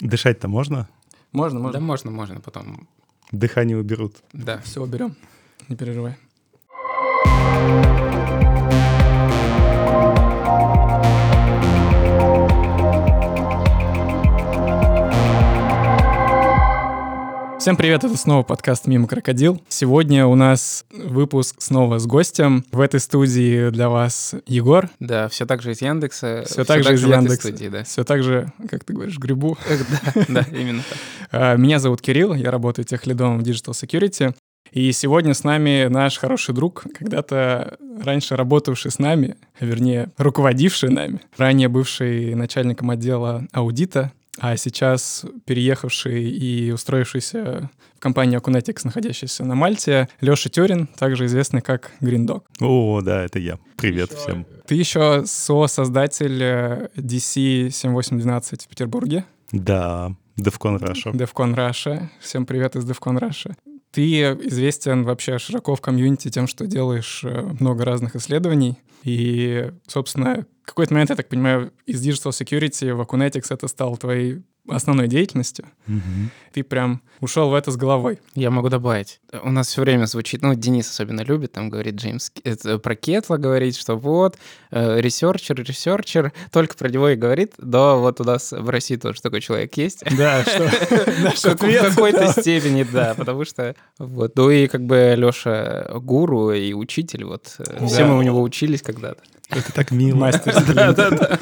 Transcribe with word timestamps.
Дышать-то 0.00 0.48
можно? 0.48 0.88
Можно, 1.32 1.60
можно. 1.60 1.80
Да 1.80 1.84
можно, 1.84 2.10
можно 2.10 2.40
потом. 2.40 2.88
Дыхание 3.32 3.76
уберут. 3.76 4.16
Да. 4.32 4.58
Все 4.58 4.82
уберем. 4.82 5.16
Не 5.68 5.76
переживай. 5.76 6.16
Всем 17.66 17.76
привет, 17.76 18.04
это 18.04 18.16
снова 18.16 18.44
подкаст 18.44 18.86
«Мимо 18.86 19.08
крокодил». 19.08 19.60
Сегодня 19.68 20.24
у 20.28 20.36
нас 20.36 20.86
выпуск 20.92 21.56
снова 21.58 21.98
с 21.98 22.06
гостем. 22.06 22.64
В 22.70 22.78
этой 22.78 23.00
студии 23.00 23.70
для 23.70 23.88
вас 23.88 24.36
Егор. 24.46 24.88
Да, 25.00 25.26
все 25.26 25.46
так 25.46 25.62
же 25.62 25.72
из 25.72 25.82
Яндекса. 25.82 26.44
Все 26.46 26.64
так 26.64 26.84
же 26.84 26.94
из 26.94 27.04
Яндекса. 27.04 27.48
студии, 27.48 27.66
да. 27.66 27.82
Все 27.82 28.04
так 28.04 28.22
же, 28.22 28.52
как 28.70 28.84
ты 28.84 28.92
говоришь, 28.92 29.18
грибу. 29.18 29.58
Да, 30.14 30.24
да, 30.28 30.46
именно 30.56 30.80
так. 30.88 30.98
А, 31.32 31.56
Меня 31.56 31.80
зовут 31.80 32.00
Кирилл, 32.02 32.34
я 32.34 32.52
работаю 32.52 32.84
техлидом 32.84 33.40
в 33.40 33.42
Digital 33.42 33.72
Security. 33.72 34.32
И 34.70 34.92
сегодня 34.92 35.34
с 35.34 35.42
нами 35.42 35.88
наш 35.88 36.18
хороший 36.18 36.54
друг, 36.54 36.84
когда-то 36.96 37.78
раньше 38.00 38.36
работавший 38.36 38.92
с 38.92 39.00
нами, 39.00 39.38
вернее, 39.58 40.10
руководивший 40.18 40.90
нами, 40.90 41.20
ранее 41.36 41.66
бывший 41.66 42.36
начальником 42.36 42.90
отдела 42.90 43.48
аудита, 43.52 44.12
а 44.38 44.56
сейчас 44.56 45.24
переехавший 45.44 46.30
и 46.30 46.70
устроившийся 46.70 47.70
в 47.94 48.00
компанию 48.00 48.40
Acunetics, 48.40 48.80
находящийся 48.84 49.44
на 49.44 49.54
Мальте, 49.54 50.08
Леша 50.20 50.50
Тюрин, 50.50 50.86
также 50.86 51.26
известный 51.26 51.62
как 51.62 51.92
Green 52.00 52.26
Dog. 52.26 52.42
О, 52.60 53.00
да, 53.00 53.24
это 53.24 53.38
я. 53.38 53.58
Привет 53.76 54.12
всем. 54.12 54.46
Ты 54.66 54.74
еще 54.74 55.24
со-создатель 55.24 56.42
э, 56.42 56.88
DC 56.96 57.70
7812 57.70 58.62
в 58.64 58.68
Петербурге. 58.68 59.24
Да, 59.52 60.12
DevCon 60.38 60.78
Russia. 60.78 61.12
DevCon 61.12 61.54
Russia. 61.54 62.08
Всем 62.20 62.46
привет 62.46 62.76
из 62.76 62.88
DevCon 62.88 63.18
Russia. 63.18 63.54
Ты 63.92 64.20
известен 64.20 65.04
вообще 65.04 65.38
широко 65.38 65.74
в 65.74 65.80
комьюнити 65.80 66.30
тем, 66.30 66.46
что 66.46 66.66
делаешь 66.66 67.22
э, 67.24 67.54
много 67.58 67.84
разных 67.84 68.16
исследований. 68.16 68.78
И, 69.04 69.70
собственно, 69.86 70.46
какой-то 70.66 70.92
момент, 70.92 71.10
я 71.10 71.16
так 71.16 71.28
понимаю, 71.28 71.72
из 71.86 72.06
Digital 72.06 72.30
Security 72.30 72.92
в 72.92 73.00
Acunetics 73.00 73.46
это 73.50 73.68
стало 73.68 73.96
твоей 73.96 74.42
основной 74.68 75.08
деятельностью. 75.08 75.66
Мгм. 75.86 76.30
Ты 76.52 76.62
прям 76.62 77.02
ушел 77.20 77.50
в 77.50 77.54
это 77.54 77.70
с 77.70 77.76
головой. 77.76 78.18
Я 78.34 78.50
могу 78.50 78.68
добавить. 78.68 79.20
У 79.42 79.50
нас 79.50 79.68
все 79.68 79.82
время 79.82 80.06
звучит, 80.06 80.42
ну, 80.42 80.54
Денис 80.54 80.88
особенно 80.90 81.20
любит, 81.22 81.52
там 81.52 81.68
говорит 81.70 81.94
Джеймс, 81.96 82.30
это 82.44 82.78
про 82.78 82.94
Кетла 82.94 83.36
говорит, 83.36 83.76
что 83.76 83.96
вот, 83.96 84.36
э, 84.70 85.00
researcher, 85.00 85.56
researcher, 85.56 86.32
только 86.50 86.76
про 86.76 86.88
него 86.88 87.08
и 87.10 87.16
говорит, 87.16 87.52
да, 87.58 87.94
вот 87.94 88.20
у 88.20 88.24
нас 88.24 88.52
в 88.52 88.68
России 88.68 88.96
тоже 88.96 89.20
такой 89.20 89.40
человек 89.40 89.76
есть. 89.76 90.02
Да, 90.16 90.42
что 90.44 91.56
В 91.56 91.90
какой-то 91.90 92.32
степени, 92.40 92.84
да, 92.90 93.14
потому 93.14 93.44
что 93.44 93.74
вот, 93.98 94.36
ну 94.36 94.50
и 94.50 94.66
как 94.66 94.84
бы 94.84 95.14
Леша 95.16 95.88
гуру 96.00 96.52
и 96.52 96.72
учитель, 96.72 97.24
вот, 97.24 97.46
все 97.46 97.98
Да. 97.98 98.06
мы 98.06 98.18
у 98.18 98.22
него 98.22 98.42
учились 98.42 98.82
когда-то. 98.82 99.22
Это 99.50 99.72
так 99.72 99.90
мило. 99.92 100.16
Мастер 100.16 100.52
Сплинтер. 100.54 101.38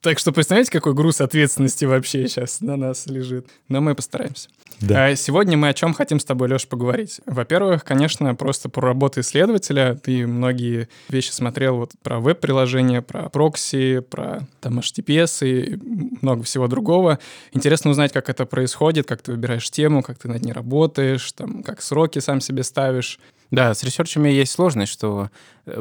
Так 0.00 0.18
что 0.20 0.32
представляете, 0.32 0.70
какой 0.70 0.94
груз 0.94 1.20
ответственности 1.20 1.84
вообще 1.84 2.28
сейчас 2.28 2.60
на 2.60 2.76
нас 2.76 3.06
лежит. 3.06 3.48
Но 3.68 3.80
мы 3.80 3.94
постараемся. 3.96 4.48
Да. 4.80 5.06
А 5.06 5.16
Сегодня 5.16 5.56
мы 5.56 5.68
о 5.68 5.74
чем 5.74 5.92
хотим 5.92 6.20
с 6.20 6.24
тобой, 6.24 6.48
Леш, 6.48 6.68
поговорить. 6.68 7.20
Во-первых, 7.26 7.84
конечно, 7.84 8.32
просто 8.36 8.68
про 8.68 8.88
работу 8.88 9.20
исследователя. 9.20 9.96
Ты 9.96 10.26
многие 10.26 10.88
вещи 11.08 11.32
смотрел 11.32 11.78
вот 11.78 11.92
про 12.02 12.20
веб-приложения, 12.20 13.02
про 13.02 13.28
прокси, 13.28 14.00
про 14.00 14.46
там 14.60 14.78
HTTPS 14.78 15.46
и 15.46 15.80
много 16.22 16.44
всего 16.44 16.68
другого. 16.68 17.18
Интересно 17.52 17.90
узнать, 17.90 18.12
как 18.12 18.28
это 18.28 18.46
происходит, 18.46 19.08
как 19.08 19.22
ты 19.22 19.32
выбираешь 19.32 19.68
тему, 19.68 20.02
как 20.02 20.18
ты 20.18 20.28
над 20.28 20.44
ней 20.44 20.52
работаешь, 20.52 21.32
там, 21.32 21.64
как 21.64 21.82
сроки 21.82 22.20
сам 22.20 22.40
себе 22.40 22.62
ставишь. 22.62 23.18
Да, 23.50 23.74
с 23.74 23.82
research 23.82 24.15
ами 24.15 24.28
есть 24.28 24.52
сложность, 24.52 24.92
что 24.92 25.30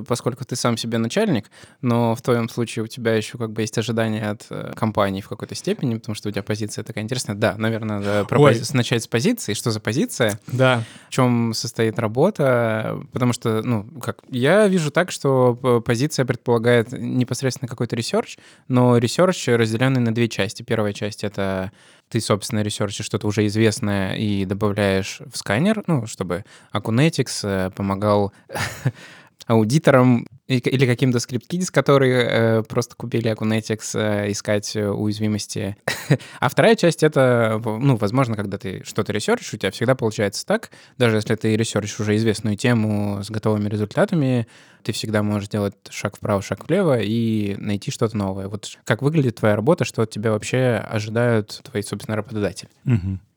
поскольку 0.08 0.46
ты 0.46 0.56
сам 0.56 0.78
себе 0.78 0.98
начальник, 0.98 1.50
но 1.82 2.16
в 2.16 2.22
твоем 2.22 2.50
случае 2.50 2.84
у 2.84 2.88
тебя 2.88 3.16
еще 3.16 3.38
как 3.38 3.52
бы 3.52 3.62
есть 3.62 3.78
ожидания 3.78 4.30
от 4.30 4.46
э, 4.50 4.74
компании 4.76 5.22
в 5.22 5.30
какой-то 5.30 5.56
степени, 5.56 5.96
потому 5.98 6.16
что 6.16 6.30
у 6.30 6.32
тебя 6.32 6.44
позиция 6.44 6.84
такая 6.84 7.04
интересная. 7.04 7.36
Да, 7.36 7.56
наверное, 7.58 8.00
надо 8.00 8.26
про 8.26 8.40
пози- 8.40 8.76
начать 8.76 9.04
с 9.04 9.08
позиции. 9.08 9.54
Что 9.54 9.72
за 9.72 9.80
позиция? 9.80 10.40
Да, 10.48 10.84
В 11.08 11.12
чем 11.12 11.54
состоит 11.54 12.00
работа? 12.00 13.00
Потому 13.14 13.34
что, 13.34 13.62
ну, 13.64 13.84
как 14.02 14.20
я 14.30 14.68
вижу 14.68 14.92
так, 14.92 15.12
что 15.12 15.56
п- 15.56 15.82
позиция 15.82 16.26
предполагает 16.26 16.92
непосредственно 16.92 17.68
какой-то 17.68 17.96
research, 17.96 18.38
но 18.68 18.98
research 18.98 19.48
разделенный 19.48 20.02
на 20.02 20.14
две 20.14 20.28
части. 20.30 20.64
Первая 20.64 20.94
часть— 20.94 21.24
это 21.26 21.72
ты, 22.10 22.22
собственно, 22.22 22.62
ресерчишь 22.62 23.06
что-то 23.06 23.28
уже 23.28 23.46
известное 23.48 24.16
и 24.16 24.46
добавляешь 24.46 25.20
в 25.32 25.38
сканер, 25.38 25.84
ну, 25.88 26.06
чтобы 26.08 26.46
Acunetix 26.74 27.40
э, 27.44 27.70
помогал 27.72 28.32
аудиторам 29.46 30.28
и- 30.48 30.58
или 30.58 30.86
каким-то 30.86 31.20
script 31.20 31.42
kiddies, 31.42 31.72
которые 31.72 32.28
э, 32.30 32.64
просто 32.64 32.96
купили 32.96 33.32
Acunetix, 33.32 33.98
э, 34.00 34.32
искать 34.32 34.76
э, 34.76 34.88
уязвимости. 34.90 35.78
а 36.40 36.50
вторая 36.50 36.76
часть— 36.76 37.04
это, 37.04 37.62
ну, 37.64 37.96
возможно, 37.98 38.36
когда 38.36 38.58
ты 38.58 38.84
что-то 38.86 39.14
ресерчишь, 39.14 39.54
у 39.54 39.58
тебя 39.58 39.72
всегда 39.72 39.96
получается 39.96 40.46
так, 40.46 40.72
даже 40.98 41.18
если 41.18 41.36
ты 41.36 41.56
ресерчишь 41.56 42.00
уже 42.00 42.16
известную 42.16 42.56
тему 42.58 43.24
с 43.24 43.30
готовыми 43.30 43.68
результатами, 43.70 44.48
ты 44.84 44.92
всегда 44.94 45.22
можешь 45.22 45.50
делать 45.50 45.76
шаг 45.90 46.16
вправо, 46.18 46.42
шаг 46.42 46.68
влево 46.68 47.00
и 47.00 47.56
найти 47.58 47.92
что-то 47.92 48.16
новое. 48.16 48.48
Вот 48.48 48.78
как 48.86 49.02
выглядит 49.02 49.36
твоя 49.36 49.56
работа, 49.56 49.84
что 49.84 50.02
от 50.02 50.10
тебя 50.12 50.32
вообще 50.32 50.82
ожидают 50.90 51.62
твои, 51.64 51.82
собственно, 51.84 52.16
работодатели? 52.16 52.70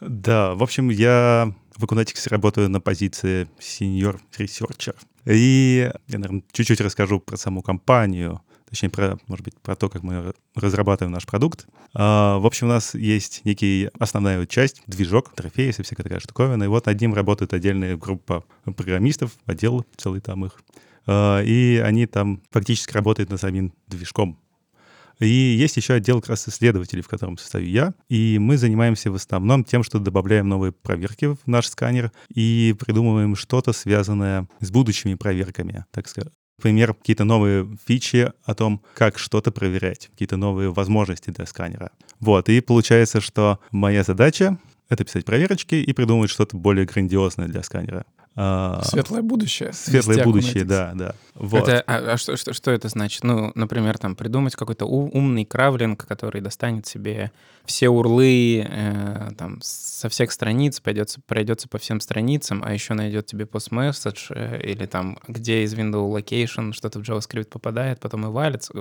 Да, 0.01 0.55
в 0.55 0.63
общем, 0.63 0.91
я 0.91 1.53
в 1.77 1.85
Acunetics 1.85 2.29
работаю 2.29 2.69
на 2.69 2.81
позиции 2.81 3.49
senior 3.59 4.21
researcher. 4.39 4.95
И 5.25 5.91
я, 6.09 6.19
наверное, 6.19 6.43
чуть-чуть 6.53 6.81
расскажу 6.81 7.21
про 7.21 7.37
саму 7.37 7.63
компанию, 7.63 8.41
точнее, 8.69 8.91
про, 8.91 9.19
может 9.27 9.45
быть, 9.45 9.57
про 9.61 9.77
то, 9.77 9.89
как 9.89 10.03
мы 10.03 10.33
разрабатываем 10.55 11.13
наш 11.13 11.27
продукт. 11.27 11.67
А, 11.95 12.39
В 12.39 12.47
общем, 12.47 12.69
у 12.69 12.71
нас 12.71 12.95
есть 12.95 13.43
некий 13.45 13.91
основная 13.99 14.47
часть, 14.47 14.83
движок, 14.87 15.33
интерфейс 15.33 15.79
и 15.79 15.83
всякая 15.83 16.05
такая 16.05 16.21
штуковина. 16.21 16.65
И 16.65 16.69
вот 16.69 16.87
над 16.87 17.01
ним 17.01 17.15
работает 17.15 17.53
отдельная 17.53 17.97
группа 17.97 18.45
программистов, 18.65 19.33
отдел 19.47 19.85
целый 19.97 20.21
там 20.21 20.45
их. 20.45 20.63
А, 21.07 21.43
И 21.43 21.79
они 21.79 22.07
там 22.07 22.43
фактически 22.51 22.93
работают 22.93 23.31
над 23.31 23.41
самим 23.41 23.73
движком. 23.89 24.39
И 25.21 25.29
есть 25.29 25.77
еще 25.77 25.95
отдел 25.95 26.21
как 26.21 26.31
раз 26.31 26.49
исследователей, 26.49 27.03
в 27.03 27.09
котором 27.09 27.39
состою 27.39 27.69
я. 27.69 27.95
И 28.09 28.39
мы 28.41 28.57
занимаемся 28.57 29.11
в 29.11 29.15
основном 29.15 29.65
тем, 29.65 29.83
что 29.83 29.99
добавляем 29.99 30.49
новые 30.49 30.73
проверки 30.73 31.27
в 31.27 31.39
наш 31.47 31.69
сканер 31.69 32.11
и 32.35 32.75
придумываем 32.79 33.37
что-то, 33.37 33.73
связанное 33.73 34.49
с 34.61 34.71
будущими 34.71 35.15
проверками, 35.15 35.85
так 35.93 36.09
сказать. 36.09 36.33
Например, 36.59 36.93
какие-то 36.93 37.25
новые 37.25 37.75
фичи 37.87 38.33
о 38.45 38.55
том, 38.55 38.83
как 38.95 39.19
что-то 39.19 39.51
проверять, 39.51 40.09
какие-то 40.09 40.37
новые 40.37 40.71
возможности 40.71 41.31
для 41.31 41.47
сканера. 41.47 41.91
Вот, 42.19 42.51
и 42.51 42.61
получается, 42.61 43.23
что 43.23 43.61
моя 43.71 44.05
задача— 44.05 44.59
это 44.91 45.05
писать 45.05 45.25
проверочки 45.25 45.77
и 45.77 45.93
придумывать 45.95 46.31
что-то 46.31 46.59
более 46.59 46.85
грандиозное 46.85 47.49
для 47.49 47.63
сканера. 47.63 48.05
А, 48.43 48.81
светлое 48.85 49.21
будущее. 49.21 49.71
Светлое 49.75 50.25
будущее, 50.25 50.65
да, 50.65 50.93
да. 50.95 51.15
Вот. 51.35 51.69
Это, 51.69 51.83
а, 51.87 52.13
а 52.13 52.17
что, 52.17 52.39
что, 52.39 52.55
что 52.55 52.71
это 52.71 52.89
значит? 52.89 53.23
Ну, 53.23 53.53
например, 53.55 53.99
там 53.99 54.17
придумать 54.17 54.57
какой-то 54.57 54.87
умный 54.87 55.45
кравлинг, 55.45 56.07
который 56.07 56.41
достанет 56.41 56.87
себе 56.87 57.33
все 57.67 57.91
урлы 57.91 58.67
э, 58.67 59.31
там, 59.37 59.59
со 59.63 60.09
всех 60.09 60.33
страниц, 60.33 60.81
пойдется, 60.81 61.21
пройдется 61.27 61.69
по 61.69 61.77
всем 61.77 62.01
страницам, 62.01 62.63
а 62.65 62.73
еще 62.73 62.95
найдет 62.95 63.27
тебе 63.27 63.45
постмессидж 63.45 64.31
э, 64.31 64.63
или 64.63 64.87
там, 64.87 65.19
где 65.29 65.63
из 65.63 65.75
window 65.75 66.11
location 66.11 66.73
что-то 66.73 66.99
в 66.99 67.03
JavaScript 67.03 67.51
попадает, 67.51 68.01
потом 68.01 68.25
и 68.25 68.31
валится. 68.31 68.73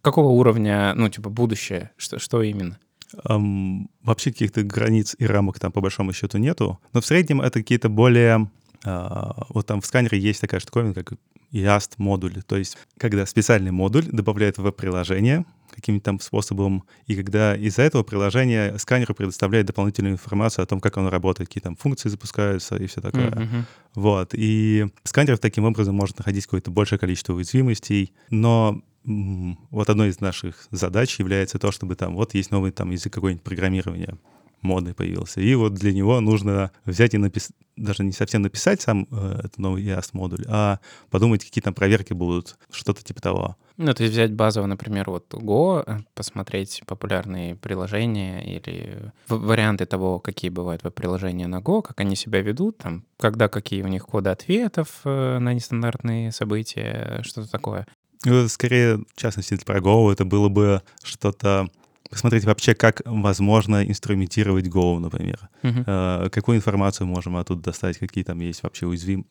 Какого 0.00 0.28
уровня, 0.28 0.94
ну, 0.94 1.10
типа, 1.10 1.28
будущее? 1.28 1.90
Что, 1.98 2.18
что 2.18 2.40
именно? 2.40 2.78
Ам, 3.24 3.90
вообще 4.02 4.32
каких-то 4.32 4.62
границ 4.62 5.14
и 5.18 5.26
рамок 5.26 5.60
там 5.60 5.72
по 5.72 5.82
большому 5.82 6.14
счету 6.14 6.38
нету, 6.38 6.80
но 6.94 7.02
в 7.02 7.06
среднем 7.06 7.42
это 7.42 7.60
какие-то 7.60 7.90
более... 7.90 8.48
а, 8.84 9.46
вот 9.48 9.66
там 9.66 9.80
в 9.80 9.86
сканере 9.86 10.18
есть 10.18 10.40
такая 10.40 10.60
штуковина, 10.60 10.94
как 10.94 11.14
IAST 11.52 11.94
модуль, 11.98 12.42
то 12.42 12.56
есть 12.56 12.76
когда 12.98 13.26
специальный 13.26 13.70
модуль 13.70 14.04
добавляет 14.10 14.58
в 14.58 14.62
веб-приложение 14.62 15.44
каким-то 15.70 16.04
там 16.04 16.20
способом, 16.20 16.84
и 17.06 17.16
когда 17.16 17.56
из-за 17.56 17.82
этого 17.82 18.02
приложения 18.02 18.76
сканеру 18.78 19.14
предоставляет 19.14 19.66
дополнительную 19.66 20.14
информацию 20.14 20.62
о 20.62 20.66
том, 20.66 20.80
как 20.80 20.96
оно 20.96 21.10
работает, 21.10 21.48
какие 21.48 21.62
там 21.62 21.76
функции 21.76 22.08
запускаются 22.08 22.76
и 22.76 22.86
все 22.86 23.00
такое. 23.00 23.30
Мгм. 23.30 23.66
Вот. 23.94 24.30
И 24.34 24.86
сканер 25.02 25.38
таким 25.38 25.64
образом 25.64 25.96
может 25.96 26.18
находить 26.18 26.44
какое-то 26.44 26.70
большее 26.70 26.98
количество 26.98 27.32
уязвимостей, 27.32 28.12
но 28.30 28.82
вот 29.04 29.90
одной 29.90 30.08
из 30.08 30.20
наших 30.20 30.66
задач 30.70 31.18
является 31.18 31.58
то, 31.58 31.72
чтобы 31.72 31.94
там 31.94 32.14
вот 32.14 32.34
есть 32.34 32.50
новый 32.50 32.70
там 32.70 32.90
язык 32.90 33.12
какой-нибудь 33.12 33.42
программирования. 33.42 34.16
Модный 34.64 34.94
появился. 34.94 35.40
И 35.40 35.54
вот 35.54 35.74
для 35.74 35.92
него 35.92 36.20
нужно 36.20 36.72
взять 36.84 37.14
и 37.14 37.18
написать, 37.18 37.54
даже 37.76 38.02
не 38.02 38.12
совсем 38.12 38.42
написать 38.42 38.80
сам 38.80 39.06
э, 39.10 39.36
этот 39.40 39.58
новый 39.58 39.84
EAST-модуль, 39.84 40.44
а 40.48 40.80
подумать, 41.10 41.44
какие 41.44 41.62
там 41.62 41.74
проверки 41.74 42.12
будут, 42.12 42.56
что-то 42.70 43.04
типа 43.04 43.20
того. 43.20 43.56
Ну, 43.76 43.92
то 43.92 44.02
есть 44.02 44.12
взять 44.12 44.32
базово, 44.32 44.66
например, 44.66 45.10
вот 45.10 45.32
Go, 45.34 45.82
э, 45.86 45.98
посмотреть 46.14 46.82
популярные 46.86 47.56
приложения 47.56 48.44
или 48.44 49.12
варианты 49.28 49.86
того, 49.86 50.20
какие 50.20 50.50
бывают 50.50 50.82
веб-приложения 50.84 51.46
на 51.46 51.60
Go, 51.60 51.82
как 51.82 52.00
они 52.00 52.16
себя 52.16 52.40
ведут, 52.40 52.78
там, 52.78 53.04
когда 53.18 53.48
какие 53.48 53.82
у 53.82 53.88
них 53.88 54.06
коды 54.06 54.30
ответов 54.30 55.00
э, 55.04 55.38
на 55.38 55.52
нестандартные 55.52 56.32
события, 56.32 57.20
что-то 57.22 57.50
такое. 57.50 57.86
Ну, 58.24 58.48
скорее, 58.48 58.98
в 59.14 59.20
частности, 59.20 59.58
про 59.64 59.80
Go 59.80 60.10
это 60.10 60.24
было 60.24 60.48
бы 60.48 60.82
что-то 61.02 61.68
посмотреть 62.14 62.44
вообще, 62.44 62.74
как 62.74 63.02
возможно 63.04 63.84
инструментировать 63.84 64.66
Go, 64.66 64.98
например. 64.98 65.48
Uh-huh. 65.62 66.30
Какую 66.30 66.56
информацию 66.56 67.06
можем 67.06 67.36
оттуда 67.36 67.62
достать, 67.62 67.98
какие 67.98 68.24
там 68.24 68.40
есть 68.40 68.62
вообще 68.62 68.86
уязвим, 68.86 69.26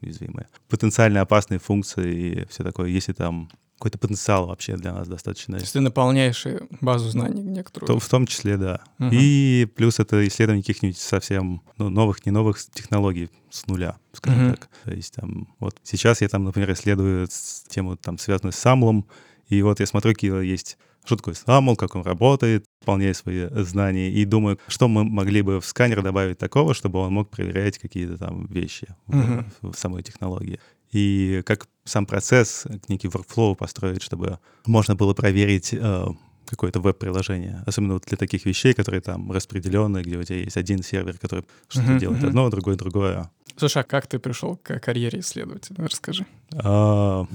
уязвимые, 0.00 0.48
потенциально 0.68 1.20
опасные 1.20 1.58
функции 1.58 2.14
и 2.14 2.46
все 2.48 2.62
такое, 2.64 2.88
если 2.88 3.12
там 3.12 3.50
какой-то 3.78 3.98
потенциал 3.98 4.46
вообще 4.46 4.76
для 4.76 4.94
нас 4.94 5.06
достаточно. 5.06 5.58
То 5.58 5.62
есть 5.62 5.74
ты 5.74 5.80
наполняешь 5.80 6.46
базу 6.80 7.10
знаний 7.10 7.42
некоторую. 7.42 7.86
То, 7.86 7.98
в 7.98 8.08
том 8.08 8.26
числе, 8.26 8.56
да. 8.56 8.80
Угу. 8.98 9.10
И 9.12 9.66
плюс 9.76 10.00
это 10.00 10.26
исследование 10.26 10.62
каких-нибудь 10.62 10.96
совсем 10.96 11.62
ну, 11.76 11.90
новых, 11.90 12.24
не 12.24 12.32
новых 12.32 12.58
технологий 12.58 13.28
с 13.50 13.66
нуля, 13.66 13.98
скажем 14.12 14.46
угу. 14.46 14.54
так. 14.54 14.68
То 14.84 14.92
есть 14.92 15.14
там 15.14 15.48
вот 15.58 15.76
сейчас 15.82 16.22
я 16.22 16.28
там, 16.28 16.44
например, 16.44 16.72
исследую 16.72 17.28
тему 17.68 17.96
там 17.96 18.16
связанную 18.16 18.52
с 18.52 18.56
самлом, 18.56 19.06
и 19.48 19.60
вот 19.60 19.78
я 19.80 19.86
смотрю, 19.86 20.14
какие 20.14 20.44
есть 20.44 20.78
что 21.06 21.16
такое 21.16 21.34
SAML, 21.34 21.76
как 21.76 21.94
он 21.94 22.02
работает, 22.02 22.64
выполняю 22.80 23.14
свои 23.14 23.46
знания 23.64 24.10
и 24.10 24.24
думаю, 24.24 24.58
что 24.68 24.88
мы 24.88 25.04
могли 25.04 25.42
бы 25.42 25.60
в 25.60 25.64
сканер 25.64 26.02
добавить 26.02 26.38
такого, 26.38 26.74
чтобы 26.74 26.98
он 26.98 27.12
мог 27.12 27.30
проверять 27.30 27.78
какие-то 27.78 28.18
там 28.18 28.46
вещи 28.46 28.88
uh-huh. 29.08 29.44
в, 29.62 29.72
в 29.72 29.78
самой 29.78 30.02
технологии. 30.02 30.60
И 30.92 31.42
как 31.46 31.66
сам 31.84 32.06
процесс, 32.06 32.66
некий 32.88 33.08
workflow 33.08 33.54
построить, 33.54 34.02
чтобы 34.02 34.38
можно 34.66 34.94
было 34.94 35.14
проверить 35.14 35.72
э, 35.72 36.06
какое-то 36.46 36.80
веб-приложение. 36.80 37.62
Особенно 37.66 37.94
вот 37.94 38.04
для 38.06 38.16
таких 38.16 38.44
вещей, 38.46 38.72
которые 38.72 39.00
там 39.00 39.30
распределенные, 39.30 40.04
где 40.04 40.16
у 40.16 40.22
тебя 40.22 40.38
есть 40.38 40.56
один 40.56 40.82
сервер, 40.82 41.18
который 41.18 41.44
что-то 41.68 41.92
uh-huh, 41.92 41.98
делает 41.98 42.22
uh-huh. 42.22 42.28
одно, 42.28 42.50
другое 42.50 42.76
другое. 42.76 43.30
Слушай, 43.56 43.82
а 43.82 43.84
как 43.84 44.06
ты 44.06 44.18
пришел 44.18 44.56
к 44.56 44.78
карьере 44.80 45.20
исследователя? 45.20 45.76
Расскажи. 45.84 46.26
А, 46.54 47.26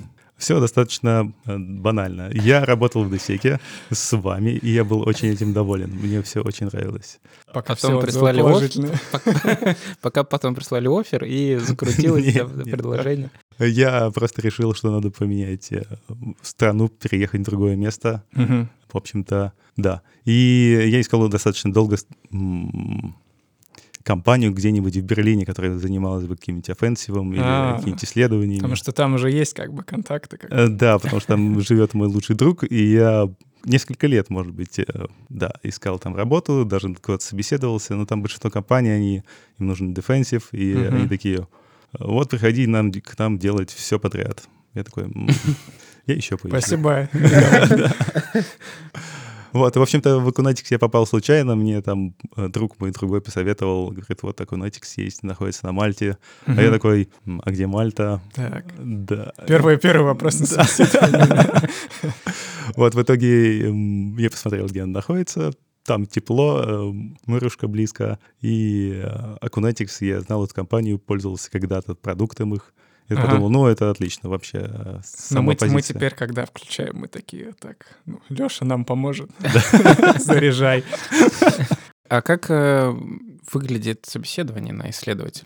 все 0.41 0.59
достаточно 0.59 1.31
э, 1.45 1.57
банально. 1.57 2.31
Я 2.33 2.65
работал 2.65 3.03
в 3.03 3.11
Десеке 3.11 3.59
с 3.91 4.17
вами, 4.17 4.49
и 4.49 4.71
я 4.71 4.83
был 4.83 5.07
очень 5.07 5.29
этим 5.29 5.53
доволен. 5.53 5.91
Мне 5.91 6.21
все 6.23 6.41
очень 6.41 6.65
нравилось. 6.65 7.19
Пока 7.53 7.75
потом 7.75 8.01
прислали 8.01 8.41
офер, 8.41 9.77
пока 10.01 10.23
потом 10.23 10.55
прислали 10.55 10.87
офер 10.87 11.23
и 11.25 11.55
закрутилось 11.61 12.33
предложение. 12.65 13.29
Я 13.59 14.09
просто 14.09 14.41
решил, 14.41 14.73
что 14.73 14.89
надо 14.89 15.11
поменять 15.11 15.71
э, 15.71 15.83
страну, 16.41 16.89
переехать 16.89 17.41
в 17.41 17.45
другое 17.45 17.75
место. 17.75 18.23
В 18.33 18.97
общем-то, 18.97 19.53
да. 19.77 20.01
И 20.25 20.89
я 20.91 20.99
искал 20.99 21.29
достаточно 21.29 21.71
долго 21.71 21.97
компанию 24.03 24.53
где-нибудь 24.53 24.95
в 24.97 25.01
Берлине, 25.01 25.45
которая 25.45 25.77
занималась 25.77 26.25
бы 26.25 26.35
каким-нибудь 26.35 26.69
офенсивом 26.69 27.33
или 27.33 27.41
а, 27.43 27.75
какими-нибудь 27.75 28.03
исследованиями. 28.03 28.59
Потому 28.59 28.75
что 28.75 28.91
там 28.91 29.15
уже 29.15 29.31
есть 29.31 29.53
как 29.53 29.73
бы 29.73 29.83
контакты. 29.83 30.37
Как 30.37 30.51
э, 30.51 30.67
да, 30.67 30.99
потому 30.99 31.19
что 31.19 31.29
там 31.29 31.59
живет 31.61 31.93
мой 31.93 32.07
лучший 32.07 32.35
друг, 32.35 32.63
и 32.63 32.93
я 32.93 33.29
несколько 33.65 34.07
лет, 34.07 34.29
может 34.29 34.53
быть, 34.53 34.79
э, 34.79 34.85
да, 35.29 35.53
искал 35.63 35.99
там 35.99 36.15
работу, 36.15 36.65
даже 36.65 36.93
куда-то 36.95 37.23
собеседовался, 37.23 37.95
но 37.95 38.05
там 38.05 38.21
большинство 38.21 38.49
компаний, 38.49 38.89
они, 38.89 39.23
им 39.59 39.67
нужен 39.67 39.93
дефенсив, 39.93 40.49
и 40.51 40.73
uh-huh. 40.73 40.95
они 40.95 41.07
такие, 41.07 41.47
вот 41.97 42.29
приходи 42.29 42.67
нам, 42.67 42.91
к 42.91 43.17
нам 43.17 43.37
делать 43.37 43.71
все 43.71 43.99
подряд. 43.99 44.43
Я 44.73 44.83
такой, 44.83 45.11
я 46.07 46.15
еще 46.15 46.37
поищу. 46.37 46.57
Спасибо. 46.57 47.09
Вот, 49.53 49.75
в 49.75 49.81
общем-то, 49.81 50.19
в 50.19 50.27
Acunetix 50.27 50.71
я 50.71 50.79
попал 50.79 51.05
случайно, 51.05 51.55
мне 51.55 51.81
там 51.81 52.15
э, 52.37 52.47
друг 52.47 52.79
мой 52.79 52.91
другой 52.91 53.21
посоветовал, 53.21 53.89
говорит, 53.89 54.23
вот 54.23 54.39
Acunetix 54.39 54.97
есть, 54.97 55.23
находится 55.23 55.65
на 55.65 55.71
Мальте. 55.73 56.17
Угу. 56.47 56.55
А 56.57 56.61
я 56.61 56.71
такой, 56.71 57.09
а 57.43 57.51
где 57.51 57.67
Мальта? 57.67 58.21
Так. 58.33 58.65
Да. 58.79 59.33
Первый, 59.47 59.77
первый 59.77 60.05
вопрос 60.05 60.39
на 60.39 60.65
Вот, 62.75 62.95
в 62.95 63.01
итоге 63.01 63.69
я 64.17 64.29
посмотрел, 64.29 64.67
где 64.67 64.83
он 64.83 64.91
находится, 64.91 65.51
там 65.83 66.05
тепло, 66.05 66.61
э, 66.63 66.93
морюшка 67.25 67.67
близко, 67.67 68.19
и 68.39 69.03
Acunetix, 69.41 70.01
я 70.01 70.21
знал 70.21 70.45
эту 70.45 70.53
компанию, 70.53 70.99
пользовался 70.99 71.51
когда-то 71.51 71.95
продуктом 71.95 72.53
их, 72.53 72.73
я 73.11 73.19
ага. 73.19 73.27
подумал, 73.27 73.49
ну, 73.49 73.67
это 73.67 73.89
отлично 73.89 74.29
вообще. 74.29 74.59
Э, 74.59 75.01
Но 75.31 75.41
мы, 75.41 75.57
мы 75.59 75.81
теперь, 75.81 76.13
когда 76.13 76.45
включаем, 76.45 76.97
мы 76.97 77.07
такие, 77.07 77.53
так, 77.59 77.87
ну, 78.05 78.21
Леша 78.29 78.65
нам 78.65 78.85
поможет. 78.85 79.29
Заряжай. 80.19 80.83
А 82.09 82.21
как 82.21 82.49
э, 82.49 82.93
выглядит 83.51 84.05
собеседование 84.05 84.73
на 84.73 84.89
исследователя? 84.89 85.45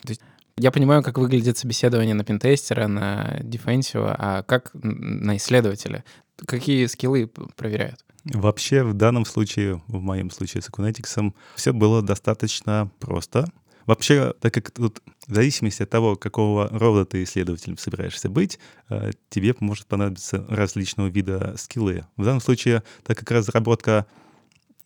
Я 0.58 0.72
понимаю, 0.72 1.04
как 1.04 1.18
выглядит 1.18 1.58
собеседование 1.58 2.16
на 2.16 2.24
пентестера, 2.24 2.88
на 2.88 3.40
дефенсива, 3.42 4.16
а 4.18 4.44
как 4.44 4.72
на 4.74 5.36
исследователя? 5.38 6.06
Какие 6.46 6.86
скиллы 6.86 7.28
проверяют? 7.56 8.06
Вообще, 8.26 8.84
в 8.84 8.94
данном 8.94 9.26
случае, 9.26 9.82
в 9.88 10.00
моем 10.00 10.32
случае 10.32 10.64
с 10.64 10.70
Acunetics, 10.70 11.34
все 11.56 11.74
было 11.74 12.02
достаточно 12.02 12.90
просто. 13.00 13.48
Вообще, 13.86 14.34
так 14.40 14.54
как 14.54 14.72
тут 14.72 15.02
в 15.28 15.34
зависимости 15.34 15.84
от 15.84 15.90
того, 15.90 16.16
какого 16.16 16.70
рода 16.70 17.06
ты 17.06 17.24
исследователем 17.24 17.78
собираешься 17.78 18.30
быть, 18.30 18.60
э, 18.90 19.12
тебе 19.30 19.56
может 19.60 19.86
понадобиться 19.88 20.46
различного 20.50 21.08
вида 21.08 21.56
скиллы. 21.58 22.06
В 22.18 22.24
данном 22.24 22.42
случае, 22.42 22.84
так 23.04 23.18
как 23.18 23.32
разработка 23.32 24.06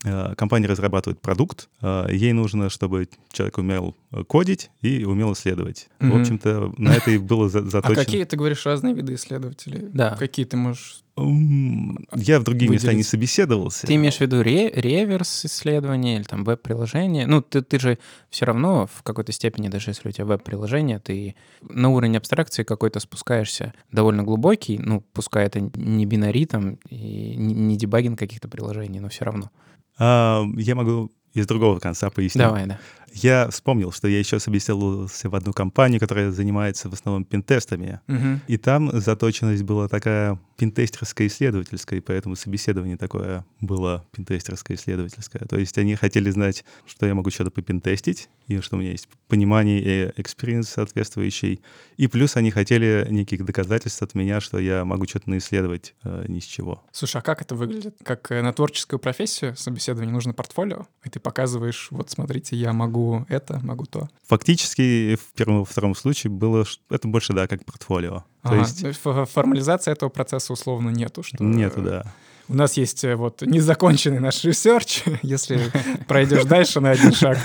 компания 0.02 0.68
разрабатывает 0.68 1.20
продукт, 1.22 1.70
э, 1.82 2.08
ей 2.12 2.32
нужно, 2.34 2.70
чтобы 2.70 3.10
человек 3.32 3.58
умел 3.58 3.96
кодить 4.28 4.72
и 4.82 5.04
умел 5.04 5.34
исследовать. 5.34 5.90
Mm-hmm. 6.00 6.12
В 6.12 6.22
общем-то, 6.22 6.74
на 6.78 6.96
это 6.96 7.12
и 7.12 7.18
было 7.18 7.50
заточено. 7.50 8.02
А 8.02 8.06
какие, 8.06 8.24
ты 8.24 8.38
говоришь, 8.38 8.66
разные 8.66 8.94
виды 8.94 9.16
исследователей? 9.16 9.90
Да. 9.92 10.16
Какие 10.18 10.46
ты 10.46 10.58
можешь 10.58 11.04
я 11.18 12.40
в 12.40 12.44
другие 12.44 12.70
выделить. 12.70 12.84
места 12.84 12.94
не 12.94 13.04
собеседовался. 13.04 13.88
Ты 13.88 13.96
имеешь 13.96 14.18
в 14.18 14.22
виду 14.22 14.42
ре- 14.42 14.72
реверс 14.72 15.46
исследования 15.46 16.18
или 16.18 16.24
там 16.24 16.44
веб-приложение? 16.44 17.28
Ну, 17.28 17.42
ты, 17.42 17.62
ты 17.62 17.80
же 17.80 17.98
все 18.30 18.46
равно 18.46 18.88
в 18.88 19.04
какой-то 19.04 19.32
степени, 19.32 19.68
даже 19.68 19.90
если 19.90 20.08
у 20.08 20.12
тебя 20.12 20.26
веб-приложение, 20.26 21.00
ты 21.00 21.36
на 21.62 21.90
уровень 21.90 22.18
абстракции 22.18 22.64
какой-то 22.64 23.00
спускаешься 23.00 23.74
довольно 23.92 24.24
глубокий, 24.24 24.78
ну, 24.78 25.04
пускай 25.14 25.46
это 25.46 25.60
не 25.60 26.06
бинари 26.06 26.46
там 26.46 26.78
и 26.90 27.36
не 27.36 27.76
дебагинг 27.76 28.18
каких-то 28.18 28.48
приложений, 28.48 29.02
но 29.02 29.10
все 29.10 29.26
равно. 29.26 29.52
А, 30.00 30.44
я 30.56 30.76
могу 30.76 31.12
из 31.34 31.46
другого 31.46 31.80
конца 31.80 32.10
пояснить. 32.10 32.44
Давай, 32.44 32.66
да. 32.66 32.80
Я 33.14 33.50
вспомнил, 33.50 33.92
что 33.92 34.08
я 34.08 34.20
еще 34.20 34.40
собеседовался 34.40 35.30
в 35.30 35.36
одну 35.36 35.54
компанию, 35.54 36.00
которая 36.00 36.32
занимается 36.32 36.90
в 36.90 36.94
основном 36.94 37.26
пентестами. 37.26 38.02
Угу. 38.08 38.42
И 38.48 38.58
там 38.58 39.00
заточенность 39.00 39.64
была 39.64 39.88
такая 39.88 40.40
пентестерская 40.58 41.28
исследовательская, 41.28 42.00
и 42.00 42.02
поэтому 42.02 42.36
собеседование 42.36 42.98
такое 42.98 43.46
было 43.62 44.06
пентестерское 44.12 44.76
исследовательское. 44.76 45.42
То 45.48 45.58
есть 45.58 45.78
они 45.78 45.96
хотели 45.96 46.30
знать, 46.30 46.66
что 46.86 47.06
я 47.06 47.16
могу 47.16 47.30
что-то 47.32 47.50
попентестить, 47.50 48.30
и 48.48 48.60
что 48.60 48.76
у 48.76 48.80
меня 48.80 48.92
есть 48.92 49.08
понимание 49.28 49.80
и 49.80 50.22
experience 50.22 50.70
соответствующий. 50.70 51.62
И 51.96 52.08
плюс 52.08 52.36
они 52.36 52.52
хотели 52.52 53.08
неких 53.10 53.46
доказательств 53.46 54.02
от 54.02 54.16
меня, 54.16 54.42
что 54.42 54.60
я 54.60 54.84
могу 54.84 55.06
что-то 55.08 55.30
наисследовать 55.30 55.96
э, 56.04 56.26
ни 56.28 56.40
с 56.40 56.44
чего. 56.44 56.84
Слушай, 56.92 57.18
а 57.18 57.22
как 57.22 57.42
это 57.42 57.56
выглядит? 57.56 57.96
Как 58.04 58.30
э, 58.32 58.42
на 58.42 58.52
творческую 58.52 59.00
профессию 59.00 59.56
собеседование 59.56 60.12
нужно 60.12 60.34
портфолио, 60.34 60.88
и 61.06 61.10
ты 61.10 61.20
показываешь, 61.22 61.88
вот 61.92 62.10
смотрите, 62.10 62.58
я 62.58 62.74
могу 62.74 62.99
могу 63.00 63.26
это, 63.30 63.60
могу 63.64 63.86
то. 63.86 64.10
Фактически 64.28 65.16
в 65.16 65.34
первом 65.34 65.62
и 65.62 65.66
втором 65.66 65.96
случае 65.96 66.32
было, 66.32 66.66
это 66.90 67.08
больше, 67.08 67.34
да, 67.34 67.48
как 67.48 67.66
портфолио. 67.66 68.24
Ага, 68.42 68.66
то 68.66 68.88
есть... 68.88 68.98
формализации 69.32 69.92
этого 69.92 70.10
процесса 70.10 70.54
условно 70.54 70.90
нету. 70.90 71.24
Что... 71.24 71.44
Нету, 71.44 71.82
да. 71.82 72.04
У 72.48 72.56
нас 72.56 72.78
есть 72.78 73.04
э, 73.04 73.16
вот 73.16 73.42
незаконченный 73.44 74.20
наш 74.20 74.44
research, 74.44 75.04
если 75.22 75.60
пройдешь 76.08 76.46
дальше 76.46 76.80
на 76.80 76.92
один 76.92 77.14
шаг. 77.14 77.38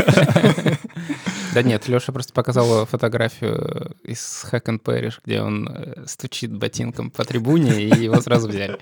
Да 1.52 1.62
нет, 1.62 1.86
Леша 1.86 2.10
просто 2.10 2.32
показал 2.32 2.84
фотографию 2.86 3.94
из 4.02 4.44
Hack 4.50 4.64
and 4.64 4.82
Perish, 4.82 5.20
где 5.24 5.40
он 5.40 5.68
э, 5.68 6.04
стучит 6.06 6.52
ботинком 6.56 7.10
по 7.10 7.24
трибуне, 7.24 7.80
и 7.80 8.02
его 8.02 8.20
сразу 8.20 8.48
взяли. 8.48 8.78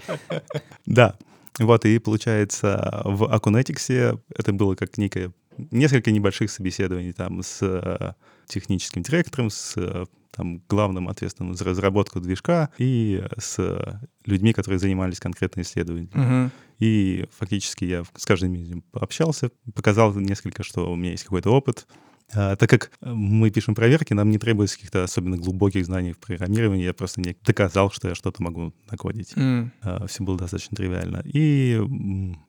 Да, 0.87 1.17
вот, 1.59 1.85
и 1.85 1.99
получается, 1.99 3.03
в 3.05 3.25
Acunetics 3.25 4.19
это 4.35 4.53
было 4.53 4.75
как 4.75 4.97
некое 4.97 5.33
несколько 5.57 6.11
небольших 6.11 6.51
собеседований 6.51 7.13
там 7.13 7.43
с 7.43 7.59
э, 7.63 8.13
техническим 8.47 9.03
директором, 9.03 9.51
с 9.51 9.75
э, 9.77 10.05
там, 10.31 10.63
главным 10.69 11.09
ответственным 11.09 11.55
за 11.55 11.65
разработку 11.65 12.21
движка 12.21 12.71
и 12.79 13.23
с 13.39 14.01
людьми, 14.25 14.53
которые 14.53 14.79
занимались 14.79 15.21
конкретно 15.21 15.61
исследованием. 15.61 16.11
Угу. 16.15 16.51
И 16.79 17.27
фактически 17.39 17.85
я 17.85 18.03
с 18.17 18.25
каждым 18.25 18.55
из 18.55 18.69
них 18.69 18.85
пообщался, 18.91 19.51
показал 19.75 20.15
несколько, 20.15 20.63
что 20.63 20.91
у 20.91 20.97
меня 20.97 21.11
есть 21.11 21.25
какой-то 21.25 21.51
опыт, 21.51 21.87
так 22.33 22.71
как 22.71 22.91
мы 23.01 23.51
пишем 23.51 23.75
проверки, 23.75 24.15
нам 24.15 24.31
не 24.31 24.39
требуется 24.39 24.77
каких-то 24.77 25.05
особенно 25.05 25.37
глубоких 25.37 25.85
знаний 25.85 26.13
в 26.13 26.19
программировании. 26.19 26.85
Я 26.85 26.95
просто 26.95 27.21
не 27.21 27.37
доказал, 27.45 27.91
что 27.91 28.09
я 28.09 28.15
что-то 28.15 28.43
могу 28.43 28.73
накодить. 28.91 29.33
Mm. 29.35 29.71
А, 29.83 30.07
Все 30.07 30.23
было 30.23 30.39
достаточно 30.39 30.77
тривиально. 30.77 31.23
И 31.25 31.81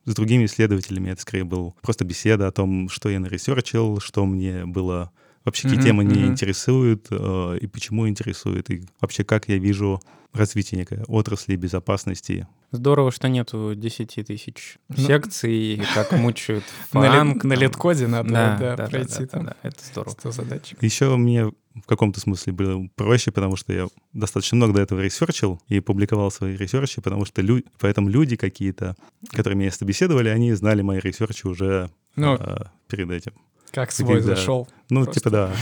с 0.05 0.15
другими 0.15 0.45
исследователями 0.45 1.09
это 1.09 1.21
скорее 1.21 1.43
был 1.43 1.75
просто 1.81 2.05
беседа 2.05 2.47
о 2.47 2.51
том, 2.51 2.87
что 2.89 3.09
я 3.09 3.19
наресерчил, 3.19 3.99
что 3.99 4.25
мне 4.25 4.65
было 4.65 5.11
вообще 5.43 5.63
какие 5.63 5.79
mm-hmm, 5.79 5.85
темы 5.85 6.03
mm-hmm. 6.03 6.27
интересуют 6.27 7.07
э, 7.09 7.57
и 7.59 7.67
почему 7.67 8.07
интересуют, 8.07 8.69
и 8.69 8.83
вообще 9.01 9.25
как 9.25 9.49
я 9.49 9.57
вижу 9.57 9.99
развитие 10.31 10.79
некой 10.79 11.03
отрасли 11.07 11.55
безопасности. 11.55 12.47
Здорово, 12.73 13.11
что 13.11 13.29
нету 13.29 13.75
10 13.75 14.25
тысяч 14.25 14.79
ну, 14.89 14.97
секций, 14.97 15.79
как 15.93 16.11
мучают 16.13 16.63
фанк. 16.89 17.43
На 17.43 17.53
LeetCode 17.53 18.07
надо 18.07 18.29
да, 18.29 18.87
пройти 18.89 19.27
там. 19.27 19.51
Это 19.61 19.85
здорово. 19.91 20.13
100 20.13 20.31
задачек. 20.31 20.81
Еще 20.81 21.15
мне 21.15 21.45
в 21.45 21.85
каком-то 21.85 22.19
смысле 22.19 22.51
было 22.53 22.89
проще, 22.95 23.31
потому 23.31 23.57
что 23.57 23.73
я 23.73 23.87
достаточно 24.13 24.57
много 24.57 24.73
до 24.73 24.81
этого 24.81 25.01
ресерчил 25.01 25.61
и 25.67 25.81
публиковал 25.81 26.31
свои 26.31 26.57
research 26.57 26.91
и, 26.91 26.99
потому 26.99 27.25
что 27.25 27.43
лю... 27.43 27.63
поэтому 27.79 28.09
люди 28.09 28.37
какие-то, 28.37 28.95
которые 29.29 29.55
меня 29.55 29.71
собеседовали, 29.71 30.29
они 30.29 30.51
знали 30.53 30.81
мои 30.81 30.99
research 30.99 31.40
и 31.40 31.45
уже 31.45 31.91
ну, 32.15 32.37
э, 32.39 32.65
перед 32.87 33.11
этим. 33.11 33.33
Как 33.71 33.91
свой 33.91 34.19
да. 34.19 34.35
зашел. 34.35 34.67
Ну, 34.89 35.03
Просто. 35.03 35.19
типа 35.19 35.29
да. 35.29 35.53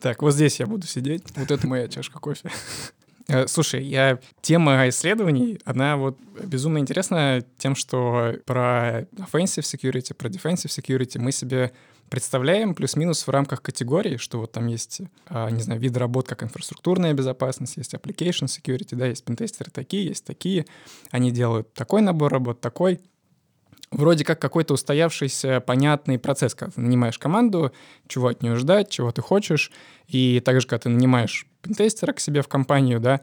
Так, 0.00 0.22
вот 0.22 0.32
здесь 0.32 0.60
я 0.60 0.66
буду 0.66 0.86
сидеть. 0.86 1.24
Вот 1.36 1.50
это 1.50 1.66
моя 1.66 1.88
чашка 1.88 2.18
кофе. 2.20 2.50
Э, 3.28 3.46
слушай, 3.48 3.84
я 3.84 4.20
тема 4.40 4.88
исследований, 4.88 5.58
она 5.64 5.96
вот 5.96 6.18
безумно 6.44 6.78
интересна 6.78 7.44
тем, 7.58 7.74
что 7.74 8.34
про 8.44 9.02
offensive 9.18 9.62
security, 9.62 10.14
про 10.14 10.28
defensive 10.28 10.68
security 10.68 11.18
мы 11.18 11.32
себе 11.32 11.72
представляем 12.08 12.74
плюс-минус 12.74 13.26
в 13.26 13.30
рамках 13.30 13.62
категории, 13.62 14.16
что 14.16 14.38
вот 14.38 14.52
там 14.52 14.68
есть, 14.68 15.00
а, 15.26 15.50
не 15.50 15.60
знаю, 15.60 15.80
виды 15.80 15.98
работ, 15.98 16.28
как 16.28 16.44
инфраструктурная 16.44 17.14
безопасность, 17.14 17.76
есть 17.76 17.94
application 17.94 18.46
security, 18.46 18.94
да, 18.94 19.06
есть 19.06 19.24
пентестеры 19.24 19.72
такие, 19.72 20.06
есть 20.06 20.24
такие. 20.24 20.66
Они 21.10 21.32
делают 21.32 21.74
такой 21.74 22.02
набор 22.02 22.32
работ, 22.32 22.60
такой 22.60 23.00
вроде 23.90 24.24
как 24.24 24.40
какой-то 24.40 24.74
устоявшийся, 24.74 25.60
понятный 25.60 26.18
процесс, 26.18 26.54
когда 26.54 26.72
ты 26.72 26.80
нанимаешь 26.80 27.18
команду, 27.18 27.72
чего 28.08 28.28
от 28.28 28.42
нее 28.42 28.56
ждать, 28.56 28.90
чего 28.90 29.10
ты 29.12 29.22
хочешь, 29.22 29.70
и 30.08 30.40
также, 30.40 30.66
когда 30.66 30.82
ты 30.82 30.88
нанимаешь 30.88 31.46
пентестера 31.66 32.12
к 32.12 32.20
себе 32.20 32.42
в 32.42 32.48
компанию, 32.48 33.00
да, 33.00 33.20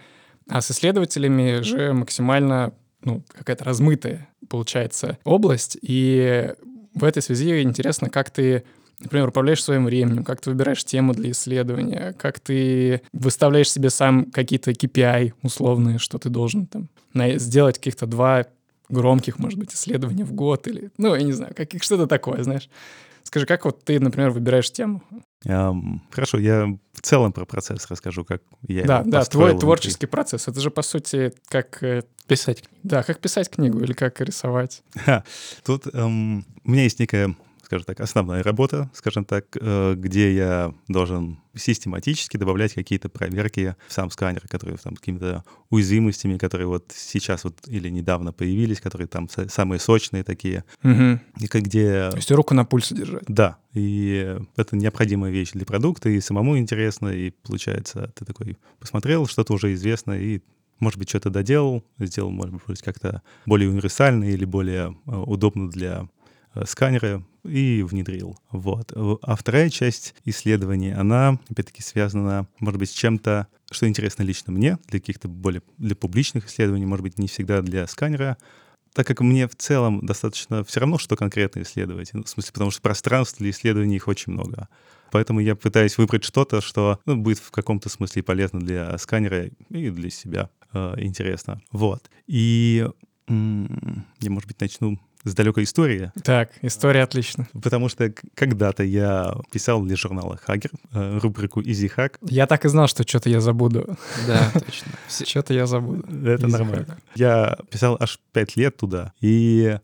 а 0.50 0.62
с 0.62 0.72
исследователями 0.72 1.62
же 1.62 1.94
максимально 1.94 2.74
ну, 3.04 3.24
какая-то 3.34 3.64
размытая 3.64 4.30
получается 4.50 5.18
область, 5.24 5.78
и 5.82 6.54
в 6.94 7.04
этой 7.04 7.22
связи 7.22 7.62
интересно, 7.62 8.10
как 8.10 8.30
ты 8.30 8.64
например, 9.00 9.30
управляешь 9.30 9.64
своим 9.64 9.86
временем, 9.86 10.24
как 10.24 10.42
ты 10.42 10.50
выбираешь 10.50 10.84
тему 10.84 11.14
для 11.14 11.32
исследования, 11.32 12.16
как 12.18 12.40
ты 12.40 13.02
выставляешь 13.12 13.72
себе 13.72 13.90
сам 13.90 14.32
какие-то 14.32 14.72
KPI 14.72 15.34
условные, 15.42 15.98
что 15.98 16.18
ты 16.20 16.30
должен 16.30 16.68
там 16.68 16.90
сделать 17.38 17.78
каких-то 17.78 18.06
два 18.06 18.46
громких, 18.90 19.40
может 19.40 19.60
быть, 19.60 19.74
исследований 19.74 20.24
в 20.24 20.34
год 20.34 20.68
или, 20.68 20.92
ну, 20.98 21.16
я 21.16 21.24
не 21.24 21.34
знаю, 21.34 21.54
как, 21.56 21.72
что-то 21.82 22.08
такое, 22.08 22.44
знаешь. 22.44 22.70
Скажи, 23.24 23.46
как 23.46 23.66
вот 23.66 23.84
ты, 23.84 24.00
например, 24.00 24.30
выбираешь 24.32 24.72
тему? 24.72 25.02
Um, 25.46 26.00
хорошо, 26.12 26.38
я 26.38 26.68
в 26.94 27.02
целом 27.02 27.34
про 27.34 27.46
процесс 27.46 27.86
расскажу, 27.90 28.24
как 28.24 28.42
я 28.68 28.86
Да, 28.86 29.04
да, 29.04 29.24
твой 29.26 29.52
внутри. 29.52 29.62
творческий 29.62 30.06
процесс. 30.06 30.48
Это 30.48 30.60
же, 30.60 30.72
по 30.72 30.82
сути, 30.82 31.34
как... 31.50 31.84
Э, 31.84 32.04
писать. 32.28 32.64
Да, 32.84 33.04
как 33.04 33.20
писать 33.20 33.50
книгу 33.50 33.80
или 33.82 33.94
как 33.94 34.22
рисовать. 34.22 34.84
Ха, 34.96 35.24
тут 35.66 35.88
um, 35.88 36.44
у 36.64 36.72
меня 36.72 36.84
есть 36.84 37.00
некая 37.00 37.36
скажем 37.74 37.86
так, 37.86 38.00
основная 38.02 38.44
работа, 38.44 38.92
скажем 38.94 39.26
так, 39.26 39.46
э, 39.60 39.96
где 39.98 40.36
я 40.36 40.74
должен 40.88 41.40
систематически 41.56 42.38
добавлять 42.38 42.74
какие-то 42.74 43.10
проверки 43.10 43.76
в 43.88 43.94
сам 43.94 44.12
сканер, 44.12 44.44
которые 44.48 44.78
там 44.78 44.96
какими-то 44.96 45.44
уязвимостями, 45.72 46.38
которые 46.38 46.68
вот 46.68 46.92
сейчас 46.96 47.44
вот 47.44 47.56
или 47.68 47.90
недавно 47.90 48.32
появились, 48.32 48.80
которые 48.80 49.08
там 49.08 49.28
самые 49.48 49.80
сочные 49.80 50.24
такие, 50.24 50.64
угу. 50.84 51.20
и 51.40 51.48
где... 51.52 52.10
То 52.12 52.18
есть 52.18 52.32
руку 52.32 52.54
на 52.54 52.66
пульсе 52.66 52.96
держать. 52.96 53.24
Да, 53.28 53.58
и 53.74 54.38
это 54.56 54.76
необходимая 54.76 55.32
вещь 55.32 55.52
для 55.54 55.66
продукта, 55.66 56.10
и 56.10 56.22
самому 56.22 56.58
интересно, 56.58 57.08
и 57.08 57.32
получается, 57.32 58.12
ты 58.16 58.24
такой 58.24 58.58
посмотрел, 58.80 59.26
что-то 59.26 59.54
уже 59.54 59.74
известно, 59.74 60.12
и 60.14 60.42
может 60.80 61.00
быть, 61.00 61.10
что-то 61.10 61.30
доделал, 61.30 61.84
сделал, 61.98 62.30
может 62.30 62.56
быть, 62.68 62.82
как-то 62.82 63.22
более 63.46 63.70
универсально 63.70 64.26
или 64.26 64.46
более 64.46 64.96
э, 65.08 65.16
удобно 65.16 65.70
для 65.70 66.08
сканеры 66.66 67.24
и 67.44 67.84
внедрил. 67.84 68.38
Вот. 68.52 68.92
А 69.22 69.36
вторая 69.36 69.70
часть 69.70 70.16
исследований, 70.26 70.92
она, 70.92 71.40
опять-таки, 71.50 71.82
связана, 71.82 72.48
может 72.60 72.80
быть, 72.80 72.90
с 72.90 72.94
чем-то, 72.94 73.48
что 73.72 73.88
интересно 73.88 74.24
лично 74.24 74.54
мне, 74.54 74.78
для 74.88 75.00
каких-то 75.00 75.28
более 75.28 75.62
для 75.78 75.96
публичных 75.96 76.48
исследований, 76.48 76.86
может 76.86 77.04
быть, 77.04 77.18
не 77.18 77.28
всегда 77.28 77.62
для 77.62 77.88
сканера, 77.88 78.38
так 78.94 79.08
как 79.08 79.22
мне 79.22 79.48
в 79.48 79.56
целом 79.56 80.06
достаточно 80.06 80.64
все 80.64 80.80
равно, 80.80 80.98
что 80.98 81.16
конкретно 81.16 81.64
исследовать. 81.64 82.14
Ну, 82.14 82.24
в 82.24 82.30
смысле, 82.30 82.54
потому 82.54 82.72
что 82.72 82.82
пространств 82.82 83.40
для 83.40 83.50
исследований 83.50 83.96
их 83.96 84.08
очень 84.08 84.34
много. 84.34 84.70
Поэтому 85.12 85.40
я 85.40 85.56
пытаюсь 85.56 85.98
выбрать 85.98 86.24
что-то, 86.24 86.62
что 86.62 87.00
ну, 87.06 87.18
будет 87.18 87.40
в 87.40 87.52
каком-то 87.52 87.90
смысле 87.90 88.24
полезно 88.24 88.60
для 88.60 88.98
сканера 88.98 89.50
и 89.70 89.90
для 89.90 90.10
себя 90.10 90.50
э, 90.74 90.96
интересно. 90.98 91.62
Вот. 91.72 92.10
И 92.28 92.88
я, 93.28 94.30
может 94.30 94.48
быть, 94.48 94.60
начну 94.60 95.00
с 95.24 95.34
далекой 95.34 95.64
истории. 95.64 96.12
Так, 96.24 96.52
история 96.62 97.04
отлично. 97.04 97.48
Потому 97.54 97.90
что 97.90 98.14
когда-то 98.36 98.84
я 98.84 99.36
писал 99.52 99.82
для 99.82 99.96
журнала 99.96 100.38
Хагер 100.38 100.72
э, 100.92 101.18
рубрику 101.20 101.62
Easy 101.62 101.92
Hack. 101.96 102.18
Я 102.22 102.48
так 102.48 102.66
и 102.66 102.70
знал, 102.70 102.88
что 102.88 103.08
что-то 103.08 103.30
я 103.30 103.40
забуду. 103.40 103.98
Да, 104.28 104.52
точно. 104.54 104.92
Что-то 105.26 105.54
я 105.54 105.66
забуду. 105.66 106.06
Это 106.26 106.48
нормально. 106.48 106.98
Я 107.16 107.58
писал 107.70 107.98
аж 108.00 108.20
пять 108.32 108.56
лет 108.56 108.78
туда, 108.78 109.14
и 109.22 109.78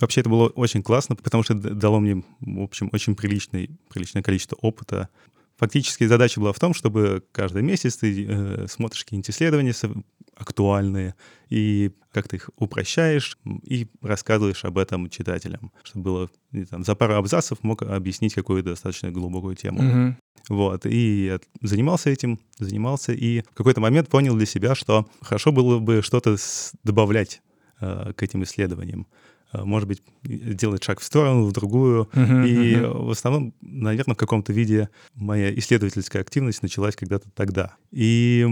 Вообще 0.00 0.20
это 0.20 0.30
было 0.30 0.46
очень 0.48 0.82
классно, 0.82 1.16
потому 1.16 1.42
что 1.42 1.54
дало 1.54 1.98
мне, 1.98 2.22
в 2.40 2.60
общем, 2.60 2.88
очень 2.92 3.16
приличный, 3.16 3.70
приличное 3.88 4.22
количество 4.22 4.56
опыта. 4.56 5.08
Фактически 5.56 6.06
задача 6.06 6.40
была 6.40 6.52
в 6.52 6.60
том, 6.60 6.72
чтобы 6.72 7.24
каждый 7.32 7.62
месяц 7.62 7.96
ты 7.96 8.26
э, 8.28 8.66
смотришь 8.68 9.02
какие-нибудь 9.02 9.30
исследования 9.30 9.72
актуальные, 10.38 11.14
и 11.50 11.90
как 12.12 12.28
ты 12.28 12.36
их 12.36 12.50
упрощаешь 12.56 13.38
и 13.62 13.88
рассказываешь 14.00 14.64
об 14.64 14.78
этом 14.78 15.10
читателям, 15.10 15.72
чтобы 15.82 16.04
было 16.04 16.30
там, 16.70 16.84
за 16.84 16.94
пару 16.94 17.14
абзацев 17.14 17.62
мог 17.62 17.82
объяснить 17.82 18.34
какую-то 18.34 18.70
достаточно 18.70 19.10
глубокую 19.10 19.56
тему. 19.56 19.80
Mm-hmm. 19.80 20.14
Вот, 20.48 20.86
и 20.86 21.26
я 21.26 21.40
занимался 21.60 22.10
этим, 22.10 22.40
занимался, 22.58 23.12
и 23.12 23.42
в 23.42 23.54
какой-то 23.54 23.80
момент 23.80 24.08
понял 24.08 24.34
для 24.36 24.46
себя, 24.46 24.74
что 24.74 25.06
хорошо 25.20 25.52
было 25.52 25.78
бы 25.78 26.00
что-то 26.02 26.36
добавлять 26.84 27.42
э, 27.80 28.12
к 28.16 28.22
этим 28.22 28.44
исследованиям. 28.44 29.06
Э, 29.52 29.64
может 29.64 29.88
быть, 29.88 30.02
делать 30.22 30.82
шаг 30.84 31.00
в 31.00 31.04
сторону, 31.04 31.44
в 31.44 31.52
другую. 31.52 32.08
Uh-huh, 32.12 32.48
и 32.48 32.74
uh-huh. 32.76 33.06
в 33.06 33.10
основном, 33.10 33.54
наверное, 33.60 34.14
в 34.14 34.18
каком-то 34.18 34.52
виде 34.52 34.88
моя 35.14 35.54
исследовательская 35.54 36.22
активность 36.22 36.62
началась 36.62 36.96
когда-то 36.96 37.30
тогда. 37.34 37.76
И 37.90 38.46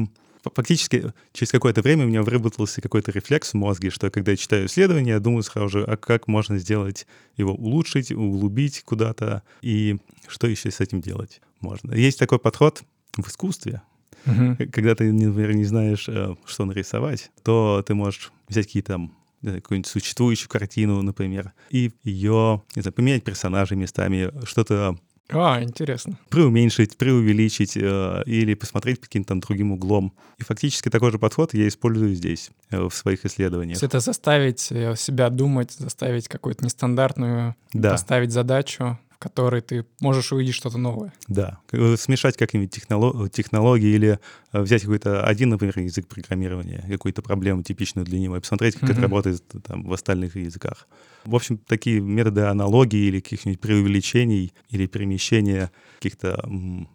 фактически 0.55 1.13
через 1.33 1.51
какое-то 1.51 1.83
время 1.83 2.05
у 2.05 2.09
меня 2.09 2.23
выработался 2.23 2.81
какой-то 2.81 3.11
рефлекс 3.11 3.53
в 3.53 3.55
мозге, 3.55 3.91
что 3.91 4.11
когда 4.11 4.33
я 4.33 4.37
читаю 4.37 4.67
исследование, 4.67 5.15
я 5.15 5.21
думаю 5.21 5.43
сразу 5.43 5.69
же, 5.69 5.85
а 5.85 5.97
как 5.97 6.29
можно 6.29 6.59
сделать 6.59 7.07
его 7.37 7.53
улучшить, 7.53 8.13
углубить 8.13 8.83
куда-то, 8.85 9.43
и 9.63 9.97
что 10.29 10.47
еще 10.47 10.71
с 10.71 10.81
этим 10.81 11.01
делать 11.01 11.41
можно. 11.61 11.93
Есть 11.93 12.19
такой 12.19 12.39
подход 12.39 12.83
в 13.17 13.29
искусстве, 13.29 13.83
Uh-huh. 14.25 14.67
Когда 14.73 14.97
ты, 14.97 15.13
например, 15.13 15.55
не 15.55 15.65
знаешь, 15.65 16.09
э, 16.09 16.35
что 16.47 16.65
нарисовать, 16.65 17.31
то 17.45 17.85
ты 17.87 17.95
можешь 17.95 18.33
взять 18.49 18.67
какие-то 18.67 18.95
там 18.95 19.13
какую-нибудь 19.43 19.87
существующую 19.87 20.49
картину, 20.49 21.03
например, 21.03 21.53
и 21.71 21.93
ее, 22.03 22.63
не 22.75 22.83
знаю, 22.83 22.93
поменять 22.93 23.25
персонажей 23.25 23.77
местами, 23.77 24.33
что-то 24.45 24.99
а, 25.29 25.63
интересно. 25.63 26.19
Преуменьшить, 26.29 26.97
преувеличить 26.97 27.77
э, 27.77 28.23
или 28.27 28.55
посмотреть 28.55 29.01
каким-то 29.01 29.35
другим 29.35 29.73
углом. 29.73 30.13
И 30.39 30.45
фактически 30.45 30.89
такой 30.89 31.11
же 31.11 31.19
подход 31.19 31.53
я 31.53 31.67
использую 31.67 32.15
здесь, 32.15 32.51
э, 32.71 32.81
в 32.83 32.95
своих 32.95 33.25
исследованиях. 33.25 33.79
То 33.79 33.85
есть 33.85 33.95
это 33.95 34.01
заставить 34.01 34.71
э, 34.71 34.95
себя 34.97 35.29
думать, 35.31 35.73
заставить 35.73 36.29
какую-то 36.29 36.65
нестандартную, 36.65 37.57
да. 37.73 37.93
поставить 37.93 38.31
задачу, 38.31 38.99
в 39.17 39.19
которой 39.19 39.63
ты 39.63 39.87
можешь 40.01 40.31
увидеть 40.33 40.55
что-то 40.55 40.77
новое. 40.77 41.13
Да, 41.27 41.59
смешать 41.97 42.37
как-нибудь 42.37 42.71
технолог, 42.71 43.31
технологии 43.31 43.89
или 43.89 44.19
э, 44.53 44.61
взять 44.61 44.83
какой-то 44.83 45.25
один, 45.25 45.49
например, 45.49 45.79
язык 45.79 46.07
программирования, 46.07 46.85
какую-то 46.87 47.23
проблему 47.23 47.63
типичную 47.63 48.05
для 48.05 48.19
него, 48.19 48.37
и 48.37 48.41
посмотреть, 48.41 48.75
как 48.75 48.91
mm-hmm. 48.91 48.93
это 48.93 49.01
работает 49.01 49.43
там, 49.65 49.85
в 49.85 49.93
остальных 49.93 50.37
языках. 50.37 50.87
В 51.25 51.35
общем, 51.35 51.57
такие 51.57 52.01
методы 52.01 52.43
аналогии 52.43 53.07
или 53.07 53.21
каких-нибудь 53.21 53.61
преувеличений 53.61 54.53
или 54.69 54.87
перемещения 54.87 55.73
каких-то, 55.97 56.39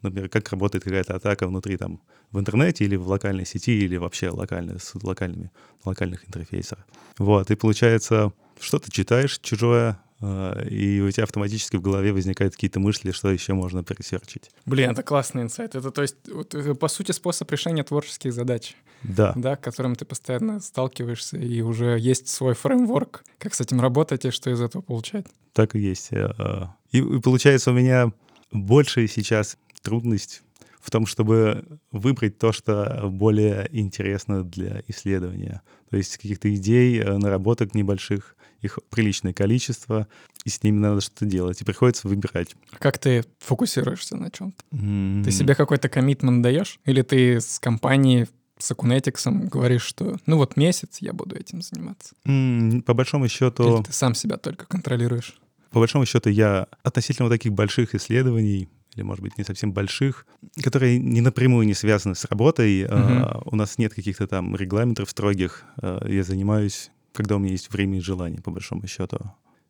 например, 0.01 0.29
как 0.29 0.49
работает 0.51 0.83
какая-то 0.83 1.15
атака 1.15 1.47
внутри 1.47 1.77
там 1.77 2.01
в 2.31 2.39
интернете 2.39 2.85
или 2.85 2.95
в 2.95 3.07
локальной 3.07 3.45
сети 3.45 3.71
или 3.71 3.97
вообще 3.97 4.29
локально, 4.29 4.77
с 4.77 4.93
локальными, 5.01 5.51
локальных 5.83 6.27
интерфейсах. 6.27 6.79
Вот, 7.17 7.49
и 7.49 7.55
получается, 7.55 8.31
что-то 8.59 8.91
читаешь 8.91 9.39
чужое, 9.39 9.91
э, 9.91 10.10
и 10.21 11.01
у 11.01 11.09
тебя 11.11 11.23
автоматически 11.23 11.77
в 11.77 11.81
голове 11.81 12.13
возникают 12.13 12.53
какие-то 12.53 12.79
мысли, 12.79 13.11
что 13.11 13.31
еще 13.31 13.53
можно 13.53 13.83
пересерчить. 13.83 14.51
Блин, 14.65 14.91
это 14.91 15.03
классный 15.03 15.41
инсайт. 15.43 15.75
Это, 15.75 15.91
то 15.91 16.01
есть, 16.01 16.15
вот, 16.31 16.53
это, 16.53 16.75
по 16.75 16.87
сути, 16.87 17.11
способ 17.11 17.49
решения 17.51 17.83
творческих 17.83 18.33
задач, 18.33 18.75
Да, 19.03 19.33
да, 19.35 19.55
к 19.55 19.61
которым 19.61 19.95
ты 19.95 20.05
постоянно 20.05 20.59
сталкиваешься, 20.59 21.37
и 21.37 21.61
уже 21.61 21.97
есть 21.99 22.27
свой 22.27 22.53
фреймворк, 22.53 23.23
как 23.39 23.53
с 23.55 23.61
этим 23.61 23.81
работать 23.81 24.25
и 24.25 24.31
что 24.31 24.49
из 24.51 24.61
этого 24.61 24.81
получать. 24.81 25.25
так 25.53 25.75
и 25.75 25.79
есть. 25.79 26.09
Э, 26.11 26.67
И, 26.91 26.99
и 26.99 27.19
получается 27.19 27.71
у 27.71 27.73
меня 27.73 28.11
большая 28.51 29.07
сейчас 29.07 29.57
трудность 29.81 30.43
в 30.79 30.89
том, 30.91 31.05
чтобы 31.05 31.63
выбрать 31.91 32.37
то, 32.37 32.51
что 32.51 33.07
более 33.11 33.67
интересно 33.71 34.43
для 34.43 34.83
исследования. 34.87 35.61
То 35.89 35.97
есть 35.97 36.17
каких-то 36.17 36.53
идей, 36.53 36.99
э, 36.99 37.17
наработок 37.17 37.73
небольших, 37.75 38.35
их 38.61 38.79
приличное 38.89 39.33
количество, 39.33 40.07
и 40.45 40.49
с 40.49 40.61
ними 40.63 40.77
надо 40.79 41.01
что-то 41.01 41.25
делать. 41.25 41.61
И 41.61 41.65
приходится 41.65 42.07
выбирать. 42.07 42.55
А 42.71 42.77
Как 42.77 42.97
ты 42.97 43.23
фокусируешься 43.39 44.15
на 44.17 44.29
чем-то? 44.31 44.63
М, 44.71 45.23
Ты 45.25 45.31
себе 45.31 45.55
какой-то 45.55 45.89
коммитмент 45.89 46.41
даешь? 46.41 46.79
Или 46.85 47.01
ты 47.01 47.39
с 47.41 47.59
компанией, 47.59 48.27
с 48.57 48.71
Акунетиксом 48.71 49.47
говоришь, 49.47 49.81
что 49.83 50.17
ну 50.27 50.37
вот 50.37 50.55
месяц 50.57 50.97
я 50.99 51.13
буду 51.13 51.35
этим 51.35 51.61
заниматься? 51.61 52.13
м, 52.25 52.81
По 52.83 52.93
большому 52.93 53.27
счету... 53.27 53.77
Или 53.77 53.83
ты 53.83 53.91
сам 53.93 54.13
себя 54.15 54.37
только 54.37 54.65
контролируешь? 54.67 55.35
По 55.71 55.79
большому 55.79 56.05
счету, 56.05 56.29
я 56.29 56.67
относительно 56.83 57.27
вот 57.27 57.33
таких 57.33 57.53
больших 57.53 57.95
исследований, 57.95 58.67
или, 58.95 59.03
может 59.03 59.23
быть, 59.23 59.37
не 59.37 59.45
совсем 59.45 59.71
больших, 59.71 60.27
которые 60.61 60.99
не 60.99 61.21
напрямую 61.21 61.65
не 61.65 61.73
связаны 61.73 62.13
с 62.13 62.25
работой, 62.25 62.81
э, 62.81 63.39
у 63.45 63.55
нас 63.55 63.77
нет 63.77 63.93
каких-то 63.93 64.27
там 64.27 64.53
регламентов 64.55 65.09
строгих. 65.09 65.63
э, 65.81 65.99
я 66.09 66.23
занимаюсь, 66.23 66.91
когда 67.13 67.35
у 67.35 67.39
меня 67.39 67.51
есть 67.51 67.71
время 67.71 67.97
и 67.97 68.01
желание, 68.01 68.41
по 68.41 68.51
большому 68.51 68.87
счету. 68.87 69.17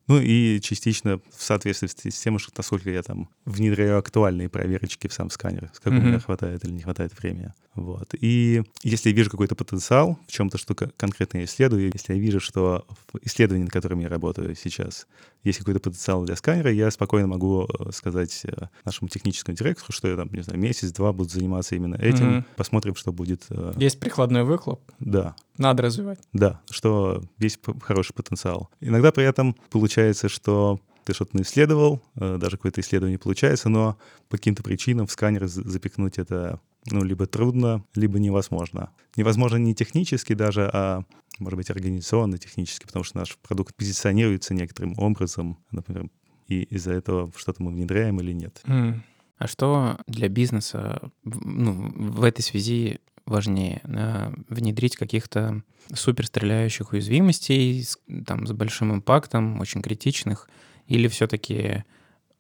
Ну 0.08 0.20
и 0.20 0.60
частично 0.62 1.20
в 1.36 1.42
соответствии 1.44 2.10
с 2.10 2.20
тем, 2.20 2.38
что- 2.40 2.52
насколько 2.58 2.90
я 2.90 3.02
там 3.04 3.30
внедряю 3.46 3.98
актуальные 4.00 4.50
проверочки 4.50 5.08
в 5.08 5.14
сам 5.14 5.30
сканер, 5.30 5.70
сколько 5.74 5.98
у 6.00 6.02
меня 6.02 6.20
хватает 6.20 6.66
или 6.66 6.72
не 6.74 6.82
хватает 6.82 7.18
времени. 7.18 7.54
Вот. 7.74 8.14
И 8.20 8.64
если 8.84 9.10
я 9.10 9.16
вижу 9.16 9.30
какой-то 9.30 9.56
потенциал 9.56 10.20
в 10.28 10.32
чем-то, 10.32 10.58
что 10.58 10.76
ко- 10.76 10.92
конкретно 10.98 11.38
я 11.38 11.46
исследую, 11.46 11.90
если 11.94 12.14
я 12.14 12.20
вижу, 12.20 12.42
что 12.42 12.86
в 13.14 13.18
исследовании, 13.26 13.64
над 13.64 13.72
которым 13.72 14.00
я 14.02 14.10
работаю 14.10 14.56
сейчас, 14.56 15.08
есть 15.46 15.60
какой-то 15.60 15.80
потенциал 15.80 16.26
для 16.26 16.36
сканера, 16.36 16.70
я 16.72 16.92
спокойно 16.92 17.28
могу 17.28 17.64
э, 17.66 17.92
сказать 17.94 18.42
э, 18.44 18.68
нашему 18.84 19.08
техническому 19.08 19.56
директору, 19.56 19.94
что 19.94 20.10
я 20.10 20.18
там, 20.18 20.30
не 20.34 20.42
знаю, 20.44 20.60
месяц-два 20.60 21.14
буду 21.14 21.30
заниматься 21.30 21.76
именно 21.76 21.96
этим, 21.96 22.28
Мгм. 22.32 22.46
посмотрим, 22.58 22.96
что 22.96 23.14
будет. 23.14 23.46
э, 23.50 23.74
Есть 23.78 24.00
прикладной 24.02 24.44
выхлоп, 24.44 24.82
Да, 25.00 25.36
надо 25.58 25.84
развивать. 25.84 26.20
да, 26.34 26.60
что 26.70 27.24
есть 27.40 27.60
хороший 27.84 28.14
потенциал. 28.14 28.70
Иногда 28.82 29.14
при 29.14 29.24
этом 29.24 29.56
получается, 29.70 30.28
что 30.28 30.80
ты 31.06 31.14
что-то 31.14 31.36
наисследовал, 31.38 32.02
э, 32.18 32.38
даже 32.38 32.58
какое-то 32.58 32.82
исследование 32.82 33.18
получается, 33.18 33.70
но 33.70 33.98
по 34.30 34.38
каким-то 34.38 34.62
причинам 34.62 35.08
в 35.08 35.12
сканер 35.12 35.48
за- 35.48 35.68
запихнуть 35.68 36.20
это 36.20 36.60
ну, 36.90 37.04
либо 37.04 37.28
трудно, 37.28 37.86
либо 37.96 38.20
невозможно. 38.20 38.92
Невозможно 39.16 39.58
не 39.58 39.76
технически 39.76 40.34
даже, 40.34 40.70
а, 40.74 41.04
может 41.40 41.58
быть, 41.58 41.70
организационно 41.70 42.38
технически, 42.38 42.86
потому 42.86 43.04
что 43.04 43.18
наш 43.18 43.38
продукт 43.38 43.76
позиционируется 43.76 44.54
некоторым 44.54 44.98
образом, 44.98 45.60
например, 45.72 46.10
и 46.48 46.64
из-за 46.64 46.94
этого 46.94 47.32
что-то 47.36 47.64
мы 47.64 47.72
внедряем 47.72 48.20
или 48.20 48.32
нет. 48.34 48.62
М. 48.66 49.04
А 49.38 49.48
что 49.48 49.98
для 50.08 50.28
бизнеса 50.28 51.12
ну, 51.24 51.92
в 51.96 52.24
этой 52.24 52.42
связи 52.42 53.00
важнее? 53.26 53.82
да, 53.84 54.32
Внедрить 54.50 54.96
каких-то 54.96 55.64
супер 55.94 56.28
стреляющих 56.28 56.92
уязвимостей 56.94 57.86
там, 58.26 58.46
с 58.46 58.52
большим 58.52 58.94
импактом, 58.94 59.60
очень 59.60 59.82
критичных, 59.82 60.50
или 60.88 61.08
все-таки 61.08 61.86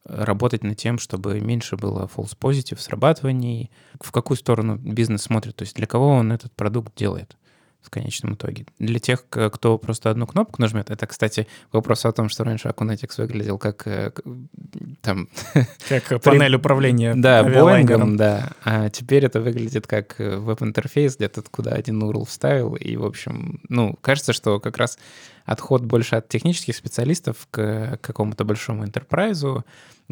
работать 0.05 0.63
над 0.63 0.77
тем, 0.77 0.99
чтобы 0.99 1.39
меньше 1.39 1.77
было 1.77 2.09
false 2.13 2.37
positive 2.37 2.79
срабатываний? 2.79 3.71
В 3.99 4.11
какую 4.11 4.37
сторону 4.37 4.77
бизнес 4.77 5.23
смотрит? 5.23 5.55
То 5.55 5.63
есть 5.63 5.75
для 5.75 5.87
кого 5.87 6.09
он 6.09 6.31
этот 6.31 6.51
продукт 6.53 6.95
делает? 6.95 7.37
в 7.81 7.89
конечном 7.89 8.35
итоге. 8.35 8.65
Для 8.79 8.99
тех, 8.99 9.25
кто 9.27 9.77
просто 9.77 10.11
одну 10.11 10.27
кнопку 10.27 10.61
нажмет, 10.61 10.91
это, 10.91 11.07
кстати, 11.07 11.47
вопрос 11.71 12.05
о 12.05 12.11
том, 12.11 12.29
что 12.29 12.43
раньше 12.43 12.67
Acunetics 12.67 13.13
выглядел 13.17 13.57
как 13.57 13.87
э, 13.87 14.11
там 15.01 15.27
Как 15.89 16.21
панель 16.21 16.55
управления 16.55 17.15
да. 17.15 17.43
Боингом, 17.43 18.17
да. 18.17 18.51
А 18.63 18.89
теперь 18.89 19.25
это 19.25 19.41
выглядит 19.41 19.87
как 19.87 20.19
э, 20.21 20.37
веб-интерфейс, 20.37 21.15
где-то 21.15 21.41
куда 21.49 21.71
один 21.71 22.01
URL 22.03 22.25
вставил. 22.25 22.75
И, 22.75 22.95
в 22.95 23.05
общем, 23.05 23.61
ну, 23.67 23.97
кажется, 24.01 24.33
что 24.33 24.59
как 24.59 24.77
раз 24.77 24.99
отход 25.51 25.83
больше 25.83 26.15
от 26.15 26.29
технических 26.29 26.75
специалистов 26.75 27.47
к 27.51 27.99
какому-то 28.01 28.45
большому 28.45 28.85
интерпрайзу, 28.85 29.65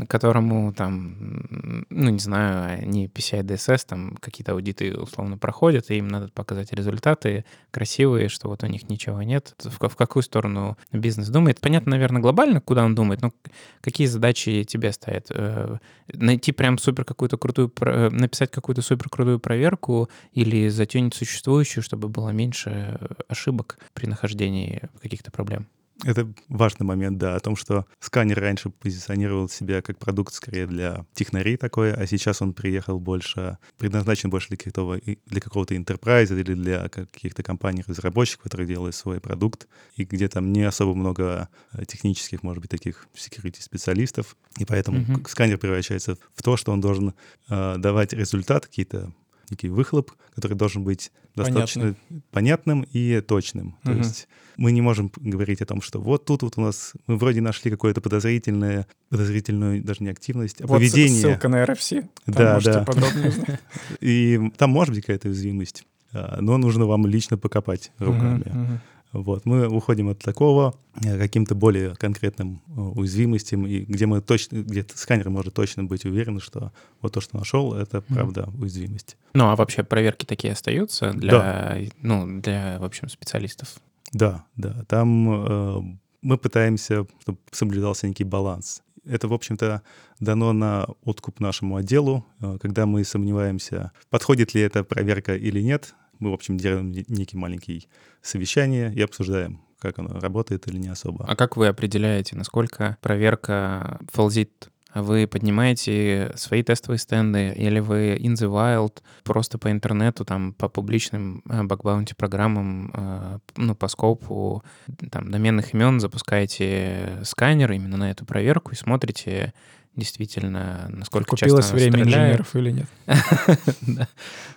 которому 0.07 0.73
там, 0.73 1.85
ну, 1.89 2.09
не 2.09 2.19
знаю, 2.19 2.81
они 2.83 3.07
PCI 3.07 3.43
DSS, 3.43 3.85
там 3.87 4.17
какие-то 4.19 4.53
аудиты 4.53 4.95
условно 4.97 5.37
проходят, 5.37 5.91
и 5.91 5.95
им 5.95 6.07
надо 6.07 6.29
показать 6.29 6.71
результаты 6.73 7.45
красивые, 7.71 8.29
что 8.29 8.49
вот 8.49 8.63
у 8.63 8.67
них 8.67 8.89
ничего 8.89 9.21
нет. 9.21 9.55
В, 9.63 9.89
в 9.89 9.95
какую 9.95 10.23
сторону 10.23 10.77
бизнес 10.91 11.29
думает? 11.29 11.59
Понятно, 11.59 11.91
наверное, 11.91 12.21
глобально, 12.21 12.61
куда 12.61 12.85
он 12.85 12.95
думает, 12.95 13.21
но 13.21 13.33
какие 13.81 14.07
задачи 14.07 14.63
тебе 14.63 14.91
ставят? 14.91 15.27
Э, 15.31 15.77
Найти 16.11 16.51
прям 16.51 16.77
супер 16.77 17.05
какую-то 17.05 17.37
крутую, 17.37 17.71
э, 17.81 18.09
написать 18.09 18.51
какую-то 18.51 18.81
супер 18.81 19.09
крутую 19.09 19.39
проверку 19.39 20.09
или 20.33 20.67
затюнить 20.69 21.13
существующую, 21.13 21.83
чтобы 21.83 22.07
было 22.07 22.29
меньше 22.29 22.97
э, 22.99 23.07
ошибок 23.27 23.77
при 23.93 24.07
нахождении 24.07 24.81
каких-то 25.01 25.28
проблем? 25.29 25.67
Это 26.05 26.31
важный 26.47 26.85
момент, 26.85 27.17
да, 27.17 27.35
о 27.35 27.39
том, 27.41 27.57
что 27.57 27.85
сканер 27.99 28.39
раньше 28.39 28.69
позиционировал 28.69 29.49
себя 29.49 29.81
как 29.81 29.97
продукт 29.99 30.33
скорее 30.33 30.65
для 30.65 31.05
технарей 31.13 31.57
такой, 31.57 31.93
а 31.93 32.07
сейчас 32.07 32.41
он 32.41 32.53
приехал 32.53 33.01
больше, 33.01 33.57
предназначен 33.77 34.29
больше 34.29 34.47
для 34.47 34.57
какого-то, 34.57 35.03
для 35.25 35.41
какого-то 35.41 35.75
enterprise 35.75 36.31
или 36.31 36.53
для 36.53 36.87
каких-то 36.87 37.43
компаний-разработчиков, 37.43 38.43
которые 38.43 38.65
делают 38.65 38.95
свой 38.95 39.19
продукт, 39.19 39.67
и 39.95 40.05
где 40.05 40.29
там 40.29 40.53
не 40.53 40.63
особо 40.63 40.95
много 40.95 41.49
э, 41.73 41.83
технических, 41.85 42.43
может 42.43 42.61
быть, 42.61 42.71
таких 42.71 43.07
security-специалистов, 43.13 44.37
и 44.57 44.63
поэтому 44.63 45.19
к- 45.19 45.29
сканер 45.29 45.57
превращается 45.57 46.17
в 46.33 46.43
то, 46.43 46.55
что 46.55 46.71
он 46.71 46.79
должен 46.79 47.13
э, 47.49 47.75
давать 47.77 48.13
результат, 48.13 48.67
какие-то 48.67 49.13
некий 49.51 49.69
выхлоп, 49.69 50.11
который 50.35 50.53
должен 50.55 50.83
быть 50.83 51.11
достаточно 51.35 51.95
понятным 52.31 52.85
и 52.91 53.21
точным. 53.21 53.75
То 53.83 53.91
Мгм. 53.91 53.99
есть 54.01 54.27
мы 54.57 54.71
не 54.71 54.81
можем 54.81 55.11
говорить 55.15 55.61
о 55.61 55.65
том, 55.65 55.81
что 55.81 55.99
вот 56.01 56.25
тут 56.25 56.43
вот 56.43 56.57
у 56.57 56.61
нас 56.61 56.93
мы 57.07 57.17
вроде 57.17 57.41
нашли 57.41 57.71
какое-то 57.71 58.01
подозрительное, 58.01 58.87
подозрительную 59.09 59.83
даже 59.83 60.03
не 60.03 60.09
активность, 60.09 60.61
а 60.61 60.67
Вот 60.67 60.81
ссылка 60.81 60.91
поведение. 60.91 61.39
на 61.43 61.63
RFC. 61.63 62.01
Там 62.25 62.33
Да, 62.35 62.53
можете 62.55 62.73
да. 62.73 62.83
подробнее 62.85 63.29
узнать. 63.29 63.59
И 64.01 64.51
там 64.57 64.69
может 64.71 64.93
быть 64.93 65.03
какая-то 65.05 65.29
уязвимость, 65.29 65.85
а, 66.13 66.39
но 66.41 66.57
нужно 66.57 66.85
вам 66.85 67.05
лично 67.07 67.37
покопать 67.37 67.91
руками. 67.99 68.43
Мгм, 68.49 68.63
мгм. 68.63 68.81
Вот, 69.11 69.45
мы 69.45 69.67
уходим 69.67 70.09
от 70.09 70.19
такого 70.19 70.75
э, 71.03 71.15
к 71.15 71.19
каким-то 71.19 71.55
более 71.55 71.95
конкретным 71.95 72.61
э, 72.67 72.79
уязвимостям, 72.79 73.65
и 73.65 73.79
где 73.79 74.05
мы 74.05 74.21
точно, 74.21 74.57
где 74.57 74.85
сканер 74.93 75.29
может 75.31 75.55
точно 75.55 75.83
быть 75.83 76.05
уверен, 76.05 76.39
что 76.39 76.71
вот 77.01 77.13
то, 77.13 77.21
что 77.21 77.37
нашел, 77.37 77.73
это 77.73 78.01
правда 78.01 78.49
уязвимость. 78.59 79.17
Ну, 79.33 79.45
а 79.45 79.55
вообще 79.55 79.83
проверки 79.83 80.25
такие 80.25 80.53
остаются 80.53 81.11
для, 81.13 81.79
ну, 82.01 82.39
для, 82.39 82.77
в 82.79 82.83
общем, 82.83 83.09
специалистов? 83.09 83.79
Да, 84.11 84.45
да. 84.55 84.83
Там 84.87 85.47
э, 85.47 85.97
мы 86.21 86.37
пытаемся, 86.37 87.07
чтобы 87.21 87.39
соблюдался 87.51 88.07
некий 88.07 88.23
баланс. 88.23 88.83
Это, 89.05 89.27
в 89.27 89.33
общем-то, 89.33 89.81
дано 90.19 90.53
на 90.53 90.87
откуп 91.03 91.39
нашему 91.39 91.77
отделу. 91.77 92.25
Э, 92.41 92.57
Когда 92.61 92.85
мы 92.85 93.03
сомневаемся, 93.03 93.91
подходит 94.09 94.53
ли 94.53 94.61
эта 94.61 94.83
проверка 94.83 95.35
или 95.35 95.61
нет, 95.61 95.95
мы, 96.19 96.31
в 96.31 96.33
общем, 96.33 96.57
делаем 96.57 96.91
не- 96.91 97.05
некий 97.07 97.37
маленький 97.37 97.87
совещание 98.21 98.93
и 98.93 99.01
обсуждаем, 99.01 99.61
как 99.79 99.99
оно 99.99 100.19
работает 100.19 100.67
или 100.67 100.77
не 100.77 100.89
особо. 100.89 101.25
А 101.27 101.35
как 101.35 101.57
вы 101.57 101.67
определяете, 101.67 102.35
насколько 102.35 102.97
проверка 103.01 103.99
фолзит? 104.11 104.69
Вы 104.95 105.27
поднимаете 105.27 106.31
свои 106.35 106.63
тестовые 106.63 106.97
стенды 106.99 107.53
или 107.55 107.79
вы 107.79 108.17
in 108.17 108.33
the 108.33 108.49
wild 108.49 109.03
просто 109.23 109.57
по 109.57 109.71
интернету, 109.71 110.25
там, 110.25 110.53
по 110.53 110.67
публичным 110.67 111.43
бакбаунти 111.45 112.15
программам, 112.15 112.91
э, 112.93 113.39
ну, 113.57 113.75
по 113.75 113.87
скопу 113.87 114.63
там, 115.11 115.29
доменных 115.29 115.73
имен 115.73 115.99
запускаете 115.99 117.19
сканер 117.23 117.71
именно 117.71 117.97
на 117.97 118.09
эту 118.11 118.25
проверку 118.25 118.71
и 118.71 118.75
смотрите 118.75 119.53
действительно, 119.95 120.87
насколько 120.89 121.31
Купилось 121.31 121.65
часто 121.65 121.75
время 121.75 121.91
стреляет. 121.99 122.39
инженеров 122.41 122.55
или 122.55 122.71
нет? 122.71 122.87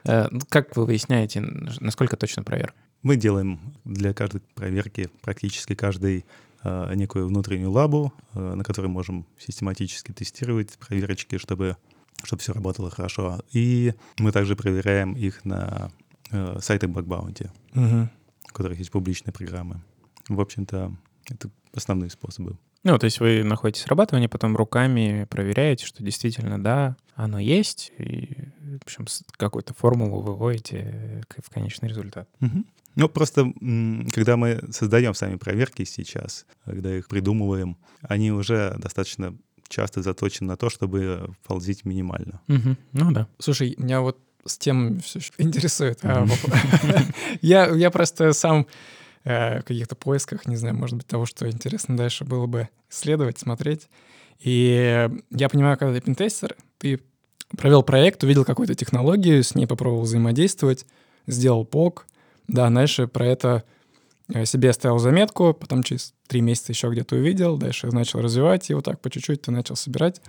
Э, 0.05 0.27
ну, 0.31 0.41
Как 0.49 0.75
вы 0.77 0.85
выясняете, 0.87 1.41
насколько 1.41 2.17
точно 2.17 2.43
проверка? 2.43 2.75
Мы 3.03 3.17
делаем 3.17 3.61
для 3.85 4.13
каждой 4.15 4.41
проверки, 4.55 5.11
практически 5.23 5.75
каждой, 5.75 6.19
э, 6.19 6.23
некую 6.95 7.27
внутреннюю 7.27 7.71
лабу, 7.71 8.13
э, 8.35 8.55
на 8.55 8.65
которой 8.65 8.87
можем 8.87 9.27
систематически 9.39 10.13
тестировать 10.13 10.79
проверочки, 10.79 11.39
чтобы, 11.39 11.77
чтобы 12.23 12.41
все 12.41 12.53
работало 12.53 12.91
хорошо. 12.91 13.41
И 13.53 13.95
мы 14.19 14.33
также 14.33 14.57
проверяем 14.57 15.15
их 15.15 15.45
на 15.45 15.91
э, 16.31 16.59
сайтах 16.61 16.91
Bounty, 16.91 17.51
Мгм. 17.75 18.11
у 18.51 18.53
которых 18.55 18.79
есть 18.79 18.91
публичные 18.91 19.33
программы. 19.33 19.83
В 20.29 20.41
общем-то, 20.41 20.93
Это 21.31 21.51
основные 21.75 22.11
способы. 22.11 22.57
Ну, 22.85 22.99
то 22.99 23.05
есть 23.05 23.21
вы 23.21 23.45
находите 23.45 23.81
срабатывание, 23.81 24.29
потом 24.29 24.57
руками 24.57 25.27
проверяете, 25.31 25.87
что 25.87 26.03
действительно, 26.03 26.61
да, 26.63 26.97
оно 27.15 27.39
есть, 27.39 27.93
и, 27.99 28.35
в 28.81 28.83
общем, 28.83 29.07
какую-то 29.37 29.73
формулу 29.73 30.21
выводите 30.21 31.23
в 31.39 31.49
конечный 31.51 31.89
результат. 31.89 32.29
Угу. 32.41 32.65
Ну, 32.95 33.09
просто, 33.09 33.53
когда 34.13 34.37
мы 34.37 34.61
создаем 34.71 35.15
сами 35.15 35.37
проверки 35.37 35.85
сейчас, 35.85 36.47
когда 36.65 36.97
их 36.97 37.09
придумываем, 37.09 37.77
они 38.03 38.33
уже 38.33 38.75
достаточно 38.79 39.35
часто 39.69 40.03
заточены 40.03 40.49
на 40.49 40.57
то, 40.57 40.69
чтобы 40.69 41.35
ползить 41.45 41.85
минимально. 41.85 42.41
Угу. 42.49 42.77
Ну 42.93 43.13
да. 43.13 43.27
Слушай, 43.39 43.75
меня 43.79 44.01
вот 44.01 44.19
с 44.45 44.59
тем 44.59 45.01
все 45.01 45.21
интересует. 45.39 46.01
А, 46.03 46.27
я, 47.41 47.91
просто 47.91 48.33
сам 48.33 48.67
э, 49.25 49.61
в 49.61 49.65
каких-то 49.65 49.95
поисках, 49.95 50.47
не 50.47 50.57
знаю, 50.57 50.75
может 50.75 50.97
быть, 50.97 51.07
того, 51.07 51.27
что 51.27 51.49
интересно 51.49 51.97
дальше 51.97 52.25
было 52.25 52.47
бы 52.47 52.69
исследовать, 52.91 53.39
смотреть. 53.39 53.89
И 54.41 55.09
я 55.31 55.49
понимаю, 55.49 55.79
когда 55.79 55.95
ты 55.95 56.01
пентестер, 56.01 56.57
ты 56.79 57.01
провел 57.57 57.83
проект, 57.83 58.25
увидел 58.25 58.45
какую-то 58.45 58.75
технологию, 58.75 59.43
с 59.43 59.55
ней 59.55 59.67
попробовал 59.67 60.03
взаимодействовать, 60.03 60.87
сделал 61.27 61.65
ПОК, 61.65 62.07
да, 62.49 62.71
дальше 62.71 63.07
про 63.07 63.27
это 63.27 63.65
э, 64.33 64.45
себе 64.45 64.71
оставил 64.71 64.99
заметку, 64.99 65.55
потом 65.55 65.83
через 65.83 66.15
три 66.27 66.41
месяца 66.41 66.73
еще 66.73 66.91
где-то 66.91 67.17
увидел, 67.17 67.57
дальше 67.57 67.89
начал 67.89 68.21
развивать, 68.21 68.71
и 68.71 68.75
вот 68.75 68.85
так 68.85 69.01
по 69.01 69.11
чуть-чуть 69.11 69.43
ты 69.43 69.51
начал 69.51 69.77
собирать. 69.77 70.21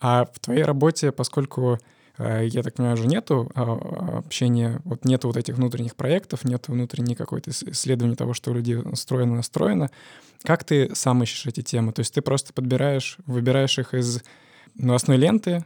А 0.00 0.26
в 0.26 0.38
твоей 0.38 0.62
работе, 0.62 1.12
поскольку 1.12 1.78
Э, 2.18 2.46
я 2.46 2.62
так 2.62 2.74
понимаю, 2.74 2.96
уже 2.96 3.06
нету 3.06 3.50
а, 3.54 4.18
общения, 4.18 4.80
вот 4.84 5.04
нету 5.04 5.28
вот 5.28 5.36
этих 5.36 5.54
внутренних 5.54 5.94
проектов, 5.94 6.44
нету 6.44 6.72
внутренней 6.72 7.14
какой-то 7.14 7.50
исследования 7.50 8.16
того, 8.16 8.34
что 8.34 8.50
у 8.50 8.54
людей 8.54 8.76
устроено, 8.76 9.36
настроено. 9.36 9.90
Как 10.42 10.64
ты 10.64 10.94
сам 10.94 11.22
ищешь 11.22 11.46
эти 11.46 11.62
темы? 11.62 11.92
То 11.92 12.00
есть 12.00 12.14
ты 12.14 12.20
просто 12.20 12.52
подбираешь, 12.52 13.18
выбираешь 13.26 13.78
их 13.78 13.94
из 13.94 14.22
новостной 14.74 15.16
ленты, 15.16 15.64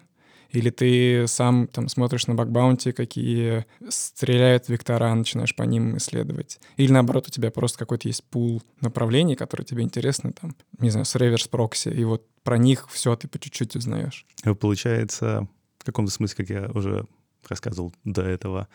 или 0.50 0.70
ты 0.70 1.26
сам 1.26 1.66
там 1.66 1.88
смотришь 1.88 2.26
на 2.26 2.34
bug 2.34 2.52
bounty, 2.52 2.92
какие 2.92 3.66
стреляют 3.88 4.68
вектора, 4.68 5.14
начинаешь 5.14 5.54
по 5.54 5.62
ним 5.62 5.96
исследовать. 5.96 6.60
Или 6.76 6.92
наоборот, 6.92 7.28
у 7.28 7.30
тебя 7.30 7.50
просто 7.50 7.78
какой-то 7.78 8.08
есть 8.08 8.24
пул 8.24 8.62
направлений, 8.80 9.36
которые 9.36 9.64
тебе 9.64 9.82
интересны, 9.82 10.32
там, 10.32 10.56
не 10.78 10.90
знаю, 10.90 11.04
с 11.04 11.14
reverse 11.14 11.48
proxy, 11.48 11.88
и 11.88 12.04
вот 12.04 12.26
про 12.42 12.58
них 12.58 12.88
все 12.90 13.16
ты 13.16 13.28
по 13.28 13.38
чуть-чуть 13.38 13.76
узнаешь. 13.76 14.26
Получается, 14.60 15.48
в 15.78 15.84
каком-то 15.84 16.12
смысле, 16.12 16.36
как 16.36 16.50
я 16.50 16.70
уже 16.72 17.06
рассказывал 17.48 17.92
до 18.04 18.22
этого, 18.22 18.68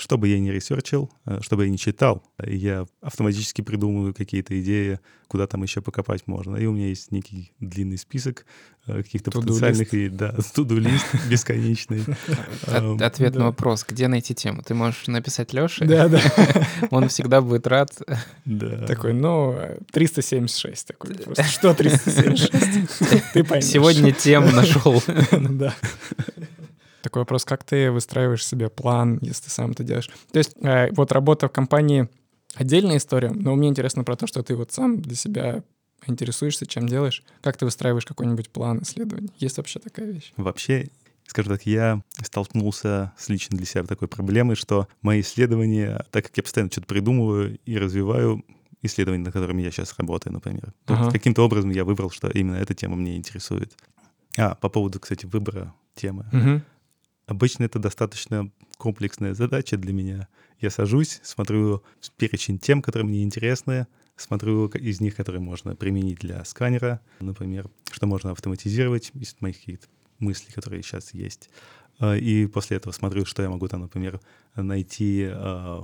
что 0.00 0.18
бы 0.18 0.28
я 0.28 0.38
ни 0.38 0.48
ресерчил, 0.50 1.10
э, 1.26 1.40
что 1.42 1.56
бы 1.56 1.64
я 1.64 1.70
ни 1.70 1.76
читал, 1.76 2.22
я 2.42 2.86
автоматически 3.00 3.62
придумываю 3.62 4.14
какие-то 4.14 4.58
идеи, 4.60 4.98
куда 5.28 5.46
там 5.46 5.62
еще 5.62 5.80
покопать 5.80 6.26
можно. 6.26 6.56
И 6.56 6.66
у 6.66 6.72
меня 6.72 6.88
есть 6.88 7.12
некий 7.12 7.52
длинный 7.60 7.98
список 7.98 8.46
э, 8.86 9.02
каких-то 9.02 9.30
потенциальных 9.30 9.94
и 9.94 10.08
да, 10.08 10.34
туду-лист 10.54 11.06
бесконечный. 11.28 12.02
Ответ 13.00 13.34
на 13.34 13.44
вопрос, 13.44 13.84
где 13.86 14.08
найти 14.08 14.34
тему? 14.34 14.62
Ты 14.62 14.74
можешь 14.74 15.06
написать 15.06 15.52
Леше. 15.52 15.84
Да, 15.84 16.08
да. 16.08 16.20
Он 16.90 17.08
всегда 17.08 17.40
будет 17.42 17.66
рад. 17.66 17.92
Да. 18.44 18.86
Такой, 18.86 19.12
ну, 19.12 19.56
376 19.92 20.86
такой. 20.86 21.14
Просто 21.14 21.44
что 21.44 21.74
376? 21.74 23.32
Ты 23.34 23.44
поймешь. 23.44 23.66
Сегодня 23.66 24.12
тему 24.12 24.50
нашел. 24.50 25.02
Да. 25.30 25.74
Такой 27.02 27.22
вопрос, 27.22 27.44
как 27.44 27.64
ты 27.64 27.90
выстраиваешь 27.90 28.46
себе 28.46 28.68
план, 28.68 29.18
если 29.22 29.44
ты 29.44 29.50
сам 29.50 29.70
это 29.72 29.84
делаешь? 29.84 30.10
То 30.32 30.38
есть 30.38 30.54
э, 30.62 30.90
вот 30.92 31.12
работа 31.12 31.48
в 31.48 31.52
компании— 31.52 32.08
отдельная 32.54 32.98
история, 32.98 33.30
но 33.30 33.54
мне 33.56 33.68
интересно 33.68 34.04
про 34.04 34.16
то, 34.16 34.26
что 34.26 34.42
ты 34.42 34.54
вот 34.56 34.72
сам 34.72 35.00
для 35.00 35.16
себя 35.16 35.62
интересуешься, 36.06 36.66
чем 36.66 36.88
делаешь. 36.88 37.22
Как 37.42 37.56
ты 37.56 37.64
выстраиваешь 37.64 38.06
какой-нибудь 38.06 38.50
план 38.50 38.82
исследований? 38.82 39.30
Есть 39.38 39.58
вообще 39.58 39.78
такая 39.78 40.10
вещь? 40.10 40.32
Вообще, 40.36 40.88
скажем 41.26 41.52
так, 41.52 41.66
я 41.66 42.02
столкнулся 42.22 43.12
с 43.18 43.28
лично 43.28 43.56
для 43.56 43.66
себя 43.66 43.84
такой 43.84 44.08
проблемой, 44.08 44.56
что 44.56 44.88
мои 45.02 45.20
исследования, 45.20 46.04
так 46.10 46.26
как 46.26 46.36
я 46.36 46.42
постоянно 46.42 46.70
что-то 46.70 46.86
придумываю 46.86 47.58
и 47.64 47.78
развиваю, 47.78 48.44
исследования, 48.82 49.24
над 49.24 49.32
которыми 49.32 49.62
я 49.62 49.70
сейчас 49.70 49.94
работаю, 49.98 50.32
например. 50.32 50.72
Ага. 50.86 51.10
Каким-то 51.10 51.44
образом 51.44 51.70
я 51.70 51.84
выбрал, 51.84 52.10
что 52.10 52.28
именно 52.28 52.56
эта 52.56 52.74
тема 52.74 52.96
меня 52.96 53.16
интересует. 53.16 53.74
А, 54.38 54.54
по 54.54 54.68
поводу, 54.68 55.00
кстати, 55.00 55.26
выбора 55.26 55.74
темы. 55.94 56.24
Угу. 56.32 56.62
Обычно 57.30 57.62
это 57.62 57.78
достаточно 57.78 58.50
комплексная 58.76 59.34
задача 59.34 59.76
для 59.76 59.92
меня. 59.92 60.26
Я 60.58 60.68
сажусь, 60.68 61.20
смотрю 61.22 61.84
перечень 62.16 62.58
тем, 62.58 62.82
которые 62.82 63.06
мне 63.06 63.22
интересны, 63.22 63.86
смотрю 64.16 64.66
из 64.66 65.00
них, 65.00 65.14
которые 65.14 65.40
можно 65.40 65.76
применить 65.76 66.18
для 66.18 66.44
сканера, 66.44 67.00
например, 67.20 67.70
что 67.92 68.08
можно 68.08 68.32
автоматизировать 68.32 69.12
из 69.14 69.36
моих 69.38 69.60
каких-то 69.60 69.86
мыслей, 70.18 70.52
которые 70.52 70.82
сейчас 70.82 71.14
есть. 71.14 71.50
А, 72.00 72.16
и 72.16 72.46
после 72.46 72.78
этого 72.78 72.92
смотрю, 72.92 73.24
что 73.24 73.42
я 73.42 73.48
могу 73.48 73.68
там, 73.68 73.82
например, 73.82 74.20
найти 74.56 75.28
а, 75.30 75.82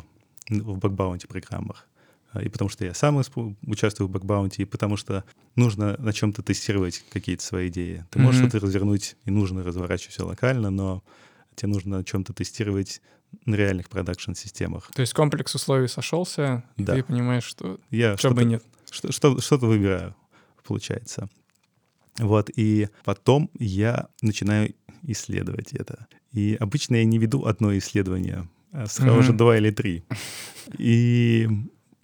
в 0.50 0.78
bug 0.78 0.95
bounty 0.95 1.28
программах. 1.28 1.86
А, 2.32 2.42
и 2.42 2.48
потому 2.48 2.68
что 2.70 2.84
я 2.84 2.92
сам 2.92 3.22
участвую 3.62 4.08
в 4.08 4.10
bug 4.10 4.26
bounty, 4.26 4.62
и 4.62 4.64
потому 4.64 4.96
что 4.96 5.22
нужно 5.54 5.96
на 5.98 6.12
чем-то 6.12 6.42
тестировать 6.42 7.04
какие-то 7.12 7.44
свои 7.44 7.68
идеи. 7.68 8.04
Ты 8.10 8.18
можешь 8.18 8.40
mm-hmm. 8.40 8.48
что-то 8.48 8.66
развернуть, 8.66 9.16
и 9.24 9.30
нужно 9.30 9.62
разворачивать 9.62 10.12
все 10.12 10.26
локально, 10.26 10.70
но 10.70 11.04
тебе 11.56 11.72
нужно 11.72 11.98
на 11.98 12.04
чем-то 12.04 12.32
тестировать 12.32 13.00
на 13.44 13.54
реальных 13.54 13.88
продакшн-системах. 13.88 14.90
То 14.94 15.00
есть 15.00 15.12
комплекс 15.12 15.54
условий 15.54 15.88
сошелся, 15.88 16.64
и 16.76 16.84
да. 16.84 16.94
ты 16.94 17.02
понимаешь, 17.02 17.44
что 17.44 17.80
Я 17.90 18.16
что 18.16 18.30
бы 18.30 18.44
нет. 18.44 18.62
Что, 18.90 19.10
что, 19.10 19.40
что-то 19.40 19.66
выбираю, 19.66 20.14
получается. 20.64 21.28
Вот, 22.18 22.50
и 22.54 22.88
потом 23.04 23.50
я 23.58 24.08
начинаю 24.22 24.74
исследовать 25.02 25.72
это. 25.72 26.06
И 26.32 26.56
обычно 26.58 26.96
я 26.96 27.04
не 27.04 27.18
веду 27.18 27.44
одно 27.44 27.76
исследование, 27.76 28.48
а 28.72 28.86
сразу 28.86 29.20
mm-hmm. 29.20 29.22
же 29.22 29.32
два 29.32 29.58
или 29.58 29.70
три. 29.70 30.04
И 30.78 31.48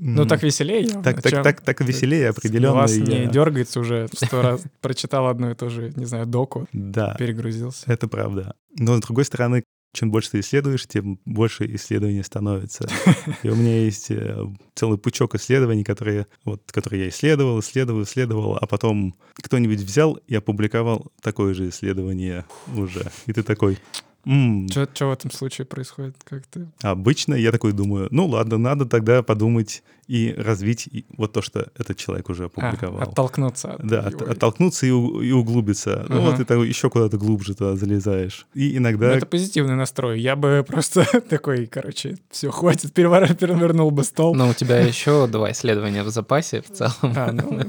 ну, 0.04 0.26
так 0.26 0.42
веселее. 0.42 0.88
Так, 1.02 1.22
так, 1.22 1.44
так, 1.44 1.60
так 1.60 1.80
веселее 1.80 2.30
определенно. 2.30 2.74
Вас 2.74 2.92
я... 2.96 3.02
не 3.04 3.30
дергается 3.30 3.78
уже 3.78 4.08
сто 4.12 4.42
раз. 4.42 4.64
Прочитал 4.80 5.28
одно 5.28 5.52
и 5.52 5.54
то 5.54 5.68
же, 5.68 5.92
не 5.94 6.06
знаю, 6.06 6.26
доку. 6.26 6.66
Да. 6.72 7.14
Перегрузился. 7.18 7.84
Это 7.86 8.08
правда. 8.08 8.54
Но, 8.76 8.96
с 8.96 9.00
другой 9.00 9.24
стороны, 9.24 9.62
чем 9.94 10.10
больше 10.10 10.32
ты 10.32 10.40
исследуешь, 10.40 10.86
тем 10.86 11.20
больше 11.24 11.66
исследований 11.76 12.22
становится. 12.22 12.88
И 13.42 13.48
у 13.48 13.54
меня 13.54 13.78
есть 13.84 14.10
э, 14.10 14.44
целый 14.74 14.98
пучок 14.98 15.34
исследований, 15.34 15.84
которые, 15.84 16.26
вот, 16.44 16.62
которые 16.72 17.04
я 17.04 17.08
исследовал, 17.10 17.60
исследовал, 17.60 18.02
исследовал, 18.02 18.56
а 18.56 18.66
потом 18.66 19.14
кто-нибудь 19.34 19.80
взял 19.80 20.14
и 20.26 20.34
опубликовал 20.34 21.12
такое 21.20 21.54
же 21.54 21.68
исследование 21.68 22.46
уже. 22.74 23.10
И 23.26 23.32
ты 23.32 23.42
такой, 23.42 23.78
Mm. 24.24 24.70
Что 24.94 25.08
в 25.08 25.12
этом 25.12 25.30
случае 25.30 25.66
происходит? 25.66 26.16
Как 26.24 26.46
ты? 26.46 26.68
Обычно 26.82 27.34
я 27.34 27.50
такой 27.50 27.72
думаю, 27.72 28.08
ну 28.10 28.26
ладно, 28.26 28.58
надо 28.58 28.86
тогда 28.86 29.22
подумать 29.22 29.82
и 30.06 30.34
развить 30.36 30.88
вот 31.16 31.32
то, 31.32 31.42
что 31.42 31.68
этот 31.76 31.96
человек 31.96 32.28
уже 32.28 32.44
опубликовал. 32.44 33.00
А, 33.00 33.04
оттолкнуться. 33.04 33.72
От 33.74 33.86
да, 33.86 34.00
от, 34.00 34.22
оттолкнуться 34.22 34.86
и, 34.86 34.90
и 34.90 35.32
углубиться. 35.32 35.90
Uh-huh. 35.90 36.14
Ну 36.14 36.20
вот 36.22 36.36
ты 36.36 36.44
так, 36.44 36.58
еще 36.60 36.90
куда-то 36.90 37.18
глубже 37.18 37.54
туда 37.54 37.76
залезаешь. 37.76 38.46
И 38.54 38.76
иногда... 38.76 39.08
Ну, 39.08 39.14
это 39.14 39.26
позитивный 39.26 39.74
настрой. 39.74 40.20
Я 40.20 40.36
бы 40.36 40.64
просто 40.68 41.04
такой, 41.20 41.66
короче, 41.66 42.16
все, 42.30 42.50
хватит, 42.50 42.92
перевернул 42.92 43.90
бы 43.90 44.04
стол. 44.04 44.34
Но 44.34 44.50
у 44.50 44.54
тебя 44.54 44.80
еще 44.80 45.26
два 45.26 45.50
исследования 45.52 46.02
в 46.02 46.10
запасе 46.10 46.62
в 46.62 46.70
целом. 46.70 46.92
А, 47.02 47.32
ну... 47.32 47.62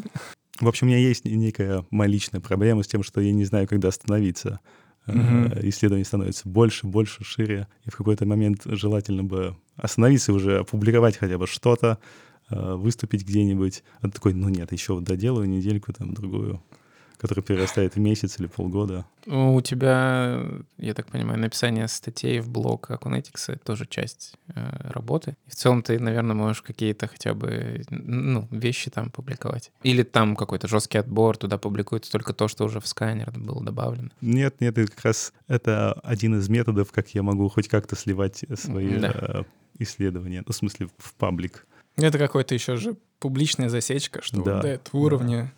В 0.60 0.68
общем, 0.68 0.88
у 0.88 0.90
меня 0.92 1.00
есть 1.00 1.26
некая 1.26 1.84
моя 1.90 2.10
личная 2.10 2.40
проблема 2.40 2.84
с 2.84 2.88
тем, 2.88 3.04
что 3.04 3.20
я 3.22 3.32
не 3.32 3.44
знаю, 3.44 3.68
когда 3.68 3.88
остановиться 3.88 4.60
uh 5.08 5.68
исследований 5.68 6.04
становится 6.04 6.48
больше, 6.48 6.88
больше, 6.88 7.24
шире. 7.24 7.68
И 7.86 7.90
в 7.90 7.98
какой-то 7.98 8.26
момент 8.26 8.62
желательно 8.66 9.24
бы 9.24 9.56
остановиться 9.76 10.34
уже, 10.34 10.60
опубликовать 10.60 11.18
хотя 11.18 11.38
бы 11.38 11.48
что-то, 11.48 12.00
э, 12.50 12.76
выступить 12.76 13.28
где-нибудь. 13.28 13.84
А 14.02 14.08
ты 14.08 14.12
такой, 14.12 14.34
ну 14.34 14.50
нет, 14.50 14.72
еще 14.72 14.94
вот 14.94 15.04
доделаю 15.04 15.48
недельку 15.50 15.94
там 15.94 16.14
другую 16.14 16.62
который 17.24 17.42
перерастает 17.42 17.96
в 17.96 18.00
месяц 18.00 18.38
или 18.38 18.48
полгода. 18.48 19.06
У 19.28 19.62
тебя, 19.62 20.42
я 20.78 20.94
так 20.94 21.08
понимаю, 21.08 21.40
написание 21.40 21.88
статей 21.88 22.42
в 22.42 22.50
блог 22.50 22.92
Acunetics— 22.92 23.46
это 23.48 23.60
тоже 23.60 23.86
часть 23.86 24.36
э, 24.54 24.90
работы. 24.90 25.38
И 25.48 25.52
в 25.52 25.56
целом 25.56 25.84
ты, 25.84 25.98
наверное, 26.00 26.36
можешь 26.36 26.62
какие-то 26.62 27.08
хотя 27.08 27.34
бы 27.34 27.86
ну, 27.90 28.46
вещи 28.52 28.92
там 28.92 29.10
публиковать. 29.10 29.72
Или 29.84 30.04
там 30.04 30.36
какой-то 30.36 30.68
жесткий 30.68 30.98
отбор, 30.98 31.38
туда 31.38 31.58
публикуется 31.58 32.12
только 32.12 32.34
то, 32.34 32.50
что 32.50 32.66
уже 32.66 32.82
в 32.82 32.88
сканер 32.88 33.32
было 33.32 33.64
добавлено. 33.64 34.10
Нет, 34.20 34.60
нет, 34.60 34.78
это 34.78 34.92
как 34.92 35.06
раз 35.06 35.32
это 35.48 35.94
один 36.04 36.38
из 36.38 36.50
методов, 36.50 36.92
как 36.92 37.08
я 37.16 37.24
могу 37.24 37.48
хоть 37.48 37.70
как-то 37.70 37.96
сливать 37.96 38.44
свои 38.56 38.98
да. 39.00 39.14
э, 39.14 39.44
исследования, 39.80 40.44
ну, 40.46 40.52
в 40.52 40.56
смысле, 40.58 40.90
в 40.98 41.14
паблик. 41.14 41.66
Это 41.96 42.18
какой-то 42.18 42.54
еще 42.54 42.76
же 42.76 42.98
публичная 43.20 43.70
засечка, 43.70 44.22
что 44.22 44.44
да, 44.44 44.62
до 44.62 44.68
этого 44.68 45.00
уровня 45.00 45.54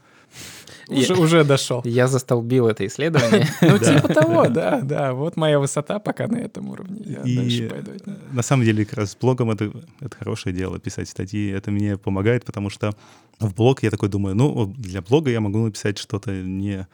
Уже, 0.87 1.15
уже 1.15 1.43
дошел. 1.43 1.81
Я 1.83 2.07
застолбил 2.07 2.67
это 2.67 2.85
исследование. 2.85 3.47
Ну, 3.61 3.77
типа 3.79 4.07
того, 4.13 4.47
да, 4.49 4.81
да. 4.81 5.13
Вот 5.13 5.35
моя 5.35 5.59
высота 5.59 5.97
пока 5.99 6.27
на 6.27 6.37
этом 6.37 6.69
уровне. 6.69 7.01
Я 7.05 7.21
дальше 7.41 7.69
пойду. 7.69 7.91
на 8.31 8.43
самом 8.43 8.65
деле, 8.65 8.85
как 8.85 8.99
раз 8.99 9.11
с 9.11 9.15
блогом 9.15 9.49
это, 9.49 9.71
это 9.99 10.15
хорошее 10.15 10.55
дело, 10.55 10.77
писать 10.79 11.09
статьи. 11.09 11.49
Это 11.49 11.71
мне 11.71 11.97
помогает, 11.97 12.45
потому 12.45 12.69
что 12.69 12.93
в 13.39 13.53
блог 13.55 13.81
я 13.83 13.89
такой 13.89 14.09
думаю, 14.09 14.35
ну, 14.35 14.67
для 14.77 15.01
блога 15.01 15.31
я 15.31 15.41
могу 15.41 15.57
написать 15.65 15.97
что-то 15.97 16.31
не 16.31 16.87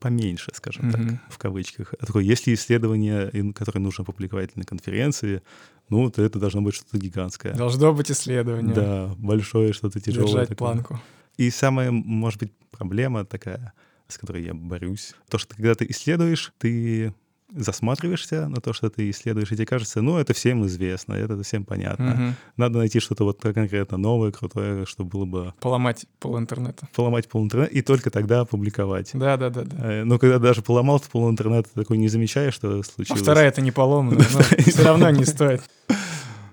поменьше, 0.00 0.50
скажем 0.54 0.90
так, 0.92 1.00
в 1.28 1.38
кавычках. 1.38 1.94
А 2.00 2.06
такой, 2.06 2.24
если 2.24 2.54
исследование, 2.54 3.28
ин- 3.32 3.52
которое 3.52 3.80
нужно 3.80 4.04
публиковать 4.04 4.56
на 4.56 4.64
конференции, 4.64 5.42
ну, 5.88 6.08
то 6.10 6.22
это 6.22 6.38
должно 6.38 6.60
быть 6.62 6.74
что-то 6.76 6.98
гигантское. 6.98 7.54
Должно 7.54 7.92
быть 7.92 8.10
исследование. 8.10 8.74
Да, 8.74 9.10
большое, 9.18 9.72
что-то 9.72 10.00
тяжелое. 10.00 10.26
Держать 10.28 10.48
такое. 10.50 10.56
планку. 10.72 11.00
И 11.38 11.50
самая, 11.50 11.90
может 11.90 12.40
быть, 12.40 12.52
проблема 12.70 13.24
такая, 13.24 13.72
с 14.08 14.18
которой 14.18 14.44
я 14.44 14.52
борюсь, 14.54 15.14
то, 15.30 15.38
что 15.38 15.54
когда 15.54 15.74
ты 15.74 15.86
исследуешь, 15.88 16.52
ты 16.58 17.14
засматриваешься 17.54 18.46
на 18.48 18.60
то, 18.60 18.74
что 18.74 18.90
ты 18.90 19.08
исследуешь, 19.08 19.50
и 19.50 19.54
тебе 19.54 19.64
кажется, 19.64 20.02
ну, 20.02 20.18
это 20.18 20.34
всем 20.34 20.66
известно, 20.66 21.14
это 21.14 21.42
всем 21.42 21.64
понятно. 21.64 22.10
Мгм. 22.10 22.34
Надо 22.58 22.78
найти 22.78 23.00
что-то 23.00 23.24
вот 23.24 23.40
конкретно 23.40 23.96
новое, 23.96 24.32
крутое, 24.32 24.84
что 24.84 25.02
было 25.04 25.24
бы 25.24 25.54
Поломать 25.60 26.04
пол 26.20 26.38
интернета. 26.38 26.88
поломать 26.94 27.26
пол 27.28 27.44
интернета, 27.44 27.72
и 27.72 27.80
только 27.80 28.10
тогда 28.10 28.44
публиковать. 28.44 29.12
Да, 29.14 29.36
да. 29.38 29.50
Э, 29.78 30.04
Но 30.04 30.18
когда 30.18 30.38
даже 30.38 30.60
поломал 30.60 31.00
пол 31.10 31.30
интернета, 31.30 31.70
ты 31.72 31.80
такой 31.80 31.96
не 31.96 32.08
замечаешь, 32.08 32.52
что 32.52 32.80
А 32.80 32.82
случилось. 32.82 33.22
вторая 33.22 33.48
это 33.48 33.62
не 33.62 33.70
поломана, 33.70 34.18
но 34.30 34.40
все 34.42 34.82
равно 34.84 35.08
не 35.10 35.24
стоит. 35.24 35.62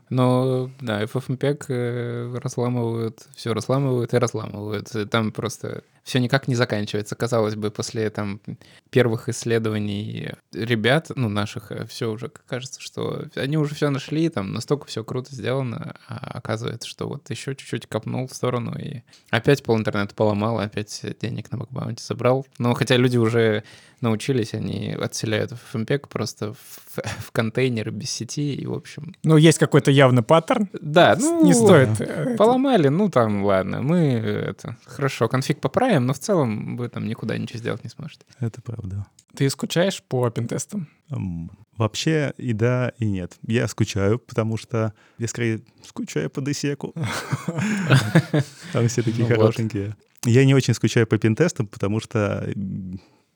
Но, 0.10 0.70
да, 0.82 1.04
FFmpeg 1.04 1.66
э, 1.70 2.38
разламывают, 2.42 3.26
все 3.36 3.54
разламывают 3.54 4.14
и 4.14 4.18
разламывают. 4.18 4.96
И 4.96 5.06
Там 5.06 5.32
просто 5.32 5.84
все 6.06 6.20
никак 6.20 6.48
не 6.48 6.54
заканчивается. 6.54 7.16
Казалось 7.16 7.56
бы, 7.56 7.72
после 7.72 8.12
там 8.12 8.40
первых 8.92 9.28
исследований 9.28 10.34
ребят, 10.54 11.12
ну, 11.16 11.30
наших, 11.30 11.72
все 11.90 12.12
уже 12.12 12.30
кажется, 12.30 12.80
что 12.80 13.26
они 13.36 13.58
уже 13.58 13.74
все 13.74 13.90
нашли, 13.90 14.30
там 14.30 14.54
настолько 14.54 14.86
все 14.86 15.04
круто 15.04 15.34
сделано, 15.34 15.96
а 16.08 16.38
оказывается, 16.38 16.88
что 16.88 17.08
вот 17.08 17.28
еще 17.32 17.56
чуть-чуть 17.56 17.88
копнул 17.88 18.28
в 18.28 18.34
сторону 18.34 18.78
и 18.78 19.02
опять 19.32 19.64
пол 19.64 19.78
интернета 19.78 20.14
поломал, 20.14 20.60
опять 20.60 21.04
денег 21.20 21.52
на 21.52 21.58
бакбаунти 21.58 22.04
собрал. 22.04 22.46
Но 22.60 22.76
хотя 22.76 22.98
люди 22.98 23.18
уже 23.18 23.64
научились, 24.02 24.54
они 24.54 24.92
отселяют 24.92 25.54
FFmpeg 25.54 26.08
просто 26.08 26.54
в, 26.54 27.00
в 27.20 27.32
контейнеры 27.32 27.92
без 27.92 28.12
сети, 28.12 28.54
и, 28.54 28.66
в 28.66 28.74
общем... 28.74 29.16
Ну, 29.24 29.38
есть 29.38 29.58
какой-то 29.58 29.92
явный 29.96 30.24
паттерн. 30.24 30.70
Да, 30.82 31.16
ну, 31.20 31.46
Не 31.46 31.54
стоит. 31.54 32.00
э, 32.00 32.36
Поломали, 32.38 32.90
ну 32.90 33.10
там, 33.10 33.44
ладно, 33.44 33.82
мы 33.82 33.98
это 34.14 34.78
хорошо, 34.86 35.28
конфиг 35.28 35.60
поправим, 35.62 36.06
но 36.06 36.14
в 36.14 36.20
целом 36.20 36.78
вы 36.78 36.90
там 36.90 37.08
никуда 37.08 37.38
ничего 37.38 37.60
сделать 37.60 37.84
не 37.84 37.90
сможете. 37.90 38.26
Это 38.40 38.62
правда. 38.62 39.06
Ты 39.36 39.50
скучаешь 39.50 40.02
по 40.04 40.30
пентестам? 40.30 40.88
Вообще 41.78 42.34
и 42.38 42.54
да, 42.54 42.94
и 43.00 43.06
нет. 43.06 43.34
Я 43.46 43.68
скучаю, 43.68 44.18
потому 44.20 44.56
что 44.58 44.94
я 45.18 45.28
скорее 45.28 45.62
скучаю 45.84 46.30
по 46.30 46.40
десеку. 46.42 46.94
Там 48.74 48.88
все 48.88 49.02
такие 49.02 49.28
Ну 49.28 49.36
хорошенькие. 49.36 49.96
Я 50.24 50.46
не 50.46 50.56
очень 50.56 50.74
скучаю 50.74 51.06
по 51.06 51.18
пентестам, 51.18 51.68
потому 51.68 52.00
что 52.00 52.48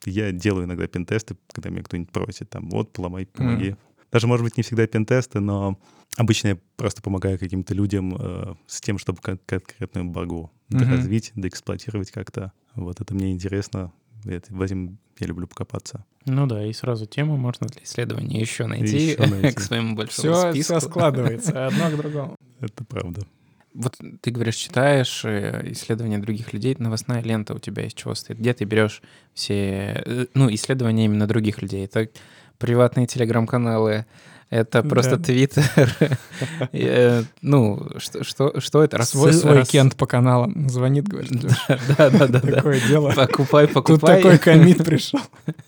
я 0.06 0.32
делаю 0.32 0.65
иногда 0.65 0.88
пентесты, 0.88 1.36
когда 1.52 1.69
меня 1.69 1.84
кто-нибудь 1.84 2.12
просит, 2.12 2.50
там, 2.50 2.69
вот, 2.69 2.91
поломай, 2.93 3.26
помоги. 3.26 3.76
Даже, 4.12 4.28
может 4.28 4.43
быть, 4.43 4.58
не 4.58 4.63
всегда 4.63 4.88
пентесты, 4.88 5.39
но 5.39 5.80
обычно 6.17 6.50
я 6.50 6.58
просто 6.78 7.02
помогаю 7.02 7.38
каким-то 7.38 7.74
людям 7.74 8.15
э, 8.19 8.56
с 8.67 8.82
тем, 8.82 8.98
чтобы 8.98 9.19
кон- 9.22 9.39
конкретную 9.45 10.06
багу 10.06 10.52
Мгм. 10.69 10.89
развить, 10.89 11.32
доэксплуатировать 11.36 12.12
как-то. 12.12 12.52
Вот 12.76 13.02
это 13.02 13.13
мне 13.15 13.32
интересно. 13.32 13.91
В 14.24 14.62
этом 14.62 14.98
я 15.19 15.28
люблю 15.28 15.48
покопаться. 15.48 16.06
Ну 16.26 16.45
да, 16.45 16.65
и 16.65 16.74
сразу 16.74 17.06
тему 17.06 17.38
можно 17.38 17.67
для 17.67 17.84
исследования 17.84 18.39
еще 18.39 18.65
найти, 18.67 18.98
еще 19.12 19.26
найти. 19.28 19.56
к 19.56 19.60
своему 19.62 19.95
большому 19.95 20.34
Все, 20.34 20.52
списку. 20.52 20.78
все 20.78 20.88
складывается 20.88 21.67
одно 21.67 21.89
к 21.89 21.98
другому. 21.98 22.36
Это 22.60 22.84
правда. 22.84 23.22
Вот 23.74 23.98
ты 24.22 24.32
говоришь, 24.32 24.56
читаешь 24.56 25.24
э, 25.24 25.72
исследования 25.72 26.17
других 26.17 26.54
людей, 26.54 26.76
новостная 26.80 27.22
лента 27.22 27.54
у 27.54 27.60
тебя 27.60 27.86
из 27.86 27.93
чего 27.93 28.13
стоит? 28.15 28.39
Где 28.39 28.54
ты 28.54 28.65
берешь 28.65 29.02
все, 29.34 30.02
э, 30.06 30.26
ну, 30.34 30.54
исследования 30.54 31.06
именно 31.06 31.28
других 31.28 31.62
людей? 31.62 31.86
Это 31.86 32.10
приватные 32.60 33.08
телеграм-каналы, 33.08 34.06
это 34.52 34.82
просто 34.82 35.17
Да. 35.17 35.24
твиттер. 35.26 35.63
Э, 36.72 37.24
Ну, 37.41 37.88
что, 37.98 38.24
что, 38.24 38.60
что 38.60 38.84
это? 38.84 39.04
Свой, 39.04 39.32
свой 39.34 39.63
кент 39.63 39.95
по 39.95 40.08
каналам 40.08 40.69
звонит, 40.69 41.08
говорит, 41.08 41.32
«Лёш, 41.32 41.54
Да, 41.67 42.10
да, 42.10 42.28
да, 42.28 42.28
да. 42.28 42.39
такое 42.39 42.80
дело. 42.88 43.12
Покупай, 43.12 43.65
Тут 43.67 43.74
покупай. 43.76 44.17
такой 44.24 44.38
комит 44.39 44.84
пришел. 44.84 45.19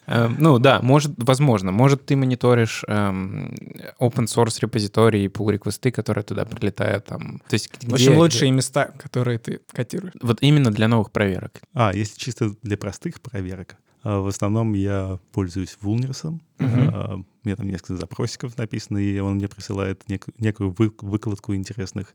Эм, 0.07 0.35
Ну 0.39 0.57
да, 0.57 0.79
может, 0.81 1.11
возможно. 1.17 1.71
Может, 1.71 2.05
ты 2.07 2.15
мониторишь 2.15 2.83
эм, 2.87 3.55
open 3.99 4.25
source 4.25 4.57
репозитории 4.61 5.23
и 5.23 5.27
pull 5.27 5.51
реквесты 5.51 5.91
которые 5.91 6.23
туда 6.23 6.45
прилетают. 6.45 7.05
Там. 7.05 7.39
То 7.47 7.53
есть, 7.53 7.69
В 7.83 7.93
общем, 7.93 8.17
лучшие 8.17 8.49
места, 8.51 8.91
которые 8.97 9.37
ты 9.37 9.59
котируешь. 9.71 10.13
Вот 10.23 10.39
именно 10.41 10.71
для 10.71 10.87
новых 10.87 11.11
проверок. 11.11 11.61
А, 11.75 11.91
если 11.93 12.17
чисто 12.17 12.51
для 12.63 12.77
простых 12.77 13.21
проверок, 13.21 13.75
в 14.03 14.27
основном 14.27 14.73
я 14.73 15.19
пользуюсь 15.31 15.77
Вулнерсом. 15.81 16.41
Мгм. 16.59 16.89
А, 16.93 17.15
У 17.15 17.47
меня 17.47 17.55
там 17.55 17.67
несколько 17.67 17.97
запросиков 17.97 18.57
написано, 18.57 18.97
и 18.99 19.17
он 19.19 19.35
мне 19.35 19.47
присылает 19.47 20.03
нек- 20.07 20.31
некую 20.37 20.75
вы- 20.77 20.93
выкладку 21.01 21.55
интересных 21.55 22.13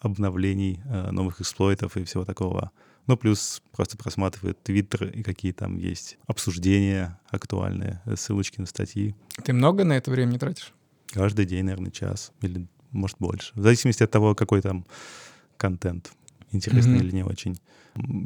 обновлений, 0.00 0.80
а, 0.86 1.10
новых 1.12 1.40
эксплойтов 1.40 1.96
и 1.96 2.04
всего 2.04 2.24
такого. 2.24 2.70
Ну, 3.06 3.16
плюс 3.16 3.62
просто 3.72 3.96
просматривает 3.96 4.62
Твиттер 4.62 5.08
и 5.08 5.22
какие 5.22 5.52
там 5.52 5.78
есть 5.78 6.18
обсуждения 6.26 7.18
актуальные, 7.30 8.02
э, 8.04 8.16
ссылочки 8.16 8.60
на 8.60 8.66
статьи. 8.66 9.14
Ты 9.44 9.52
много 9.52 9.84
на 9.84 9.94
это 9.96 10.10
времени 10.10 10.36
тратишь? 10.38 10.72
Каждый 11.12 11.46
день, 11.46 11.64
наверное, 11.64 11.90
час 11.90 12.32
или, 12.42 12.66
может, 12.92 13.16
больше. 13.18 13.52
В 13.54 13.62
зависимости 13.62 14.02
от 14.02 14.10
того, 14.10 14.34
какой 14.34 14.60
там 14.60 14.84
контент, 15.56 16.12
интересный 16.52 16.96
Мгм. 16.96 17.02
или 17.04 17.12
не 17.14 17.22
очень. 17.24 17.56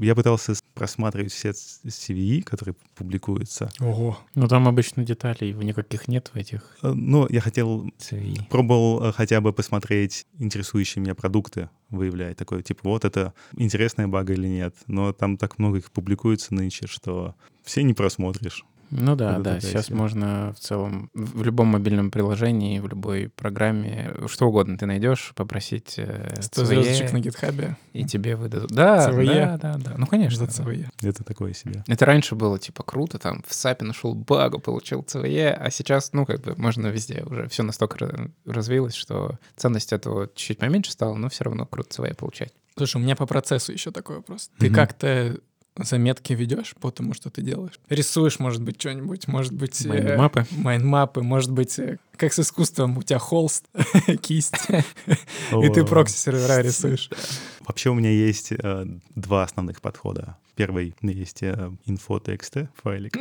Я 0.00 0.14
пытался 0.14 0.54
просматривать 0.74 1.32
все 1.32 1.50
CVE, 1.50 2.42
которые 2.42 2.74
публикуются. 2.94 3.70
Ого. 3.80 4.18
Ну 4.34 4.48
там 4.48 4.68
обычно 4.68 5.04
деталей 5.04 5.52
никаких 5.52 6.08
нет 6.08 6.30
в 6.32 6.36
этих 6.36 6.76
Но 6.82 7.26
я 7.30 7.40
хотел, 7.40 7.86
CVE. 7.98 8.46
пробовал 8.48 9.04
э, 9.04 9.12
хотя 9.12 9.40
бы 9.40 9.52
посмотреть 9.52 10.26
интересующие 10.38 11.02
меня 11.02 11.14
продукты, 11.14 11.68
выявлять 11.90 12.36
такой, 12.36 12.62
типа, 12.62 12.80
вот 12.84 13.04
это 13.04 13.34
интересная 13.56 14.08
бага 14.08 14.32
или 14.32 14.48
нет. 14.48 14.74
Но 14.86 15.12
там 15.12 15.36
так 15.36 15.58
много 15.58 15.78
их 15.78 15.90
публикуется 15.90 16.54
нынче, 16.54 16.86
что 16.86 17.34
все 17.62 17.82
не 17.82 17.94
просмотришь. 17.94 18.64
Ну 18.92 19.16
да, 19.16 19.38
да. 19.38 19.58
Сейчас 19.58 19.86
себе. 19.86 19.96
можно 19.96 20.52
в 20.54 20.60
целом 20.60 21.10
в 21.14 21.42
любом 21.42 21.68
мобильном 21.68 22.10
приложении, 22.10 22.78
в 22.78 22.86
любой 22.86 23.30
программе, 23.30 24.14
что 24.26 24.46
угодно 24.46 24.76
ты 24.76 24.84
найдешь, 24.84 25.32
попросить 25.34 25.94
э, 25.96 26.34
100 26.40 26.62
CVE, 26.62 26.64
звездочек 26.66 27.12
на 27.12 27.20
GitHub 27.20 27.68
е 27.68 27.76
и 27.94 28.04
тебе 28.04 28.36
выдадут. 28.36 28.70
Да, 28.70 29.10
CVE. 29.10 29.26
да, 29.26 29.56
да, 29.56 29.78
да. 29.78 29.94
Ну, 29.96 30.06
конечно. 30.06 30.46
за 30.46 30.46
да. 30.46 30.70
CVE. 30.70 30.86
Это 31.02 31.24
такое 31.24 31.54
себе. 31.54 31.82
Это 31.86 32.04
раньше 32.04 32.34
было 32.34 32.58
типа 32.58 32.82
круто, 32.82 33.18
там 33.18 33.42
в 33.46 33.54
SAP 33.54 33.77
е 33.77 33.84
нашел 33.86 34.14
багу, 34.14 34.58
получил 34.58 35.00
CVE, 35.00 35.50
а 35.52 35.70
сейчас, 35.70 36.12
ну, 36.12 36.26
как 36.26 36.42
бы 36.42 36.54
можно 36.56 36.88
везде 36.88 37.22
уже 37.24 37.48
все 37.48 37.62
настолько 37.62 38.30
развилось, 38.44 38.94
что 38.94 39.38
ценность 39.56 39.92
этого 39.92 40.28
чуть 40.34 40.58
поменьше 40.58 40.92
стала, 40.92 41.14
но 41.16 41.30
все 41.30 41.44
равно 41.44 41.64
круто 41.64 42.02
CVE 42.02 42.14
получать. 42.14 42.52
Слушай, 42.76 42.96
у 42.96 43.00
меня 43.00 43.16
по 43.16 43.26
процессу 43.26 43.72
еще 43.72 43.90
такой 43.90 44.16
вопрос. 44.16 44.50
Ты 44.58 44.66
Мгм. 44.66 44.74
как-то 44.74 45.38
заметки 45.76 46.32
ведешь 46.32 46.74
по 46.80 46.90
тому, 46.90 47.14
что 47.14 47.30
ты 47.30 47.42
делаешь? 47.42 47.80
Рисуешь, 47.88 48.38
может 48.38 48.62
быть, 48.62 48.80
что-нибудь, 48.80 49.28
может 49.28 49.52
быть... 49.52 49.84
э, 49.84 49.88
Майндмапы. 49.88 50.46
Майндмапы, 50.50 51.22
может 51.22 51.50
быть, 51.50 51.78
э, 51.78 51.98
как 52.16 52.32
с 52.32 52.40
искусством, 52.40 52.98
у 52.98 53.02
тебя 53.02 53.18
холст, 53.18 53.64
кисть, 54.22 54.54
и 54.68 55.68
ты 55.70 55.84
прокси-сервера 55.84 56.62
рисуешь. 56.62 57.10
Вообще 57.66 57.90
у 57.90 57.94
меня 57.94 58.10
есть 58.10 58.52
э, 58.52 58.86
два 59.14 59.44
основных 59.44 59.80
подхода. 59.80 60.36
Первый— 60.54 60.94
есть 61.00 61.42
э, 61.42 61.70
info.txt, 61.86 62.68
файлик. 62.82 63.16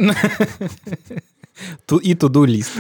И 2.02 2.16
to-do 2.16 2.46
list. 2.46 2.72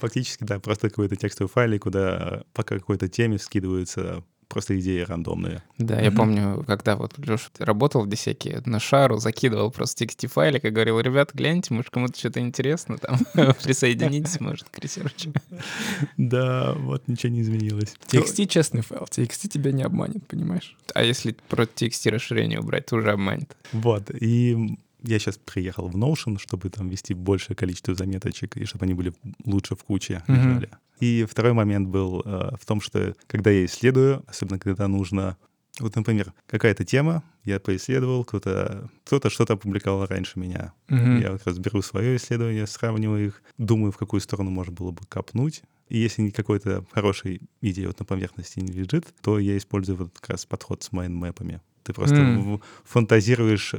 Фактически, 0.00 0.44
да, 0.44 0.58
просто 0.58 0.88
какой-то 0.88 1.16
текстовый 1.16 1.50
файлик, 1.50 1.82
куда 1.82 2.18
э, 2.18 2.42
по 2.54 2.62
какой-то 2.62 3.08
теме 3.08 3.38
скидываются 3.38 4.24
просто 4.50 4.78
идеи 4.78 5.00
рандомные. 5.00 5.62
Да, 5.78 5.98
я 6.00 6.10
помню, 6.10 6.62
когда 6.66 6.96
вот 6.96 7.16
Леша 7.18 7.48
работал 7.58 8.02
в 8.02 8.08
DSec 8.08 8.43
е, 8.43 8.60
на 8.66 8.80
шару 8.80 9.18
закидывал 9.18 9.70
просто 9.70 10.04
TXT-файлик 10.04 10.66
и 10.66 10.70
говорил, 10.70 11.00
ребята, 11.00 11.30
гляньте, 11.34 11.72
может, 11.72 11.90
кому-то 11.90 12.18
что-то 12.18 12.40
интересно 12.40 12.98
там, 12.98 13.18
присоединитесь, 13.62 14.40
может, 14.40 14.68
к 14.68 14.78
research 14.78 15.21
у. 15.21 15.32
Да, 16.16 16.74
вот 16.74 17.06
ничего 17.08 17.32
не 17.32 17.40
изменилось. 17.40 17.94
TXT— 18.08 18.46
честный 18.48 18.82
файл. 18.82 19.04
TXT 19.04 19.48
тебя 19.48 19.72
не 19.72 19.82
обманет, 19.82 20.26
понимаешь? 20.26 20.76
А 20.94 21.02
если 21.02 21.36
про 21.48 21.64
TXT 21.64 22.10
расширение 22.10 22.60
убрать, 22.60 22.86
то 22.86 22.96
уже 22.96 23.12
обманет. 23.12 23.56
Вот, 23.72 24.10
и 24.10 24.76
я 25.02 25.18
сейчас 25.18 25.38
приехал 25.38 25.88
в 25.88 25.96
Notion, 25.96 26.38
чтобы 26.38 26.68
там 26.70 26.88
вести 26.88 27.14
большее 27.14 27.56
количество 27.56 27.94
заметочек, 27.94 28.56
и 28.56 28.64
чтобы 28.64 28.84
они 28.84 28.94
были 28.94 29.12
лучше 29.44 29.76
в 29.76 29.84
куче 29.84 30.22
лежали. 30.26 30.70
И 31.00 31.26
второй 31.28 31.52
момент 31.52 31.88
был 31.88 32.22
э, 32.24 32.56
в 32.60 32.66
том, 32.66 32.80
что 32.80 33.14
когда 33.26 33.50
я 33.50 33.64
исследую, 33.64 34.22
особенно 34.28 34.58
когда 34.58 34.86
нужно 34.88 35.36
Вот, 35.80 35.96
например, 35.96 36.34
какая-то 36.46 36.84
тема, 36.84 37.22
я 37.44 37.58
поисследовал, 37.58 38.24
кто-то 38.24 38.90
кто 39.04 39.30
что-то 39.30 39.54
опубликовал 39.54 40.06
раньше 40.06 40.38
меня. 40.38 40.72
Мгм. 40.88 41.20
Я 41.20 41.32
вот 41.32 41.42
разберу 41.46 41.80
свое 41.82 42.16
исследование, 42.16 42.66
сравниваю 42.66 43.26
их, 43.28 43.42
думаю, 43.56 43.92
в 43.92 43.96
какую 43.96 44.20
сторону 44.20 44.50
можно 44.50 44.72
было 44.72 44.90
бы 44.90 45.02
копнуть. 45.08 45.62
И 45.88 45.98
если 45.98 46.30
какой-то 46.30 46.84
хорошей 46.92 47.40
идеи 47.62 47.86
вот 47.86 47.98
на 47.98 48.04
поверхности 48.04 48.60
не 48.60 48.72
лежит, 48.72 49.06
то 49.22 49.38
я 49.38 49.56
использую 49.56 49.98
вот 49.98 50.18
как 50.20 50.30
раз 50.30 50.46
подход 50.46 50.82
с 50.82 50.92
майндмэпами. 50.92 51.60
Ты 51.90 51.94
просто 51.94 52.16
в- 52.22 52.60
фантазируешь 52.84 53.74
э, 53.74 53.78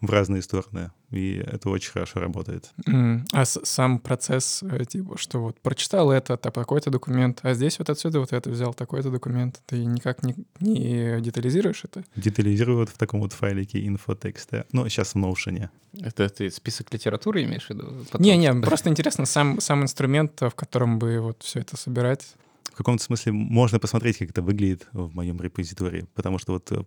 в 0.00 0.10
разные 0.10 0.42
стороны, 0.42 0.90
и 1.10 1.34
это 1.46 1.68
очень 1.70 1.92
хорошо 1.92 2.20
работает. 2.20 2.70
М, 2.86 3.24
А 3.32 3.44
с- 3.44 3.60
сам 3.64 3.98
процесс, 3.98 4.62
э, 4.62 4.84
типа, 4.84 5.18
что 5.18 5.40
вот 5.40 5.60
прочитал 5.60 6.10
это, 6.10 6.36
та- 6.36 6.50
такой-то 6.50 6.90
документ, 6.90 7.40
а 7.42 7.54
здесь 7.54 7.78
вот 7.78 7.90
отсюда 7.90 8.20
вот 8.20 8.32
это 8.32 8.50
взял, 8.50 8.72
такой-то 8.74 9.10
документ, 9.10 9.60
ты 9.66 9.84
никак 9.84 10.22
не, 10.22 10.34
не 10.60 11.20
детализируешь 11.20 11.84
это? 11.84 12.04
Детализирую 12.16 12.78
вот 12.78 12.88
в 12.88 12.96
таком 12.98 13.20
вот 13.20 13.32
файлике 13.32 13.86
инфотекста. 13.86 14.64
Ну, 14.72 14.88
сейчас 14.88 15.14
в 15.14 15.18
Notion. 15.18 15.68
Это 16.00 16.28
ты 16.28 16.50
список 16.50 16.92
литературы 16.92 17.42
имеешь 17.44 17.66
в 17.66 17.70
виду? 17.70 17.92
Не-не, 18.18 18.54
просто 18.54 18.88
интересно 18.90 19.26
сам, 19.26 19.60
сам 19.60 19.82
инструмент, 19.82 20.40
в 20.40 20.50
котором 20.50 20.98
бы 20.98 21.20
вот 21.20 21.42
все 21.42 21.60
это 21.60 21.76
собирать. 21.76 22.34
В 22.72 22.76
каком-то 22.76 23.04
смысле 23.04 23.30
можно 23.32 23.78
посмотреть, 23.78 24.18
как 24.18 24.30
это 24.30 24.42
выглядит 24.42 24.88
в 24.92 25.14
моем 25.14 25.40
репозитории, 25.40 26.06
потому 26.14 26.38
что 26.38 26.54
вот 26.54 26.72
э, 26.72 26.82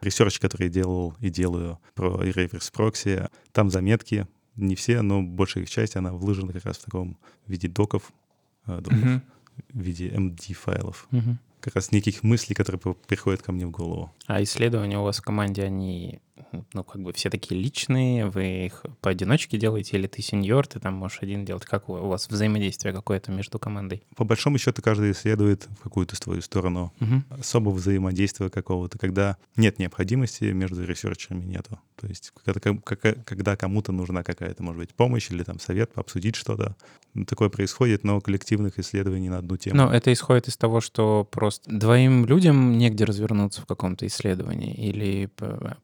research, 0.00 0.38
который 0.38 0.64
я 0.64 0.68
делал 0.70 1.14
и 1.20 1.30
делаю 1.30 1.78
про 1.94 2.22
reverse 2.22 2.72
proxy, 2.72 3.28
там 3.52 3.70
заметки, 3.70 4.26
не 4.56 4.74
все, 4.74 5.02
но 5.02 5.22
большая 5.22 5.64
их 5.64 5.70
часть, 5.70 5.96
она 5.96 6.12
вложена 6.12 6.52
как 6.52 6.64
раз 6.64 6.78
в 6.78 6.84
таком 6.84 7.18
виде 7.46 7.68
доков, 7.68 8.12
э, 8.66 8.80
доков, 8.80 8.98
Мгм. 8.98 9.22
в 9.72 9.78
виде 9.80 10.08
MD-файлов. 10.08 11.06
Мгм. 11.10 11.38
Как 11.60 11.74
раз 11.74 11.92
неких 11.92 12.22
мыслей, 12.22 12.54
которые 12.54 12.80
приходят 13.06 13.42
ко 13.42 13.52
мне 13.52 13.66
в 13.66 13.70
голову. 13.70 14.12
А 14.26 14.42
исследования 14.42 14.98
у 14.98 15.02
вас 15.02 15.18
в 15.18 15.22
команде, 15.22 15.62
они, 15.64 16.20
ну, 16.72 16.84
как 16.84 17.02
бы 17.02 17.12
все 17.12 17.30
такие 17.30 17.60
личные, 17.60 18.26
вы 18.26 18.66
их 18.66 18.84
поодиночке 19.00 19.58
делаете, 19.58 19.98
или 19.98 20.06
ты 20.06 20.22
сеньор, 20.22 20.66
ты 20.66 20.80
там 20.80 20.94
можешь 20.94 21.18
один 21.20 21.44
делать? 21.44 21.64
Как 21.64 21.88
у 21.88 21.94
вас 21.94 22.28
взаимодействие 22.28 22.94
какое-то 22.94 23.30
между 23.30 23.58
командой? 23.58 24.02
По 24.16 24.24
большому 24.24 24.58
счету 24.58 24.80
каждый 24.82 25.12
исследует 25.12 25.68
в 25.78 25.82
какую-то 25.82 26.16
свою 26.16 26.40
сторону. 26.40 26.92
Мгм. 27.00 27.24
Особого 27.30 27.74
взаимодействия 27.74 28.48
какого-то, 28.48 28.98
когда 28.98 29.36
нет 29.56 29.78
необходимости, 29.78 30.44
между 30.44 30.84
ресерчерами 30.84 31.44
нету. 31.44 31.78
То 31.96 32.06
есть 32.06 32.32
когда, 32.44 33.14
когда 33.24 33.56
кому-то 33.56 33.92
нужна 33.92 34.22
какая-то, 34.22 34.62
может 34.62 34.78
быть, 34.78 34.94
помощь 34.94 35.30
или 35.30 35.42
там 35.42 35.58
совет, 35.58 35.90
обсудить 35.96 36.36
что-то. 36.36 36.76
Ну, 37.14 37.24
Такое 37.24 37.48
происходит, 37.48 38.04
но 38.04 38.20
коллективных 38.20 38.78
исследований 38.78 39.28
на 39.28 39.38
одну 39.38 39.56
тему. 39.56 39.76
Ну, 39.76 39.90
это 39.90 40.12
исходит 40.12 40.46
из 40.48 40.56
того, 40.56 40.80
что 40.80 41.24
просто 41.30 41.70
двоим 41.70 42.24
людям 42.24 42.78
негде 42.78 43.04
развернуться 43.04 43.62
в 43.62 43.66
каком-то 43.66 44.06
исследовании, 44.06 44.74
или 44.74 45.28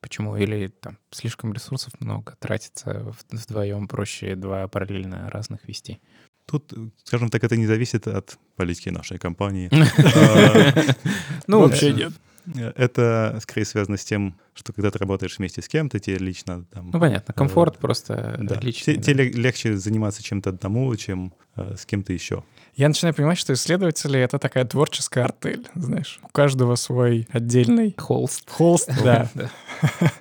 почему, 0.00 0.36
или 0.36 0.68
там 0.68 0.98
слишком 1.10 1.52
ресурсов 1.52 1.92
много, 2.00 2.36
тратится 2.38 3.00
в- 3.12 3.24
вдвоем 3.36 3.88
проще 3.88 4.36
два 4.36 4.68
параллельно 4.68 5.28
разных 5.30 5.66
вести. 5.66 5.98
Тут, 6.48 6.72
скажем 7.02 7.28
так, 7.28 7.42
это 7.42 7.56
не 7.56 7.66
зависит 7.66 8.06
от 8.06 8.38
политики 8.54 8.90
нашей 8.90 9.18
компании. 9.18 9.68
Ну, 11.48 11.60
Вообще 11.62 11.92
нет. 11.92 12.12
Э, 12.54 12.72
Это 12.76 13.38
скорее 13.42 13.64
связано 13.64 13.96
с 13.96 14.04
тем, 14.04 14.36
что 14.54 14.72
когда 14.72 14.90
ты 14.90 14.98
работаешь 14.98 15.38
вместе 15.38 15.62
с 15.62 15.68
кем-то, 15.68 15.98
тебе 15.98 16.18
лично 16.18 16.64
там... 16.72 16.90
Ну, 16.92 17.00
понятно, 17.00 17.34
комфорт 17.34 17.76
э, 17.76 17.78
просто 17.80 18.36
да, 18.40 18.58
личный. 18.60 18.94
те- 18.94 19.00
да. 19.00 19.02
тебе 19.02 19.24
лег- 19.24 19.34
легче 19.36 19.76
заниматься 19.76 20.22
чем-то 20.22 20.50
одному, 20.50 20.94
чем 20.96 21.32
э, 21.56 21.74
с 21.76 21.84
кем-то 21.86 22.12
еще. 22.12 22.44
Я 22.74 22.88
начинаю 22.88 23.14
понимать, 23.14 23.38
что 23.38 23.52
исследователи— 23.54 24.18
это 24.20 24.38
такая 24.38 24.64
творческая 24.64 25.24
артель, 25.24 25.66
знаешь. 25.74 26.20
У 26.22 26.28
каждого 26.28 26.74
свой 26.76 27.26
отдельный 27.32 27.94
Холст. 27.98 28.50
холст, 28.50 28.90
да, 29.02 29.30
Да. 29.34 29.50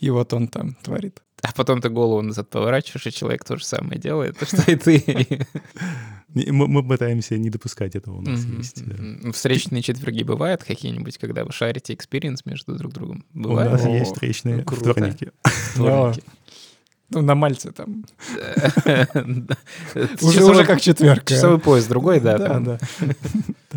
и 0.00 0.10
вот 0.10 0.32
он 0.34 0.48
там 0.48 0.74
творит. 0.82 1.20
А 1.42 1.52
потом 1.54 1.80
ты 1.82 1.90
голову 1.90 2.22
назад 2.22 2.48
поворачиваешь, 2.48 3.06
и 3.06 3.12
человек 3.12 3.44
то 3.44 3.56
же 3.58 3.64
самое 3.66 4.00
делает, 4.00 4.36
что 4.46 4.70
и 4.70 4.76
ты. 4.76 5.46
Мы, 6.34 6.66
мы 6.66 6.82
пытаемся 6.86 7.38
не 7.38 7.48
допускать 7.48 7.94
этого 7.94 8.16
у 8.16 8.20
нас 8.20 8.40
Мгм, 8.44 8.58
есть. 8.58 8.84
мгм. 8.84 9.32
Встречные 9.32 9.82
четверги 9.82 10.24
бывают 10.24 10.64
какие-нибудь, 10.64 11.18
когда 11.18 11.44
вы 11.44 11.52
шарите 11.52 11.94
experience 11.94 12.44
между 12.44 12.76
друг 12.76 12.92
другом? 12.92 13.24
У 13.34 13.38
Бывает? 13.38 13.72
нас 13.72 13.84
О, 13.84 13.88
есть 13.88 14.12
встречные 14.12 14.56
ну, 14.56 14.64
круто. 14.64 14.92
вторники. 14.92 15.30
Вторники. 15.44 16.22
Ну, 17.10 17.20
на 17.20 17.34
Мальте 17.36 17.70
там. 17.70 18.04
Да. 18.34 19.56
Уже, 20.22 20.64
как 20.64 20.80
четверка. 20.80 21.26
Часовой 21.26 21.60
пояс 21.60 21.86
другой, 21.86 22.18
да. 22.18 22.38
Да, 22.38 22.58
да. 22.58 22.78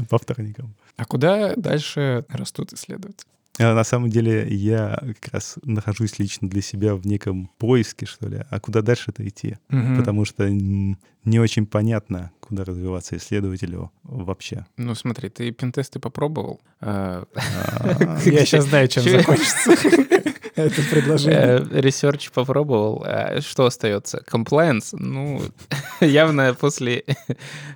По 0.09 0.17
вторникам. 0.17 0.73
А 0.95 1.05
куда 1.05 1.53
дальше 1.55 2.25
растут 2.29 2.73
исследователи? 2.73 3.27
А 3.59 3.73
На 3.73 3.83
самом 3.83 4.09
деле 4.09 4.47
я 4.49 5.01
как 5.21 5.33
раз 5.33 5.55
нахожусь 5.63 6.19
лично 6.19 6.49
для 6.49 6.61
себя 6.61 6.95
в 6.95 7.05
неком 7.07 7.49
поиске, 7.57 8.05
что 8.05 8.27
ли, 8.27 8.41
а 8.49 8.59
куда 8.59 8.81
дальше-то 8.81 9.27
идти? 9.27 9.57
Мгм. 9.69 9.97
Потому 9.97 10.25
что 10.25 10.47
не 10.49 11.39
очень 11.39 11.65
понятно, 11.65 12.31
куда 12.39 12.63
развиваться 12.63 13.17
исследователю 13.17 13.91
вообще. 14.03 14.65
Ну, 14.77 14.95
смотри, 14.95 15.29
ты 15.29 15.51
пентесты 15.51 15.99
попробовал? 15.99 16.61
А, 16.79 17.25
А, 17.35 18.19
Я 18.25 18.45
сейчас 18.45 18.65
знаю, 18.65 18.87
чем 18.87 19.03
закончится 19.03 19.71
это 20.57 20.81
предложение. 20.91 21.65
э, 21.71 21.81
Research 21.81 22.31
попробовал. 22.31 23.03
А 23.05 23.39
Что 23.41 23.65
остается? 23.65 24.21
Compliance? 24.25 24.93
Ну, 24.93 25.41
явно 26.01 26.53
после 26.53 27.03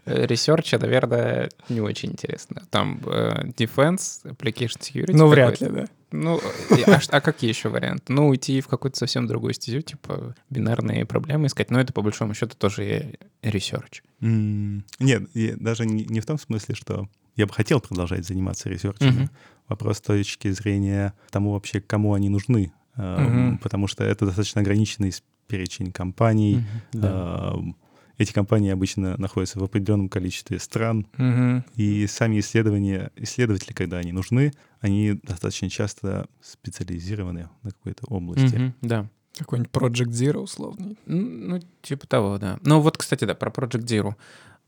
research 0.06 0.63
а, 0.63 0.78
наверное, 0.80 1.50
не 1.70 1.82
очень 1.82 2.12
интересно. 2.12 2.64
Там 2.70 3.00
э, 3.06 3.44
defense, 3.58 4.24
application 4.26 4.80
security. 4.80 5.12
Ну, 5.14 5.28
вряд 5.28 5.62
ли, 5.62 5.70
да. 5.70 5.86
Ну, 6.14 6.42
а, 6.88 7.00
а 7.10 7.22
какие 7.22 7.50
еще 7.50 7.70
варианты? 7.70 8.12
Ну, 8.12 8.28
уйти 8.28 8.60
в 8.60 8.68
какую-то 8.68 8.98
совсем 8.98 9.28
другую 9.28 9.54
стезю, 9.54 9.82
типа 9.82 10.36
бинарные 10.50 11.06
проблемы 11.06 11.48
искать. 11.48 11.72
Но 11.72 11.80
это, 11.80 11.94
по 11.94 12.02
большому 12.02 12.34
счету, 12.34 12.56
тоже 12.58 13.14
research. 13.42 14.04
м, 14.22 14.84
Нет, 15.00 15.30
даже 15.34 15.86
не 15.86 16.04
не 16.06 16.20
в 16.20 16.26
том 16.26 16.38
смысле, 16.38 16.76
что 16.76 17.08
я 17.36 17.46
бы 17.48 17.54
хотел 17.54 17.80
продолжать 17.82 18.26
заниматься 18.26 18.70
ресерчем. 18.70 19.08
Мгм. 19.08 19.30
Вопрос 19.68 19.98
с 19.98 20.02
точки 20.02 20.52
зрения 20.52 21.14
тому 21.30 21.52
вообще, 21.54 21.80
кому 21.82 22.14
они 22.14 22.30
нужны. 22.30 22.72
Эм, 22.98 23.24
Мгм. 23.24 23.58
Потому 23.60 23.88
что 23.88 24.04
это 24.04 24.26
достаточно 24.26 24.62
ограниченный 24.62 25.14
перечень 25.48 25.92
компаний. 25.92 26.64
Да. 26.94 27.54
Эм, 27.56 27.76
Эти 28.18 28.34
компании 28.34 28.70
обычно 28.72 29.16
находятся 29.18 29.58
в 29.60 29.64
определенном 29.64 30.08
количестве 30.08 30.60
стран, 30.60 31.08
Мгм. 31.18 31.64
и 31.76 32.06
сами 32.06 32.40
исследования, 32.40 33.10
исследователи, 33.16 33.74
когда 33.74 33.98
они 33.98 34.12
нужны, 34.12 34.52
они 34.80 35.14
достаточно 35.24 35.70
часто 35.72 36.28
специализированы 36.42 37.50
на 37.64 37.72
какой-то 37.72 38.06
области. 38.08 38.56
Мгм, 38.56 38.74
Да. 38.82 39.10
Какой-нибудь 39.38 39.72
Project 39.72 40.10
Zero 40.10 40.40
условный. 40.40 40.98
Н- 41.08 41.48
Ну, 41.50 41.60
типа 41.82 42.06
того, 42.06 42.38
да. 42.38 42.60
Ну, 42.64 42.80
вот, 42.82 42.98
кстати, 42.98 43.26
да, 43.26 43.34
про 43.34 43.50
Project 43.50 43.86
Zero. 43.86 44.14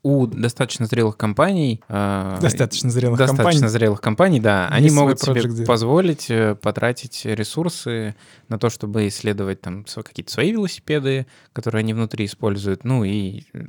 У 0.04 0.28
достаточно 0.28 0.86
зрелых 0.86 1.16
компаний... 1.16 1.82
а, 1.88 2.38
Достаточно 2.42 2.90
зрелых 2.90 3.18
достаточно 3.18 3.44
компаний. 3.52 3.68
зрелых 3.70 4.02
компаний, 4.02 4.40
да, 4.42 4.68
они 4.68 4.92
могут 4.92 5.22
себе 5.22 5.66
позволить 5.66 6.30
э, 6.30 6.56
потратить 6.56 7.22
ресурсы 7.24 8.14
на 8.50 8.60
то, 8.60 8.70
чтобы 8.70 9.08
исследовать 9.08 9.62
там 9.62 9.86
какие-то 9.86 10.32
свои 10.32 10.52
велосипеды, 10.52 11.26
которые 11.54 11.80
они 11.80 11.94
внутри 11.94 12.26
используют, 12.26 12.84
ну 12.84 13.06
и 13.06 13.46
э, 13.54 13.64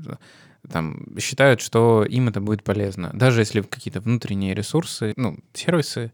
там 0.71 1.07
считают, 1.19 1.61
что 1.61 2.05
им 2.05 2.29
это 2.29 2.41
будет 2.41 2.65
полезно, 2.65 3.11
даже 3.13 3.41
если 3.41 3.61
какие-то 3.61 4.01
внутренние 4.01 4.55
ресурсы, 4.55 5.13
ну, 5.17 5.39
сервисы, 5.53 6.11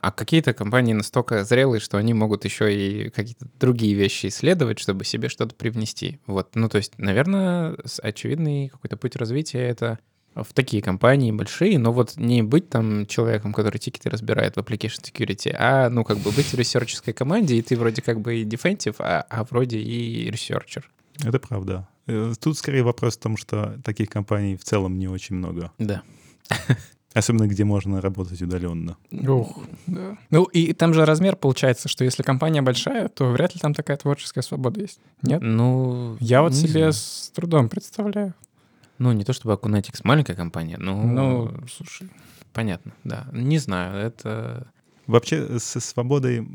а 0.00 0.10
какие-то 0.12 0.54
компании 0.54 0.92
настолько 0.92 1.44
зрелые, 1.44 1.80
что 1.80 1.98
они 1.98 2.14
могут 2.14 2.44
еще 2.44 2.74
и 2.74 3.10
какие-то 3.10 3.46
другие 3.58 3.94
вещи 3.94 4.26
исследовать, 4.26 4.78
чтобы 4.78 5.04
себе 5.04 5.28
что-то 5.28 5.54
привнести. 5.54 6.20
Вот, 6.26 6.54
ну 6.54 6.68
то 6.68 6.78
есть, 6.78 6.98
наверное, 6.98 7.76
очевидный 8.02 8.68
какой-то 8.68 8.96
путь 8.96 9.16
развития 9.16 9.60
это 9.60 9.98
в 10.34 10.52
такие 10.54 10.82
компании 10.82 11.32
большие, 11.32 11.78
но 11.78 11.92
вот 11.92 12.16
не 12.16 12.42
быть 12.42 12.68
там 12.68 13.06
человеком, 13.06 13.52
который 13.52 13.78
тикеты 13.78 14.10
разбирает 14.10 14.56
в 14.56 14.58
application 14.60 15.02
security, 15.02 15.54
а, 15.58 15.90
ну, 15.90 16.04
как 16.04 16.18
бы 16.18 16.30
быть 16.30 16.46
в 16.46 16.54
ресерческой 16.54 17.12
команде, 17.12 17.56
и 17.56 17.62
ты 17.62 17.76
вроде 17.76 18.00
как 18.00 18.20
бы 18.20 18.36
и 18.36 18.44
defensive, 18.44 18.96
а, 19.00 19.26
а 19.28 19.44
вроде 19.44 19.78
и 19.78 20.30
researcher. 20.30 20.88
Это 21.24 21.38
правда. 21.38 21.88
Э, 22.06 22.32
Тут 22.40 22.56
скорее 22.56 22.82
вопрос 22.82 23.16
в 23.16 23.20
том, 23.20 23.36
что 23.36 23.78
таких 23.84 24.08
компаний 24.08 24.56
в 24.56 24.64
целом 24.64 24.98
не 24.98 25.08
очень 25.08 25.36
много. 25.36 25.72
Да. 25.78 26.02
Особенно 27.12 27.48
где 27.48 27.64
можно 27.64 28.00
работать 28.00 28.40
удаленно. 28.40 28.96
Ух, 29.10 29.58
да. 29.88 30.16
Ну, 30.30 30.44
и 30.44 30.72
там 30.72 30.94
же 30.94 31.04
размер 31.04 31.34
получается, 31.34 31.88
что 31.88 32.04
если 32.04 32.22
компания 32.22 32.62
большая, 32.62 33.08
то 33.08 33.30
вряд 33.32 33.52
ли 33.54 33.60
там 33.60 33.74
такая 33.74 33.96
творческая 33.96 34.42
свобода 34.42 34.80
есть. 34.80 35.00
Нет? 35.22 35.40
Ну, 35.42 36.16
Я 36.20 36.42
вот 36.42 36.54
себе 36.54 36.68
знаю. 36.70 36.92
с 36.92 37.32
трудом 37.34 37.68
представляю. 37.68 38.34
Ну, 38.98 39.10
не 39.12 39.24
то 39.24 39.32
чтобы 39.32 39.54
Acunetix 39.54 40.00
маленькая 40.04 40.34
компания, 40.36 40.76
но... 40.78 41.02
Ну, 41.02 41.52
слушай. 41.68 42.08
Понятно, 42.52 42.92
да. 43.02 43.26
Не 43.32 43.58
знаю, 43.58 43.96
это... 44.06 44.68
Вообще 45.06 45.58
со 45.58 45.80
свободой 45.80 46.46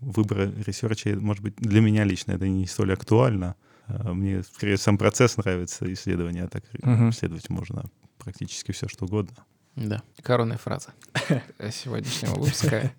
выбора 0.00 0.50
research 0.66 1.04
а, 1.04 1.14
может 1.20 1.42
быть, 1.42 1.56
для 1.56 1.82
меня 1.82 2.04
лично 2.04 2.32
это 2.32 2.48
не 2.48 2.66
столь 2.66 2.94
актуально. 2.94 3.54
А, 3.86 4.14
Мне 4.14 4.42
скорее 4.44 4.78
сам 4.78 4.96
процесс 4.96 5.36
нравится 5.36 5.92
исследования, 5.92 6.44
а 6.44 6.48
так 6.48 6.64
Мгм. 6.82 7.10
исследовать 7.10 7.50
можно 7.50 7.84
практически 8.18 8.72
все, 8.72 8.88
что 8.88 9.04
угодно. 9.04 9.36
Да, 9.80 10.02
коронная 10.22 10.58
фраза 10.58 10.88
сегодняшнего 11.72 12.34
выпуска. 12.34 12.92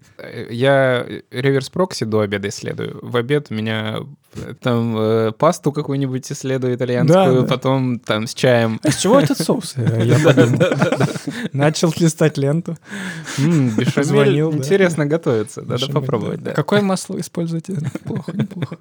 Я 0.49 1.05
reverse 1.29 1.69
proxy 1.69 2.05
до 2.05 2.21
обеда 2.21 2.49
исследую. 2.49 2.97
В 3.03 3.15
обед 3.17 3.47
у 3.51 3.53
меня 3.53 3.99
э, 4.33 4.55
там 4.59 4.95
э, 4.97 5.31
пасту 5.31 5.71
какую-нибудь 5.71 6.31
исследую 6.31 6.73
итальянскую, 6.73 7.35
Да, 7.35 7.41
да. 7.41 7.47
потом 7.47 7.99
там 7.99 8.25
с 8.25 8.33
чаем. 8.33 8.79
А 8.83 8.89
с 8.89 8.97
чего 8.97 9.19
этот 9.19 9.37
соус? 9.37 9.75
Я. 9.77 10.17
Начал 11.53 11.93
листать 11.97 12.39
ленту. 12.39 12.75
Бешамель 13.37 14.39
интересно 14.39 15.05
готовится, 15.05 15.61
надо 15.61 15.85
попробовать. 15.91 16.43
Какое 16.55 16.81
масло 16.81 17.19
используете? 17.19 17.77
Плохо, 18.05 18.31
неплохо. 18.31 18.77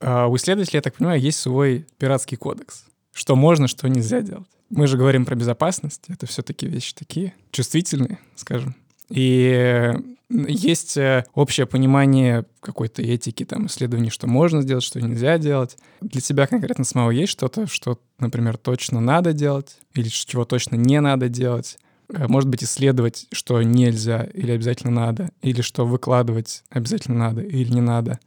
А, 0.00 0.26
У 0.26 0.36
исследователей, 0.36 0.76
я 0.78 0.82
так 0.82 0.94
понимаю, 0.94 1.20
есть 1.20 1.38
свой 1.40 1.86
пиратский 1.96 2.36
кодекс. 2.36 2.84
Что 3.14 3.34
можно, 3.34 3.66
что 3.66 3.88
нельзя 3.88 4.20
делать. 4.20 4.46
Мы 4.72 4.86
же 4.86 4.96
говорим 4.96 5.26
про 5.26 5.34
безопасность. 5.34 6.00
Это 6.08 6.26
все-таки 6.26 6.66
вещи 6.66 6.94
такие 6.94 7.34
чувствительные, 7.50 8.18
скажем. 8.36 8.74
И 9.10 9.92
есть 10.30 10.96
э, 10.96 11.26
общее 11.34 11.66
понимание 11.66 12.46
какой-то 12.60 13.02
этики, 13.02 13.44
там, 13.44 13.66
исследований, 13.66 14.08
что 14.08 14.26
можно 14.26 14.62
сделать, 14.62 14.82
что 14.82 14.98
нельзя 14.98 15.36
делать. 15.36 15.76
Для 16.00 16.22
тебя 16.22 16.46
конкретно 16.46 16.84
самого 16.84 17.10
есть 17.10 17.32
что-то, 17.32 17.66
что, 17.66 17.98
например, 18.18 18.56
точно 18.56 19.00
надо 19.00 19.34
делать 19.34 19.76
или 19.92 20.08
чего 20.08 20.46
точно 20.46 20.76
не 20.76 21.02
надо 21.02 21.28
делать? 21.28 21.76
Э, 22.08 22.26
Может 22.26 22.48
быть, 22.48 22.64
исследовать, 22.64 23.26
что 23.30 23.60
нельзя 23.60 24.24
или 24.32 24.52
обязательно 24.52 24.92
надо, 24.92 25.28
или 25.42 25.60
что 25.60 25.84
выкладывать 25.84 26.64
обязательно 26.70 27.18
надо 27.18 27.42
или 27.42 27.70
не 27.70 27.82
надо. 27.82 28.20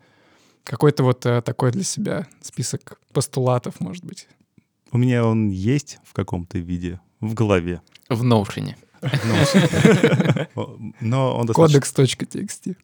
Какой-то 0.63 1.01
вот 1.01 1.25
э, 1.25 1.41
такой 1.41 1.71
для 1.71 1.83
себя 1.83 2.27
список 2.43 2.99
постулатов, 3.13 3.79
может 3.79 4.05
быть. 4.05 4.27
У 4.95 4.97
меня 4.97 5.25
он 5.25 5.49
есть 5.49 5.99
в 6.05 6.13
каком-то 6.13 6.57
виде 6.57 7.01
в 7.19 7.33
голове. 7.33 7.81
В. 9.01 9.01
О, 10.55 10.77
Но 11.01 11.35
он 11.35 11.47
достаточно... 11.47 11.81
Кодекс.txt. 11.81 12.77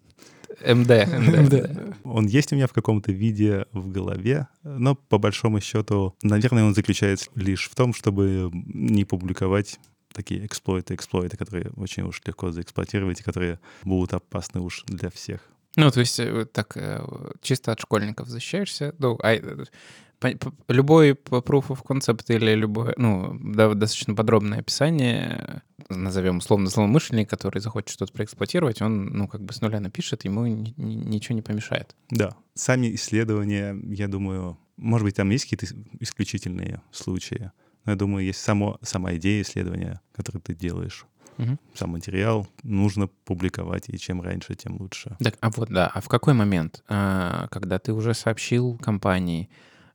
МД. 0.75 2.01
Он 2.03 2.25
есть 2.25 2.51
у 2.51 2.57
меня 2.57 2.67
в 2.67 2.73
каком-то 2.73 3.13
виде 3.13 3.65
в 3.71 3.89
голове, 3.89 4.49
но 4.61 4.95
по 4.95 5.19
большому 5.19 5.61
счету, 5.61 6.13
наверное, 6.21 6.65
он 6.65 6.75
заключается 6.75 7.29
лишь 7.35 7.69
в 7.69 7.75
том, 7.75 7.93
чтобы 7.93 8.49
не 8.51 9.05
публиковать 9.05 9.79
такие 10.11 10.45
эксплойты, 10.45 10.95
эксплойты, 10.95 11.37
которые 11.37 11.71
очень 11.77 12.03
уж 12.03 12.21
легко 12.25 12.51
заэксплуатировать 12.51 13.21
и 13.21 13.23
которые 13.23 13.61
будут 13.85 14.13
опасны 14.13 14.59
уж 14.59 14.83
для 14.85 15.09
всех. 15.09 15.47
Ну, 15.75 15.89
то 15.91 15.99
есть 16.01 16.19
э, 16.19 16.45
так 16.45 16.73
э, 16.75 17.01
чисто 17.41 17.71
от 17.71 17.79
школьников 17.79 18.27
защищаешься. 18.27 18.93
Ну, 18.99 19.17
а, 19.21 19.33
э, 19.33 19.65
любой 20.67 21.11
proof 21.13 21.67
of 21.69 21.79
concept 21.83 22.25
или 22.27 22.53
любое, 22.53 22.93
ну, 22.97 23.37
да, 23.41 23.73
достаточно 23.73 24.13
подробное 24.13 24.59
описание, 24.59 25.61
назовем 25.89 26.37
условно 26.37 26.67
злоумышленник, 26.69 27.29
который 27.29 27.59
захочет 27.59 27.89
что-то 27.89 28.13
проэксплуатировать, 28.13 28.81
он, 28.81 29.07
ну, 29.07 29.27
как 29.27 29.41
бы 29.41 29.53
с 29.53 29.61
нуля 29.61 29.79
напишет, 29.79 30.25
ему 30.25 30.45
ни- 30.45 30.73
ни- 30.77 30.93
ничего 30.95 31.35
не 31.35 31.41
помешает. 31.41 31.95
Да, 32.09 32.35
сами 32.53 32.93
исследования, 32.95 33.75
я 33.85 34.07
думаю, 34.07 34.57
может 34.77 35.05
быть, 35.05 35.15
там 35.15 35.29
есть 35.31 35.45
какие-то 35.45 35.65
ис- 35.65 35.87
исключительные 35.99 36.81
случаи, 36.91 37.51
но 37.85 37.93
я 37.93 37.97
думаю, 37.97 38.25
есть 38.25 38.41
само, 38.41 38.77
сама 38.83 39.15
идея 39.15 39.41
исследования, 39.41 40.01
которую 40.13 40.41
ты 40.41 40.53
делаешь. 40.53 41.05
Мгм. 41.41 41.59
Сам 41.73 41.89
материал 41.91 42.47
нужно 42.63 43.07
публиковать, 43.25 43.89
и 43.89 43.97
чем 43.97 44.21
раньше, 44.21 44.55
тем 44.55 44.79
лучше. 44.79 45.17
Так, 45.19 45.37
а 45.41 45.49
вот, 45.49 45.69
да, 45.69 45.91
а 45.93 45.99
в 45.99 46.07
какой 46.07 46.33
момент, 46.33 46.83
а, 46.87 47.47
когда 47.49 47.79
ты 47.79 47.93
уже 47.93 48.13
сообщил 48.13 48.77
компании, 48.77 49.49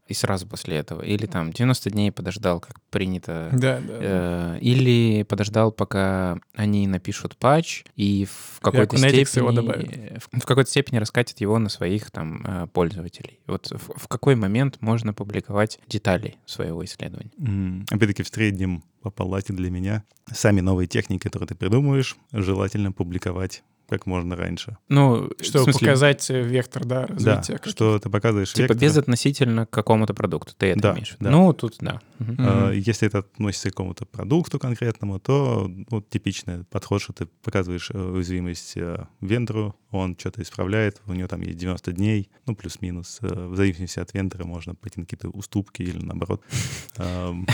и 0.08 0.14
сразу 0.14 0.46
после 0.46 0.76
этого, 0.76 1.02
или 1.02 1.26
там 1.26 1.52
90 1.52 1.90
дней 1.90 2.12
подождал, 2.12 2.60
как 2.60 2.80
принято 2.90 3.48
Да, 3.52 3.80
да. 3.80 3.98
Э, 4.00 4.58
Или 4.60 5.24
подождал, 5.24 5.72
пока 5.72 6.38
они 6.54 6.86
напишут 6.86 7.36
патч 7.36 7.84
и 7.96 8.24
в 8.24 8.60
какой-то 8.60 8.96
его 8.96 9.08
степени 9.08 9.54
добавят. 9.54 10.22
в 10.22 10.40
в 10.40 10.46
какой-то 10.46 10.70
степени 10.70 10.98
раскатит 10.98 11.40
его 11.40 11.58
на 11.58 11.68
своих 11.68 12.10
там 12.12 12.44
э, 12.46 12.66
пользователей. 12.68 13.40
Вот 13.48 13.68
в, 13.70 13.98
в 13.98 14.08
какой 14.08 14.36
момент 14.36 14.78
можно 14.80 15.12
публиковать 15.12 15.80
детали 15.88 16.36
своего 16.46 16.84
исследования? 16.84 17.32
М, 17.38 17.84
Опять-таки, 17.90 18.22
в 18.22 18.28
среднем 18.28 18.84
палате 19.10 19.52
для 19.52 19.70
меня 19.70 20.04
сами 20.32 20.60
новые 20.60 20.86
техники, 20.86 21.22
которые 21.22 21.48
ты 21.48 21.54
придумываешь, 21.54 22.16
желательно 22.32 22.92
публиковать 22.92 23.62
как 23.88 24.04
можно 24.06 24.34
раньше. 24.34 24.78
Ну, 24.88 25.30
Чтобы 25.40 25.60
в 25.60 25.64
смысле, 25.70 25.86
показать 25.88 26.28
э, 26.30 26.42
вектор, 26.42 26.84
да, 26.84 27.06
Да, 27.06 27.36
развития. 27.36 27.60
что 27.64 27.98
ты 28.00 28.10
показываешь 28.10 28.52
типа 28.52 28.72
вектор. 28.72 28.78
безотносительно 28.78 29.64
к 29.66 29.70
какому-то 29.70 30.12
продукту. 30.12 30.54
Ты 30.58 30.66
это 30.72 30.80
Да, 30.80 30.92
имеешь 30.94 31.16
да. 31.20 31.30
Ну, 31.30 31.52
тут 31.52 31.76
да. 31.80 32.00
Мгм. 32.18 32.72
Если 32.72 33.08
это 33.08 33.18
относится 33.18 33.68
к 33.70 33.72
какому-то 33.72 34.06
продукту 34.06 34.58
конкретному, 34.58 35.18
то 35.18 35.70
вот, 35.90 36.08
типичный 36.08 36.64
подход, 36.64 37.02
что 37.02 37.12
ты 37.12 37.26
показываешь 37.42 37.90
э, 37.92 37.98
уязвимость 37.98 38.76
э, 38.76 39.06
вендору, 39.20 39.74
он 39.90 40.16
что-то 40.18 40.42
исправляет, 40.42 41.00
у 41.06 41.12
него 41.12 41.28
там 41.28 41.40
есть 41.42 41.58
90 41.58 41.92
дней, 41.92 42.28
ну, 42.46 42.54
плюс-минус. 42.54 43.18
В 43.20 43.56
зависимости 43.56 43.98
от 43.98 44.12
вендора 44.14 44.44
можно 44.44 44.74
пойти 44.74 45.00
на 45.00 45.06
какие-то 45.06 45.28
уступки 45.30 45.82
или 45.82 45.98
наоборот. 46.04 46.42
Ам, 46.96 47.46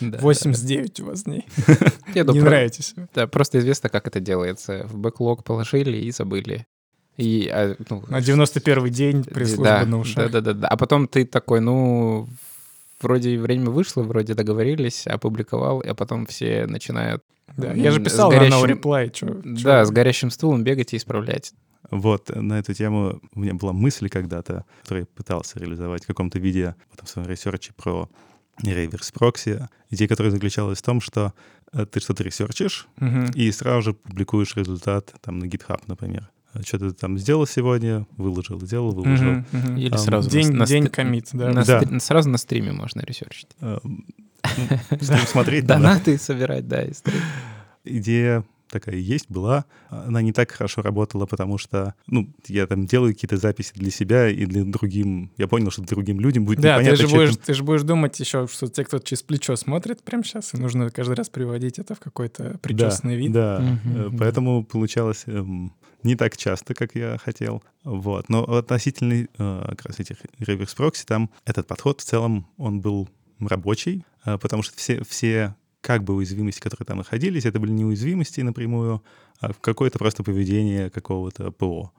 Да. 0.00 0.18
89 0.18 1.00
у 1.00 1.06
вас 1.06 1.24
дней. 1.24 1.44
Я 2.14 2.22
Не 2.24 2.40
про- 2.40 2.50
нравитесь. 2.50 2.94
да, 3.14 3.26
просто 3.26 3.58
известно, 3.58 3.88
как 3.88 4.06
это 4.06 4.20
делается. 4.20 4.86
В 4.86 4.96
бэклог 4.98 5.44
положили 5.44 5.96
и 5.98 6.10
забыли. 6.10 6.66
И, 7.16 7.48
а, 7.52 7.74
ну, 7.90 8.04
На 8.08 8.20
91 8.20 8.90
день 8.90 9.22
Да, 9.24 9.30
пресс-служба 9.34 9.84
на 9.86 9.98
ушах. 9.98 10.16
Да, 10.16 10.28
да, 10.28 10.40
да, 10.40 10.52
да. 10.52 10.68
А 10.68 10.76
потом 10.76 11.08
ты 11.08 11.24
такой, 11.24 11.60
ну, 11.60 12.28
вроде 13.00 13.38
время 13.38 13.70
вышло, 13.70 14.02
вроде 14.02 14.34
договорились, 14.34 15.06
опубликовал, 15.06 15.82
а 15.86 15.94
потом 15.94 16.26
все 16.26 16.66
начинают 16.66 17.22
Да, 17.56 17.72
Я 17.72 17.90
же 17.92 18.00
писал 18.00 18.30
с 18.30 18.34
на 18.34 18.40
горящим- 18.40 18.66
no 18.66 18.80
reply. 18.80 19.10
чё- 19.10 19.40
Да, 19.44 19.80
чё- 19.82 19.84
с 19.86 19.90
горящим 19.90 20.30
стулом 20.30 20.64
бегать 20.64 20.92
и 20.92 20.96
исправлять. 20.98 21.52
Вот, 21.90 22.28
на 22.34 22.58
эту 22.58 22.74
тему 22.74 23.20
у 23.34 23.40
меня 23.40 23.54
была 23.54 23.72
мысль 23.72 24.08
когда-то, 24.10 24.64
которую 24.82 25.02
я 25.02 25.06
пытался 25.16 25.58
реализовать 25.58 26.04
в 26.04 26.06
каком-то 26.06 26.38
виде 26.38 26.74
в 26.90 26.94
этом 26.94 27.06
своем 27.06 27.28
ресерче 27.28 27.72
про 27.74 28.08
реверс 28.62 29.10
прокси. 29.12 29.66
Идея, 29.90 30.08
которая 30.08 30.30
заключалась 30.32 30.78
в 30.80 30.82
том, 30.82 31.00
что 31.00 31.32
э, 31.72 31.86
ты 31.86 32.00
что-то 32.00 32.22
ресерчишь, 32.24 32.86
Мгм. 32.98 33.30
и 33.34 33.50
сразу 33.52 33.82
же 33.82 33.92
публикуешь 33.94 34.56
результат 34.56 35.14
там 35.22 35.38
на 35.38 35.44
GitHub, 35.46 35.80
например. 35.86 36.28
Что 36.64 36.78
ты 36.78 36.90
там 36.92 37.18
сделал 37.18 37.46
сегодня, 37.46 38.06
выложил, 38.16 38.60
сделал, 38.60 38.92
выложил. 38.92 39.30
Мгм, 39.30 39.46
мгм. 39.52 39.76
Или 39.76 39.92
Ам, 39.92 39.98
сразу 39.98 40.30
День, 40.30 40.52
на, 40.52 40.66
день 40.66 40.86
комит, 40.88 41.28
да. 41.32 41.52
на 41.52 41.64
Да. 41.64 41.82
стри- 41.82 42.00
сразу 42.00 42.30
на 42.30 42.38
стриме 42.38 42.72
можно 42.72 43.00
ресерчить. 43.02 43.48
Эм, 43.60 44.06
ну, 44.56 44.98
стрим 45.00 45.26
смотреть 45.26 45.68
надо. 45.68 45.82
Донаты 45.82 46.18
собирать, 46.18 46.66
да, 46.66 46.82
и 46.82 46.92
стрим. 46.94 47.20
Идея 47.84 48.44
такая 48.70 48.96
есть, 48.96 49.30
была. 49.30 49.64
Она 49.88 50.20
не 50.20 50.32
так 50.32 50.50
хорошо 50.50 50.82
работала, 50.82 51.24
потому 51.24 51.56
что, 51.56 51.94
ну, 52.06 52.28
я 52.48 52.66
там 52.66 52.84
делаю 52.86 53.14
какие-то 53.14 53.38
записи 53.38 53.72
для 53.74 53.90
себя 53.90 54.28
и 54.28 54.44
для 54.44 54.62
другим. 54.64 55.30
Я 55.38 55.48
понял, 55.48 55.70
что 55.70 55.82
другим 55.82 56.20
людям 56.20 56.44
будет 56.44 56.60
Да, 56.60 56.76
ты 56.76 56.82
непонятно, 56.82 56.96
же, 57.02 57.08
что 57.08 57.16
будешь, 57.16 57.30
это- 57.30 57.46
ты 57.46 57.54
же 57.54 57.62
будешь 57.62 57.82
думать 57.82 58.20
еще, 58.20 58.46
что 58.46 58.68
те, 58.68 58.84
кто 58.84 58.98
через 58.98 59.22
плечо 59.22 59.56
смотрит 59.56 60.02
прямо 60.02 60.22
сейчас, 60.22 60.52
и 60.52 60.58
нужно 60.58 60.90
каждый 60.90 61.14
раз 61.16 61.30
приводить 61.30 61.78
это 61.78 61.94
в 61.94 62.00
какой-то 62.00 62.58
причесанный 62.60 63.14
да, 63.14 63.18
вид. 63.18 63.32
Да, 63.32 63.78
мгм. 64.00 64.18
поэтому 64.18 64.64
получалось 64.64 65.22
эм, 65.26 65.72
не 66.02 66.14
так 66.16 66.36
часто, 66.36 66.74
как 66.74 66.94
я 66.94 67.18
хотел. 67.18 67.62
Вот. 67.84 68.28
Но 68.28 68.44
относительно 68.44 69.14
э, 69.14 69.26
как 69.70 69.86
раз 69.86 70.00
этих 70.00 70.18
реверс-прокси, 70.38 71.04
там 71.06 71.30
этот 71.44 71.66
подход 71.66 72.00
в 72.00 72.04
целом, 72.04 72.46
он 72.56 72.80
был 72.80 73.08
рабочий, 73.40 74.04
э, 74.24 74.38
потому 74.38 74.62
что 74.62 74.76
все, 74.76 75.02
все 75.04 75.54
как 75.80 76.02
бы 76.04 76.14
уязвимости, 76.14 76.60
которые 76.60 76.86
там 76.86 76.98
находились, 76.98 77.44
это 77.46 77.60
были 77.60 77.70
не 77.72 77.84
уязвимости 77.84 78.40
напрямую, 78.40 79.02
а 79.40 79.52
какое-то 79.54 79.98
просто 79.98 80.22
поведение 80.24 80.90
какого-то 80.90 81.50
ПО. 81.52 81.92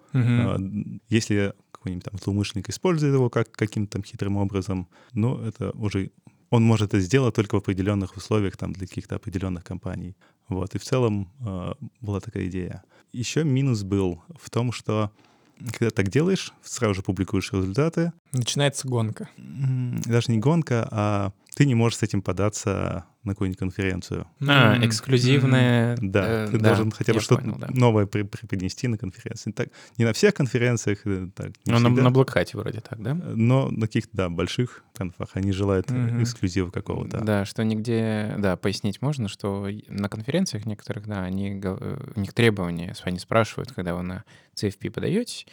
А, 0.52 0.56
н- 0.56 1.02
Если 1.10 1.54
какой-нибудь 1.72 2.04
там 2.04 2.20
злоумышленник 2.22 2.70
использует 2.70 3.14
его 3.14 3.30
как 3.30 3.52
каким-то 3.52 3.94
там 3.94 4.04
хитрым 4.04 4.38
образом, 4.38 4.88
ну, 5.14 5.38
это 5.42 5.72
уже... 5.72 6.12
Он 6.50 6.64
может 6.64 6.88
это 6.90 7.00
сделать 7.00 7.36
только 7.36 7.56
в 7.56 7.60
определенных 7.60 8.18
условиях, 8.18 8.58
там, 8.58 8.74
для 8.74 8.88
каких-то 8.88 9.16
определенных 9.16 9.64
компаний. 9.64 10.16
Вот, 10.50 10.76
и 10.76 10.80
в 10.80 10.84
целом 10.84 11.32
а, 11.46 11.76
была 12.02 12.20
такая 12.20 12.48
идея. 12.48 12.84
Еще 13.14 13.44
минус 13.44 13.84
был 13.84 14.22
в 14.40 14.50
том, 14.50 14.72
что 14.72 15.12
когда 15.74 15.90
так 15.90 16.10
делаешь, 16.10 16.54
сразу 16.64 16.96
же 16.96 17.02
публикуешь 17.02 17.52
результаты, 17.52 18.14
Начинается 18.32 18.88
гонка. 18.88 19.30
даже 19.38 20.32
не 20.32 20.38
гонка, 20.38 20.88
а 20.92 21.32
ты 21.56 21.66
не 21.66 21.76
можешь 21.76 22.00
с 22.00 22.04
этим 22.04 22.22
податься 22.22 23.06
на 23.24 23.34
какую-нибудь 23.34 23.60
конференцию. 23.60 24.28
А, 24.48 24.78
эксклюзивное... 24.82 25.98
Да, 26.02 26.46
э, 26.46 26.48
ты 26.52 26.58
да, 26.58 26.70
должен 26.70 26.92
хотя 26.92 27.14
бы 27.14 27.20
что-то 27.20 27.42
понял, 27.42 27.58
да. 27.58 27.68
новое 27.72 28.06
при- 28.06 28.24
преподнести 28.24 28.88
на 28.88 28.98
конференции. 28.98 29.52
Так, 29.52 29.70
не 29.98 30.06
на 30.06 30.14
всех 30.14 30.34
конференциях, 30.34 31.00
э, 31.06 31.28
так, 31.36 31.52
не 31.66 31.74
Ну, 31.74 31.80
на, 31.80 31.90
на 31.90 32.12
блокхате 32.12 32.58
вроде 32.58 32.80
так, 32.80 33.02
да? 33.02 33.14
Но 33.14 33.70
на 33.70 33.88
каких-то, 33.88 34.16
да, 34.16 34.30
больших 34.30 34.84
конфах 34.96 35.30
они 35.34 35.52
желают 35.52 35.92
э, 35.92 35.94
Мгм. 35.94 36.24
эксклюзива 36.24 36.72
какого-то. 36.72 37.20
Да, 37.20 37.44
что 37.44 37.64
нигде, 37.64 38.36
да, 38.38 38.56
пояснить 38.56 39.02
можно, 39.02 39.28
что 39.28 39.68
на 39.90 40.08
конференциях 40.08 40.66
некоторых, 40.66 41.06
да, 41.06 41.24
они, 41.24 41.60
э, 41.62 41.98
у 42.16 42.20
них 42.20 42.34
требования, 42.34 42.96
они 43.04 43.20
спрашивают, 43.20 43.74
когда 43.74 43.96
вы 43.96 44.04
на 44.04 44.24
CFP 44.56 44.92
подаетесь, 44.92 45.46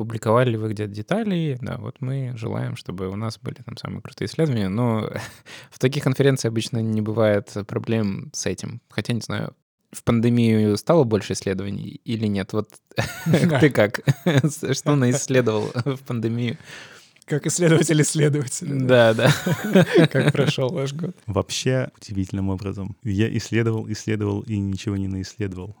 опубликовали 0.00 0.50
ли 0.50 0.56
вы 0.56 0.70
где-то 0.70 0.92
детали. 0.92 1.58
Да, 1.60 1.76
вот 1.76 1.96
мы 2.00 2.32
желаем, 2.36 2.74
чтобы 2.74 3.08
у 3.08 3.16
нас 3.16 3.38
были 3.38 3.56
там 3.56 3.76
самые 3.76 4.00
крутые 4.00 4.28
исследования. 4.28 4.68
Но 4.68 5.10
в 5.70 5.78
таких 5.78 6.04
конференциях 6.04 6.52
обычно 6.52 6.78
не 6.78 7.02
бывает 7.02 7.54
проблем 7.66 8.30
с 8.32 8.46
этим. 8.46 8.80
Хотя, 8.88 9.12
не 9.12 9.20
знаю, 9.20 9.54
в 9.92 10.02
пандемию 10.02 10.76
стало 10.78 11.04
больше 11.04 11.34
исследований 11.34 12.00
или 12.04 12.26
нет? 12.26 12.54
Вот 12.54 12.70
ты 13.60 13.70
как? 13.70 14.00
Что 14.72 14.96
наисследовал 14.96 15.70
в 15.84 15.98
пандемию? 15.98 16.56
Как 17.30 17.46
исследователь 17.46 18.02
исследователь. 18.02 18.86
Да, 18.86 19.14
да. 19.14 19.32
Как 20.10 20.32
прошел 20.32 20.68
ваш 20.68 20.92
год? 20.94 21.14
Вообще 21.26 21.88
удивительным 21.96 22.48
образом. 22.48 22.96
Я 23.04 23.28
исследовал, 23.36 23.88
исследовал 23.88 24.40
и 24.40 24.58
ничего 24.58 24.96
не 24.96 25.06
наисследовал. 25.06 25.76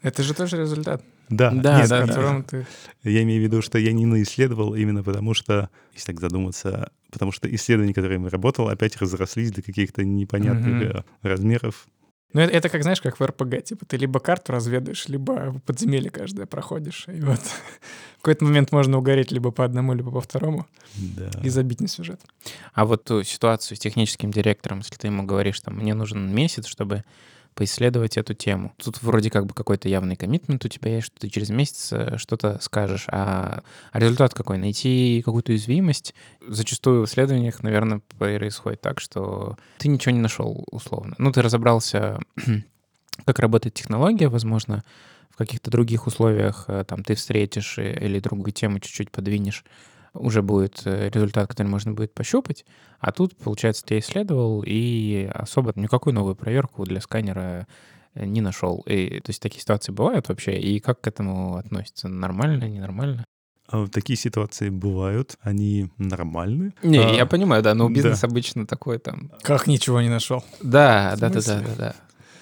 Это 0.00 0.22
же 0.22 0.32
тоже 0.32 0.56
результат. 0.56 1.04
Да, 1.28 1.50
Да, 1.50 1.80
нет, 1.80 1.90
да, 1.90 2.04
в 2.04 2.06
да. 2.06 2.14
котором 2.14 2.42
ты... 2.42 2.66
Я 3.02 3.22
имею 3.22 3.42
в 3.42 3.44
виду, 3.44 3.60
что 3.60 3.78
я 3.78 3.92
не 3.92 4.06
наисследовал 4.06 4.74
именно 4.74 5.02
потому, 5.02 5.34
что, 5.34 5.68
если 5.92 6.06
так 6.06 6.20
задуматься, 6.20 6.90
потому 7.10 7.32
что 7.32 7.54
исследования, 7.54 7.92
которыми 7.92 8.24
я 8.24 8.30
работал, 8.30 8.68
опять 8.68 8.96
разрослись 8.96 9.52
до 9.52 9.60
каких-то 9.60 10.04
непонятных 10.04 10.82
э, 10.82 11.04
размеров. 11.20 11.86
Ну, 12.32 12.40
это, 12.40 12.52
это 12.52 12.68
как, 12.68 12.82
знаешь, 12.82 13.00
как 13.00 13.20
в 13.20 13.24
РПГ. 13.24 13.62
Типа 13.62 13.84
ты 13.86 13.96
либо 13.96 14.20
карту 14.20 14.52
разведываешь, 14.52 15.08
либо 15.08 15.60
подземелье 15.66 16.10
каждое 16.10 16.46
проходишь. 16.46 17.06
И 17.08 17.20
вот 17.20 17.40
в 18.18 18.22
какой-то 18.22 18.44
момент 18.44 18.72
можно 18.72 18.98
угореть 18.98 19.30
либо 19.32 19.50
по 19.50 19.64
одному, 19.64 19.92
либо 19.94 20.10
по 20.10 20.20
второму 20.20 20.66
Да. 20.94 21.30
и 21.42 21.48
забить 21.48 21.80
на 21.80 21.88
сюжет. 21.88 22.20
А 22.74 22.84
вот 22.84 23.04
ту 23.04 23.22
ситуацию 23.22 23.76
с 23.76 23.80
техническим 23.80 24.30
директором, 24.30 24.78
если 24.78 24.94
ты 24.96 25.08
ему 25.08 25.24
говоришь, 25.24 25.60
там, 25.60 25.76
мне 25.76 25.94
нужен 25.94 26.34
месяц, 26.34 26.66
чтобы 26.66 27.04
поисследовать 27.54 28.16
эту 28.16 28.34
тему. 28.34 28.72
Тут 28.82 29.02
вроде 29.02 29.30
как 29.30 29.46
бы 29.46 29.54
какой-то 29.54 29.88
явный 29.88 30.16
коммитмент 30.16 30.64
у 30.64 30.68
тебя 30.68 30.96
есть, 30.96 31.06
что 31.06 31.20
ты 31.20 31.28
через 31.28 31.50
месяц 31.50 31.92
э, 31.92 32.16
что-то 32.16 32.58
скажешь. 32.60 33.06
А, 33.08 33.62
а 33.90 33.98
результат 33.98 34.34
какой? 34.34 34.58
Найти 34.58 35.22
какую-то 35.24 35.52
уязвимость. 35.52 36.14
Зачастую 36.46 37.02
в 37.02 37.04
исследованиях, 37.06 37.62
наверное, 37.62 38.00
происходит 38.18 38.80
так, 38.80 39.00
что 39.00 39.56
ты 39.78 39.88
ничего 39.88 40.14
не 40.14 40.20
нашел 40.20 40.64
условно. 40.70 41.14
Ну, 41.18 41.32
ты 41.32 41.42
разобрался, 41.42 42.18
как 43.24 43.38
работает 43.38 43.74
технология, 43.74 44.28
возможно, 44.28 44.82
в 45.30 45.36
каких-то 45.36 45.70
других 45.70 46.06
условиях 46.06 46.66
э, 46.68 46.84
там 46.86 47.02
ты 47.04 47.14
встретишь 47.14 47.78
э, 47.78 47.98
или 47.98 48.20
другую 48.20 48.52
тему 48.52 48.80
чуть-чуть 48.80 49.10
подвинешь, 49.10 49.64
уже 50.14 50.42
будет 50.42 50.82
э, 50.84 51.10
результат, 51.10 51.48
который 51.48 51.68
можно 51.68 51.92
будет 51.92 52.14
пощупать. 52.14 52.64
А 53.00 53.12
тут, 53.12 53.36
получается, 53.36 53.84
ты 53.84 53.98
исследовал 53.98 54.62
и 54.66 55.28
особо 55.32 55.72
никакую 55.74 56.14
новую 56.14 56.36
проверку 56.36 56.84
для 56.84 57.00
сканера 57.00 57.66
э, 58.14 58.24
не 58.24 58.40
нашел. 58.40 58.82
И, 58.86 59.20
то 59.20 59.30
есть 59.30 59.40
такие 59.40 59.60
ситуации 59.60 59.92
бывают 59.92 60.28
вообще? 60.28 60.58
И 60.58 60.80
как 60.80 61.00
к 61.00 61.06
этому 61.06 61.56
относятся? 61.56 62.08
Нормально, 62.08 62.64
ненормально? 62.64 63.24
А 63.68 63.86
такие 63.86 64.18
ситуации 64.18 64.68
бывают, 64.68 65.36
они 65.40 65.90
нормальны. 65.96 66.74
Не, 66.82 66.98
А, 66.98 67.08
я 67.14 67.24
понимаю, 67.24 67.62
да, 67.62 67.74
но 67.74 67.88
да. 67.88 67.94
бизнес 67.94 68.22
обычно 68.22 68.66
такой 68.66 68.98
там... 68.98 69.30
Как 69.42 69.66
ничего 69.66 70.02
не 70.02 70.10
нашел? 70.10 70.44
Да, 70.60 71.14
да, 71.18 71.30
да, 71.30 71.40
да, 71.40 71.60
да, 71.60 71.74
да. 71.78 71.94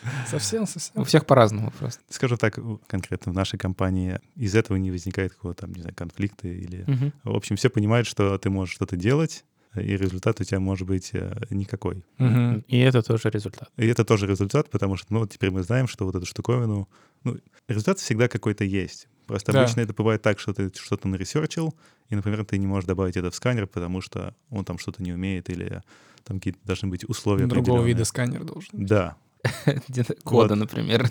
Совсем, 0.26 0.66
совсем. 0.66 1.02
У 1.02 1.04
всех 1.04 1.26
по-разному 1.26 1.72
просто. 1.78 2.02
Скажу 2.08 2.36
так, 2.36 2.58
конкретно 2.86 3.32
в 3.32 3.34
нашей 3.34 3.58
компании 3.58 4.18
из 4.36 4.54
этого 4.54 4.76
не 4.76 4.90
возникает 4.90 5.34
какого-то, 5.34 5.62
там, 5.62 5.72
не 5.74 5.80
знаю, 5.82 5.94
конфликта 5.94 6.48
или... 6.48 6.84
Мгм. 6.86 7.12
В 7.24 7.36
общем, 7.36 7.56
все 7.56 7.68
понимают, 7.70 8.06
что 8.06 8.36
ты 8.38 8.48
можешь 8.50 8.74
что-то 8.74 8.96
делать, 8.96 9.44
и 9.76 9.96
результат 9.96 10.40
у 10.40 10.44
тебя 10.44 10.58
может 10.58 10.86
быть 10.88 11.10
э, 11.12 11.32
никакой. 11.50 12.02
Мгм. 12.18 12.64
И 12.66 12.78
это 12.78 13.02
тоже 13.02 13.30
результат. 13.30 13.70
И 13.76 13.86
это 13.86 14.04
тоже 14.04 14.26
результат, 14.26 14.68
потому 14.70 14.96
что, 14.96 15.12
ну, 15.12 15.26
теперь 15.26 15.50
мы 15.50 15.62
знаем, 15.62 15.86
что 15.86 16.06
вот 16.06 16.14
эту 16.16 16.26
штуковину... 16.26 16.88
Ну, 17.24 17.36
результат 17.68 17.98
всегда 17.98 18.26
какой-то 18.28 18.64
есть. 18.64 19.06
Просто 19.26 19.52
Да. 19.52 19.62
обычно 19.62 19.80
это 19.82 19.92
бывает 19.92 20.22
так, 20.22 20.40
что 20.40 20.52
ты 20.52 20.72
что-то 20.74 21.06
наресерчил, 21.06 21.74
и, 22.08 22.16
например, 22.16 22.44
ты 22.44 22.58
не 22.58 22.66
можешь 22.66 22.86
добавить 22.86 23.16
это 23.16 23.30
в 23.30 23.34
сканер, 23.34 23.68
потому 23.68 24.00
что 24.00 24.34
он 24.48 24.64
там 24.64 24.78
что-то 24.78 25.02
не 25.04 25.12
умеет, 25.12 25.50
или 25.50 25.82
там 26.24 26.38
какие-то 26.38 26.58
должны 26.64 26.88
быть 26.88 27.08
условия 27.08 27.46
Другого 27.46 27.84
вида 27.86 28.04
сканер 28.04 28.42
должен. 28.44 28.70
быть. 28.72 28.86
Да. 28.88 29.16
Кода, 30.24 30.54
например. 30.54 31.08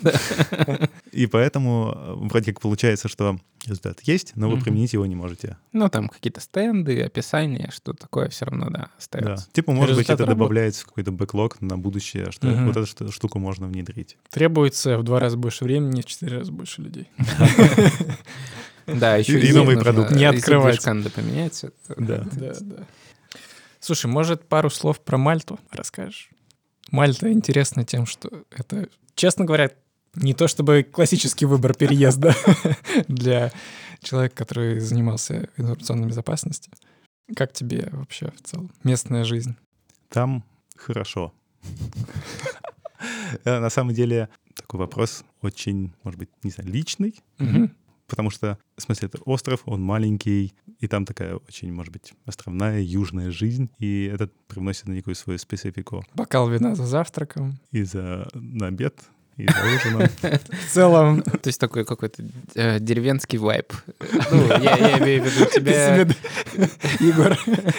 И 1.12 1.26
поэтому 1.26 1.92
э, 1.94 2.14
вроде 2.28 2.52
как 2.52 2.60
получается, 2.62 3.08
что 3.08 3.38
результат 3.66 4.00
есть, 4.02 4.32
но 4.36 4.48
вы 4.48 4.58
применить 4.60 4.92
его 4.92 5.04
не 5.06 5.16
можете. 5.16 5.56
Ну, 5.72 5.88
там 5.88 6.08
какие-то 6.08 6.40
стенды, 6.40 7.02
описания, 7.02 7.70
что 7.72 7.92
такое 7.92 8.28
все 8.28 8.44
равно, 8.46 8.70
да, 8.70 8.78
Да. 8.78 8.90
остается. 8.98 9.48
Типа, 9.52 9.72
может 9.72 9.96
быть, 9.96 10.08
это 10.08 10.24
добавляется 10.26 10.82
в 10.82 10.86
какой-то 10.86 11.10
бэклог 11.12 11.60
на 11.60 11.76
будущее, 11.76 12.30
что 12.30 12.46
вот 12.48 12.76
эту 12.76 12.86
шту- 12.86 13.10
штуку 13.12 13.38
можно 13.38 13.66
внедрить. 13.66 14.16
Требуется 14.30 14.96
в 14.98 15.02
два 15.02 15.18
раза 15.20 15.36
больше 15.36 15.64
времени, 15.64 16.00
в 16.00 16.06
четыре 16.06 16.38
раза 16.38 16.52
больше 16.52 16.82
людей. 16.82 17.08
Да, 18.86 19.16
еще 19.16 19.38
И 19.38 19.52
новый 19.52 19.78
продукт. 19.78 20.10
Не 20.12 20.24
открывать. 20.24 20.84
Надо 20.84 21.10
поменять. 21.10 21.62
это- 21.62 21.94
Да. 21.96 22.24
Да, 22.32 22.54
да. 22.60 22.76
Слушай, 23.78 24.06
может, 24.06 24.48
пару 24.48 24.68
слов 24.68 25.00
про 25.00 25.16
Мальту 25.16 25.60
расскажешь? 25.70 26.30
Мальта 26.90 27.32
интересна 27.32 27.84
тем, 27.84 28.06
что 28.06 28.44
это, 28.50 28.88
честно 29.14 29.44
говоря, 29.44 29.70
не 30.14 30.34
то 30.34 30.48
чтобы 30.48 30.82
классический 30.82 31.46
выбор 31.46 31.74
переезда 31.74 32.34
для 33.08 33.52
человека, 34.02 34.34
который 34.36 34.80
занимался 34.80 35.48
информационной 35.56 36.08
безопасностью. 36.08 36.72
Как 37.36 37.52
тебе 37.52 37.88
вообще 37.92 38.32
в 38.36 38.42
целом 38.42 38.72
местная 38.82 39.24
жизнь? 39.24 39.56
Там 40.08 40.44
хорошо. 40.76 41.32
Э, 43.44 43.60
На 43.60 43.70
самом 43.70 43.94
деле, 43.94 44.28
такой 44.56 44.80
вопрос 44.80 45.24
очень, 45.42 45.92
может 46.02 46.18
быть, 46.18 46.30
не 46.42 46.50
знаю, 46.50 46.70
личный. 46.70 47.14
Потому 48.10 48.30
что, 48.30 48.58
в 48.76 48.82
смысле, 48.82 49.08
это 49.08 49.22
остров, 49.24 49.62
он 49.64 49.82
маленький, 49.82 50.52
и 50.78 50.88
там 50.88 51.06
такая 51.06 51.36
очень, 51.36 51.72
может 51.72 51.92
быть, 51.92 52.12
островная 52.26 52.80
южная 52.80 53.30
жизнь, 53.30 53.70
и 53.78 54.04
это 54.12 54.28
привносит 54.48 54.88
на 54.88 54.92
некую 54.92 55.14
свою 55.14 55.38
специфику 55.38 56.04
Бокал 56.14 56.50
вина 56.50 56.74
за 56.74 56.86
завтраком. 56.86 57.58
и 57.70 57.82
за 57.84 58.28
на 58.34 58.66
обед, 58.66 59.00
и 59.44 59.46
за 59.48 59.88
ужином. 59.88 60.08
В 60.22 60.72
целом, 60.72 61.22
То 61.22 61.46
есть 61.46 61.60
такой 61.60 61.84
какой-то 61.84 62.22
э, 62.54 62.78
деревенский 62.80 63.38
вайб. 63.38 63.72
Ну, 64.30 64.46
я, 64.48 64.76
я 64.76 64.98
имею 64.98 65.22
в 65.22 65.26
виду 65.26 65.46
тебя... 65.52 65.96
Егор, 67.00 67.36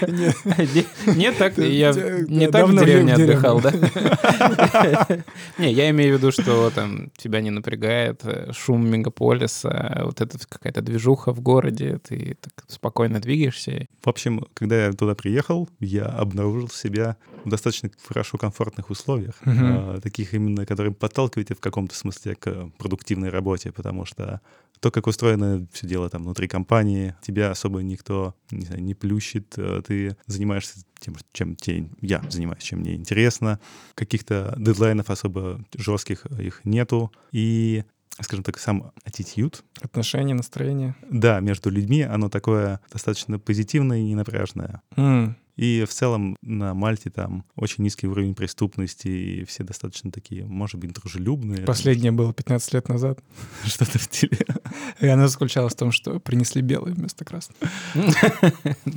не- 0.08 0.76
Не- 0.76 1.16
Не 1.16 1.32
так, 1.32 1.58
я 1.58 1.92
не 2.28 2.48
так 2.50 2.68
в 2.68 2.78
деревне 2.78 3.14
отдыхал, 3.14 3.62
да? 3.62 3.72
Не, 5.58 5.72
я 5.72 5.90
имею 5.90 6.16
в 6.16 6.18
виду, 6.20 6.32
что 6.32 6.70
там 6.72 7.12
тебя 7.18 7.42
не 7.42 7.50
напрягает 7.52 8.22
э, 8.24 8.52
шум 8.54 8.88
мегаполиса, 8.90 10.02
вот 10.04 10.22
эта 10.22 10.38
какая-то 10.48 10.82
движуха 10.82 11.34
в 11.34 11.42
городе, 11.42 12.00
ты 12.08 12.38
так 12.42 12.54
спокойно 12.68 13.20
двигаешься. 13.20 13.88
В 14.04 14.08
общем, 14.10 14.46
когда 14.54 14.86
я 14.86 14.92
туда 14.94 15.16
приехал, 15.16 15.70
я 15.80 16.06
обнаружил 16.06 16.70
себя 16.70 17.18
в 17.44 17.50
достаточно 17.50 17.90
хорошо 18.08 18.38
комфортных 18.38 18.90
условиях, 18.90 19.36
а, 19.46 20.00
таких 20.02 20.34
именно, 20.34 20.66
которые 20.66 20.94
подталкивают 20.94 21.51
в 21.54 21.60
каком-то 21.60 21.96
смысле 21.96 22.36
к 22.36 22.70
продуктивной 22.78 23.30
работе, 23.30 23.72
потому 23.72 24.06
что 24.06 24.42
то, 24.82 24.90
как 24.90 25.08
устроено 25.08 25.68
все 25.72 25.88
дело 25.88 26.10
там 26.10 26.24
внутри 26.24 26.48
компании, 26.48 27.16
тебя 27.22 27.52
особо 27.52 27.84
никто 27.84 28.36
не, 28.50 28.66
знаю, 28.66 28.84
не 28.84 28.96
плющит, 28.96 29.54
э, 29.58 29.82
ты 29.86 30.18
занимаешься 30.26 30.80
тем, 31.00 31.16
чем 31.34 31.56
тебе, 31.56 31.88
я 32.02 32.24
занимаюсь, 32.30 32.64
чем 32.64 32.80
мне 32.80 32.96
интересно, 32.96 33.60
каких-то 33.94 34.56
дедлайнов 34.58 35.10
особо 35.12 35.64
жестких 35.76 36.26
их 36.26 36.62
нету, 36.66 37.12
и 37.32 37.84
скажем 38.20 38.44
так, 38.44 38.58
сам 38.58 38.92
attitude, 39.06 39.62
отношения, 39.82 40.34
настроение. 40.34 40.96
да, 41.10 41.40
между 41.40 41.70
людьми, 41.70 42.02
оно 42.02 42.30
такое 42.30 42.82
достаточно 42.92 43.40
позитивное 43.40 44.00
и 44.00 44.04
ненапряжное. 44.04 44.82
М, 44.96 45.38
И 45.56 45.86
в 45.86 45.94
целом 45.94 46.38
на 46.42 46.74
Мальте 46.74 47.10
там 47.10 47.46
очень 47.56 47.84
низкий 47.84 48.08
уровень 48.08 48.36
преступности, 48.36 49.08
и 49.08 49.46
все 49.46 49.64
достаточно 49.64 50.12
такие, 50.12 50.46
может 50.46 50.80
быть, 50.80 50.94
дружелюбные. 50.94 51.66
Последнее 51.66 52.12
было 52.12 52.34
15 52.34 52.74
лет 52.74 52.90
назад. 52.90 53.20
Что-то 53.66 54.00
в 54.00 54.04
стиле. 54.04 54.46
И 55.00 55.08
оно 55.08 55.28
заключалось 55.28 55.74
в 55.74 55.78
том, 55.78 55.92
что 55.92 56.20
принесли 56.20 56.62
белый 56.62 56.94
вместо 56.94 57.26
красного. 57.26 57.60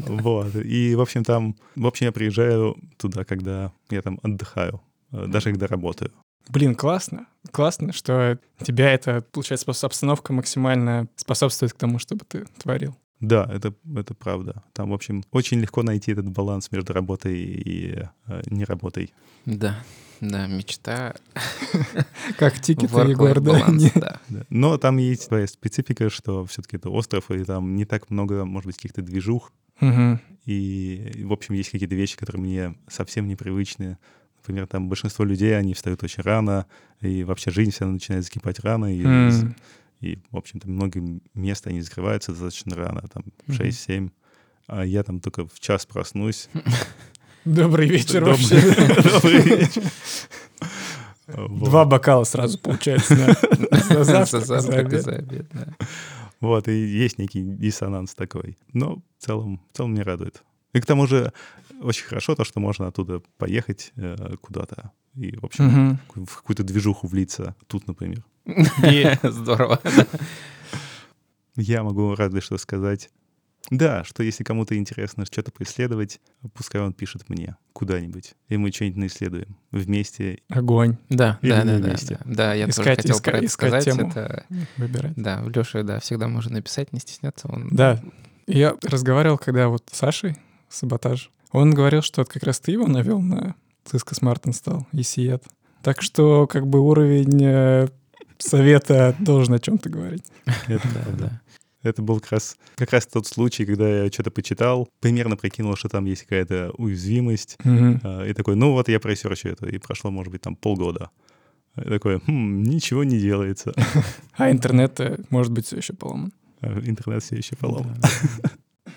Вот. 0.06 0.54
И, 0.56 0.94
в 0.94 1.00
общем, 1.00 1.24
там... 1.24 1.56
В 1.74 1.86
общем, 1.86 2.06
я 2.06 2.12
приезжаю 2.12 2.76
туда, 2.96 3.24
когда 3.24 3.72
я 3.90 4.02
там 4.02 4.18
отдыхаю, 4.22 4.80
э, 5.12 5.26
даже 5.26 5.50
когда 5.50 5.66
работаю. 5.66 6.12
Блин, 6.48 6.74
классно. 6.74 7.26
Классно, 7.50 7.92
что 7.92 8.38
тебя 8.62 8.92
это, 8.92 9.24
получается, 9.32 9.70
обстановка 9.86 10.32
максимально 10.32 11.08
способствует 11.16 11.72
к 11.72 11.76
тому, 11.76 11.98
чтобы 11.98 12.24
ты 12.26 12.46
творил. 12.58 12.96
Да, 13.20 13.48
это, 13.50 13.74
это 13.96 14.14
правда. 14.14 14.62
Там, 14.72 14.90
в 14.90 14.94
общем, 14.94 15.24
очень 15.30 15.60
легко 15.60 15.82
найти 15.82 16.12
этот 16.12 16.28
баланс 16.28 16.70
между 16.72 16.92
работой 16.92 17.36
и 17.36 18.02
э, 18.26 18.42
неработой. 18.46 19.12
Да, 19.46 19.78
да, 20.20 20.46
мечта. 20.46 21.14
Как 22.38 22.60
тикеты, 22.60 22.96
Егор, 23.08 23.40
да? 23.94 24.20
Но 24.50 24.78
там 24.78 24.98
есть 24.98 25.22
своя 25.22 25.46
специфика, 25.46 26.10
что 26.10 26.44
все-таки 26.46 26.76
это 26.76 26.90
остров, 26.90 27.30
и 27.30 27.44
там 27.44 27.76
не 27.76 27.84
так 27.84 28.10
много, 28.10 28.44
может 28.44 28.66
быть, 28.66 28.76
каких-то 28.76 29.02
движух. 29.02 29.52
И, 30.46 31.22
в 31.24 31.32
общем, 31.32 31.54
есть 31.54 31.70
какие-то 31.70 31.94
вещи, 31.94 32.16
которые 32.16 32.42
мне 32.42 32.74
совсем 32.88 33.26
непривычны. 33.26 33.98
Например, 34.38 34.66
там 34.66 34.88
большинство 34.88 35.24
людей, 35.24 35.56
они 35.56 35.72
встают 35.72 36.02
очень 36.02 36.22
рано, 36.22 36.66
и 37.00 37.24
вообще 37.24 37.50
жизнь 37.50 37.70
вся 37.70 37.86
начинает 37.86 38.24
закипать 38.24 38.60
рано, 38.60 38.86
и. 38.94 39.02
И, 40.04 40.18
в 40.30 40.36
общем-то, 40.36 40.68
многие 40.68 41.20
места, 41.32 41.70
они 41.70 41.80
закрываются 41.80 42.32
достаточно 42.32 42.76
рано, 42.76 43.02
там, 43.12 43.24
в 43.46 43.52
Мгм. 43.52 43.66
6-7. 43.66 44.10
А 44.66 44.84
я 44.84 45.02
там 45.02 45.20
только 45.20 45.46
в 45.46 45.58
час 45.60 45.86
проснусь. 45.86 46.48
Добрый 47.46 47.88
вечер 47.88 48.22
вообще. 48.24 48.60
Добрый 49.12 49.40
вечер. 49.42 49.82
Два 51.26 51.84
бокала 51.86 52.24
сразу 52.24 52.58
получается. 52.58 53.14
За 53.88 54.04
завтрак, 54.04 54.44
За 54.44 54.78
обед. 54.78 55.02
за 55.02 55.12
обед, 55.16 55.46
да. 55.52 55.68
Вот, 56.40 56.68
и 56.68 56.72
есть 56.86 57.18
некий 57.18 57.42
диссонанс 57.42 58.14
такой. 58.14 58.58
Но 58.74 58.96
в 59.18 59.24
целом, 59.24 59.60
в 59.72 59.76
целом 59.76 59.92
меня 59.94 60.04
радует. 60.04 60.42
И 60.74 60.80
к 60.80 60.86
тому 60.86 61.06
же 61.06 61.32
очень 61.80 62.04
хорошо 62.04 62.34
то, 62.34 62.44
что 62.44 62.60
можно 62.60 62.86
оттуда 62.88 63.22
поехать 63.38 63.92
э, 63.96 64.36
куда-то 64.42 64.90
и, 65.14 65.34
в 65.36 65.44
общем, 65.44 65.64
Мгм. 66.14 66.26
в 66.26 66.36
какую-то 66.36 66.62
движуху 66.62 67.06
влиться. 67.06 67.54
Тут, 67.68 67.86
например. 67.86 68.22
И- 68.46 69.12
Здорово. 69.22 69.80
Я 71.56 71.82
могу 71.82 72.14
разве 72.14 72.40
что 72.40 72.58
сказать. 72.58 73.10
Да, 73.70 74.04
что 74.04 74.22
если 74.22 74.44
кому-то 74.44 74.76
интересно 74.76 75.24
что-то 75.24 75.50
поисследовать, 75.50 76.20
пускай 76.52 76.82
он 76.82 76.92
пишет 76.92 77.30
мне 77.30 77.56
куда-нибудь, 77.72 78.34
и 78.50 78.58
мы 78.58 78.70
что-нибудь 78.70 78.98
наисследуем 78.98 79.56
вместе. 79.70 80.40
Огонь 80.50 80.98
Да, 81.08 81.38
да, 81.40 81.48
Именно 81.62 81.64
да, 81.64 81.78
да, 81.78 81.88
вместе. 81.88 82.18
да. 82.26 82.34
Да, 82.34 82.54
я 82.54 82.66
тоже 82.66 82.80
Искать- 82.82 82.96
хотел 82.98 83.16
иска- 83.16 83.30
про 83.30 83.36
это 83.38 83.46
искать 83.46 83.68
сказать. 83.82 83.84
тему. 83.84 84.10
Это, 84.10 84.44
выбирать. 84.76 85.12
да, 85.16 85.42
в 85.42 85.48
Лёше, 85.48 85.82
да, 85.82 85.98
всегда 86.00 86.28
можно 86.28 86.52
написать, 86.56 86.92
не 86.92 87.00
стесняться. 87.00 87.48
Он 87.50 87.68
Да. 87.70 88.02
Я 88.46 88.74
разговаривал, 88.82 89.38
когда 89.38 89.68
вот 89.68 89.84
с 89.90 89.96
Сашей, 89.96 90.36
саботаж, 90.68 91.30
он 91.50 91.72
говорил, 91.72 92.02
что 92.02 92.20
это 92.20 92.30
как 92.32 92.42
раз 92.42 92.60
ты 92.60 92.72
его 92.72 92.86
навел 92.86 93.22
на 93.22 93.54
Cisco 93.90 94.12
Smart 94.12 94.42
Install 94.42 94.84
и 94.92 95.02
Сиет. 95.02 95.42
Так 95.82 96.02
что 96.02 96.46
как 96.46 96.66
бы 96.66 96.80
уровень 96.80 97.42
э, 97.42 97.88
совета 98.44 99.14
должен 99.18 99.54
о 99.54 99.58
чем-то 99.58 99.88
говорить. 99.88 100.24
Это 100.68 100.88
Да, 100.94 101.00
правда. 101.02 101.16
да. 101.18 101.40
Это 101.82 102.00
был 102.00 102.18
как 102.18 102.32
раз, 102.32 102.56
как 102.76 102.92
раз 102.92 103.06
тот 103.06 103.26
случай, 103.26 103.66
когда 103.66 104.04
я 104.04 104.10
что-то 104.10 104.30
почитал, 104.30 104.88
примерно 105.00 105.36
прикинул, 105.36 105.76
что 105.76 105.90
там 105.90 106.06
есть 106.06 106.22
какая-то 106.22 106.72
уязвимость, 106.78 107.58
а, 107.62 108.24
и 108.24 108.32
такой, 108.32 108.56
ну 108.56 108.72
вот 108.72 108.88
я 108.88 108.98
просерчу 109.00 109.48
это, 109.48 109.66
и 109.68 109.76
прошло, 109.78 110.10
может 110.10 110.32
быть, 110.32 110.40
там 110.40 110.56
полгода. 110.56 111.10
И 111.76 111.82
такой, 111.88 112.20
«Хм, 112.20 112.62
ничего 112.62 113.04
не 113.04 113.18
делается. 113.18 113.74
А 114.36 114.50
интернет, 114.50 114.98
э, 115.00 115.18
может 115.30 115.52
быть, 115.52 115.66
все 115.66 115.76
еще 115.76 115.92
поломан. 115.92 116.32
А 116.60 116.78
Интернет 116.80 117.22
все 117.22 117.36
еще 117.36 117.56
поломан. 117.56 117.96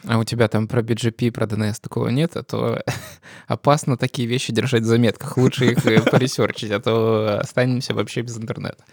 А 0.03 0.19
у 0.19 0.23
тебя 0.23 0.47
там 0.47 0.67
про 0.67 0.81
BGP, 0.81 1.31
про 1.31 1.45
DNS 1.47 1.75
такого 1.81 2.09
нет, 2.09 2.37
а 2.37 2.43
то 2.43 2.83
опасно 3.47 3.97
такие 3.97 4.27
вещи 4.27 4.53
держать 4.53 4.83
в 4.83 4.85
заметках. 4.85 5.37
Лучше 5.37 5.71
их 5.71 5.85
э, 5.85 6.01
поресерчить, 6.11 6.71
а 6.71 6.79
то 6.79 7.39
останемся 7.41 7.93
вообще 7.93 8.21
без 8.21 8.37
интернета. 8.37 8.85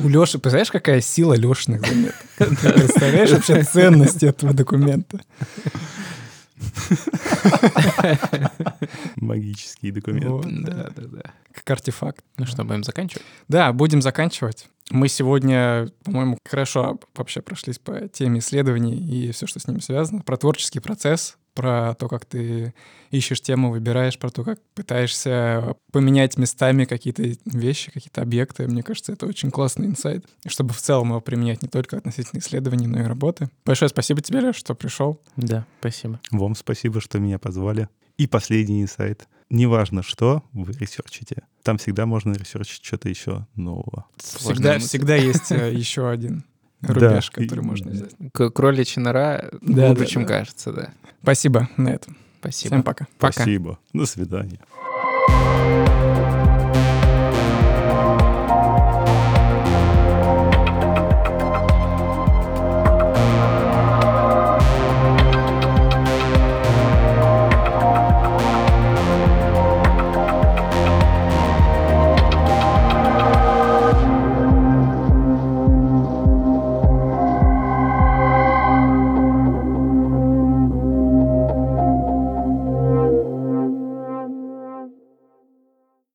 У 0.00 0.08
Леши, 0.08 0.38
представляешь, 0.38 0.70
какая 0.70 1.00
сила 1.00 1.34
Лешиных 1.34 1.86
заметок? 1.86 2.14
Ты 2.38 2.72
представляешь 2.72 3.30
вообще 3.30 3.62
ценность 3.64 4.22
этого 4.22 4.52
документа? 4.52 5.20
Магический 9.16 9.90
документ. 9.90 10.26
Вот, 10.26 10.46
Да, 10.64 10.90
да, 10.94 11.02
да. 11.02 11.22
Как 11.52 11.70
артефакт. 11.70 12.24
Ну 12.36 12.46
что, 12.46 12.64
будем 12.64 12.84
заканчивать? 12.84 13.24
Да, 13.48 13.72
будем 13.72 14.02
заканчивать. 14.02 14.68
Мы 14.90 15.08
сегодня, 15.08 15.88
по-моему, 16.04 16.38
хорошо 16.48 16.98
вообще 17.14 17.42
прошлись 17.42 17.78
по 17.78 18.08
теме 18.08 18.38
исследований 18.40 18.96
и 18.96 19.32
все, 19.32 19.46
что 19.46 19.60
с 19.60 19.66
ним 19.66 19.80
связано. 19.80 20.20
Про 20.22 20.36
творческий 20.36 20.80
процесс, 20.80 21.36
про 21.58 21.92
то, 21.94 22.06
как 22.08 22.24
ты 22.24 22.72
ищешь 23.10 23.40
тему, 23.40 23.70
выбираешь, 23.70 24.16
про 24.16 24.30
то, 24.30 24.44
как 24.44 24.60
пытаешься 24.76 25.74
поменять 25.90 26.38
местами 26.38 26.84
какие-то 26.84 27.24
вещи, 27.46 27.90
какие-то 27.90 28.22
объекты. 28.22 28.68
Мне 28.68 28.84
кажется, 28.84 29.10
это 29.10 29.26
очень 29.26 29.50
классный 29.50 29.86
инсайт, 29.86 30.24
чтобы 30.46 30.72
в 30.72 30.80
целом 30.80 31.08
его 31.08 31.20
применять 31.20 31.60
не 31.60 31.68
только 31.68 31.96
относительно 31.96 32.38
исследований, 32.38 32.86
но 32.86 33.00
и 33.00 33.02
работы. 33.02 33.50
Большое 33.66 33.88
спасибо 33.88 34.20
тебе, 34.20 34.38
Леш, 34.38 34.54
что 34.54 34.76
пришел. 34.76 35.20
Да, 35.34 35.66
спасибо. 35.80 36.20
Вам 36.30 36.54
спасибо, 36.54 37.00
что 37.00 37.18
меня 37.18 37.40
позвали. 37.40 37.88
И 38.18 38.28
последний 38.28 38.80
инсайт. 38.80 39.26
Неважно, 39.50 40.04
что 40.04 40.44
вы 40.52 40.72
ресерчите, 40.74 41.42
там 41.64 41.78
всегда 41.78 42.06
можно 42.06 42.34
ресерчить 42.34 42.84
что-то 42.84 43.08
еще 43.08 43.48
нового. 43.56 44.06
Всегда, 44.18 44.78
всегда 44.78 45.16
есть 45.16 45.50
э, 45.50 45.72
еще 45.74 46.08
один 46.08 46.44
Да, 46.80 46.94
рубеж, 46.94 47.30
и- 47.36 47.44
который 47.44 47.64
можно 47.64 47.90
взять. 47.90 48.14
Кроличья 48.54 49.00
нора 49.00 49.44
Да, 49.62 49.86
глубже, 49.88 50.04
да, 50.04 50.06
чем 50.06 50.22
да. 50.22 50.28
кажется, 50.28 50.72
да. 50.72 50.90
Спасибо 51.22 51.68
на 51.76 51.88
этом. 51.88 52.16
Спасибо. 52.40 52.74
Всем 52.74 52.82
пока. 52.84 53.06
Пока. 53.18 53.32
Спасибо. 53.32 53.78
До 53.92 54.06
свидания. 54.06 54.60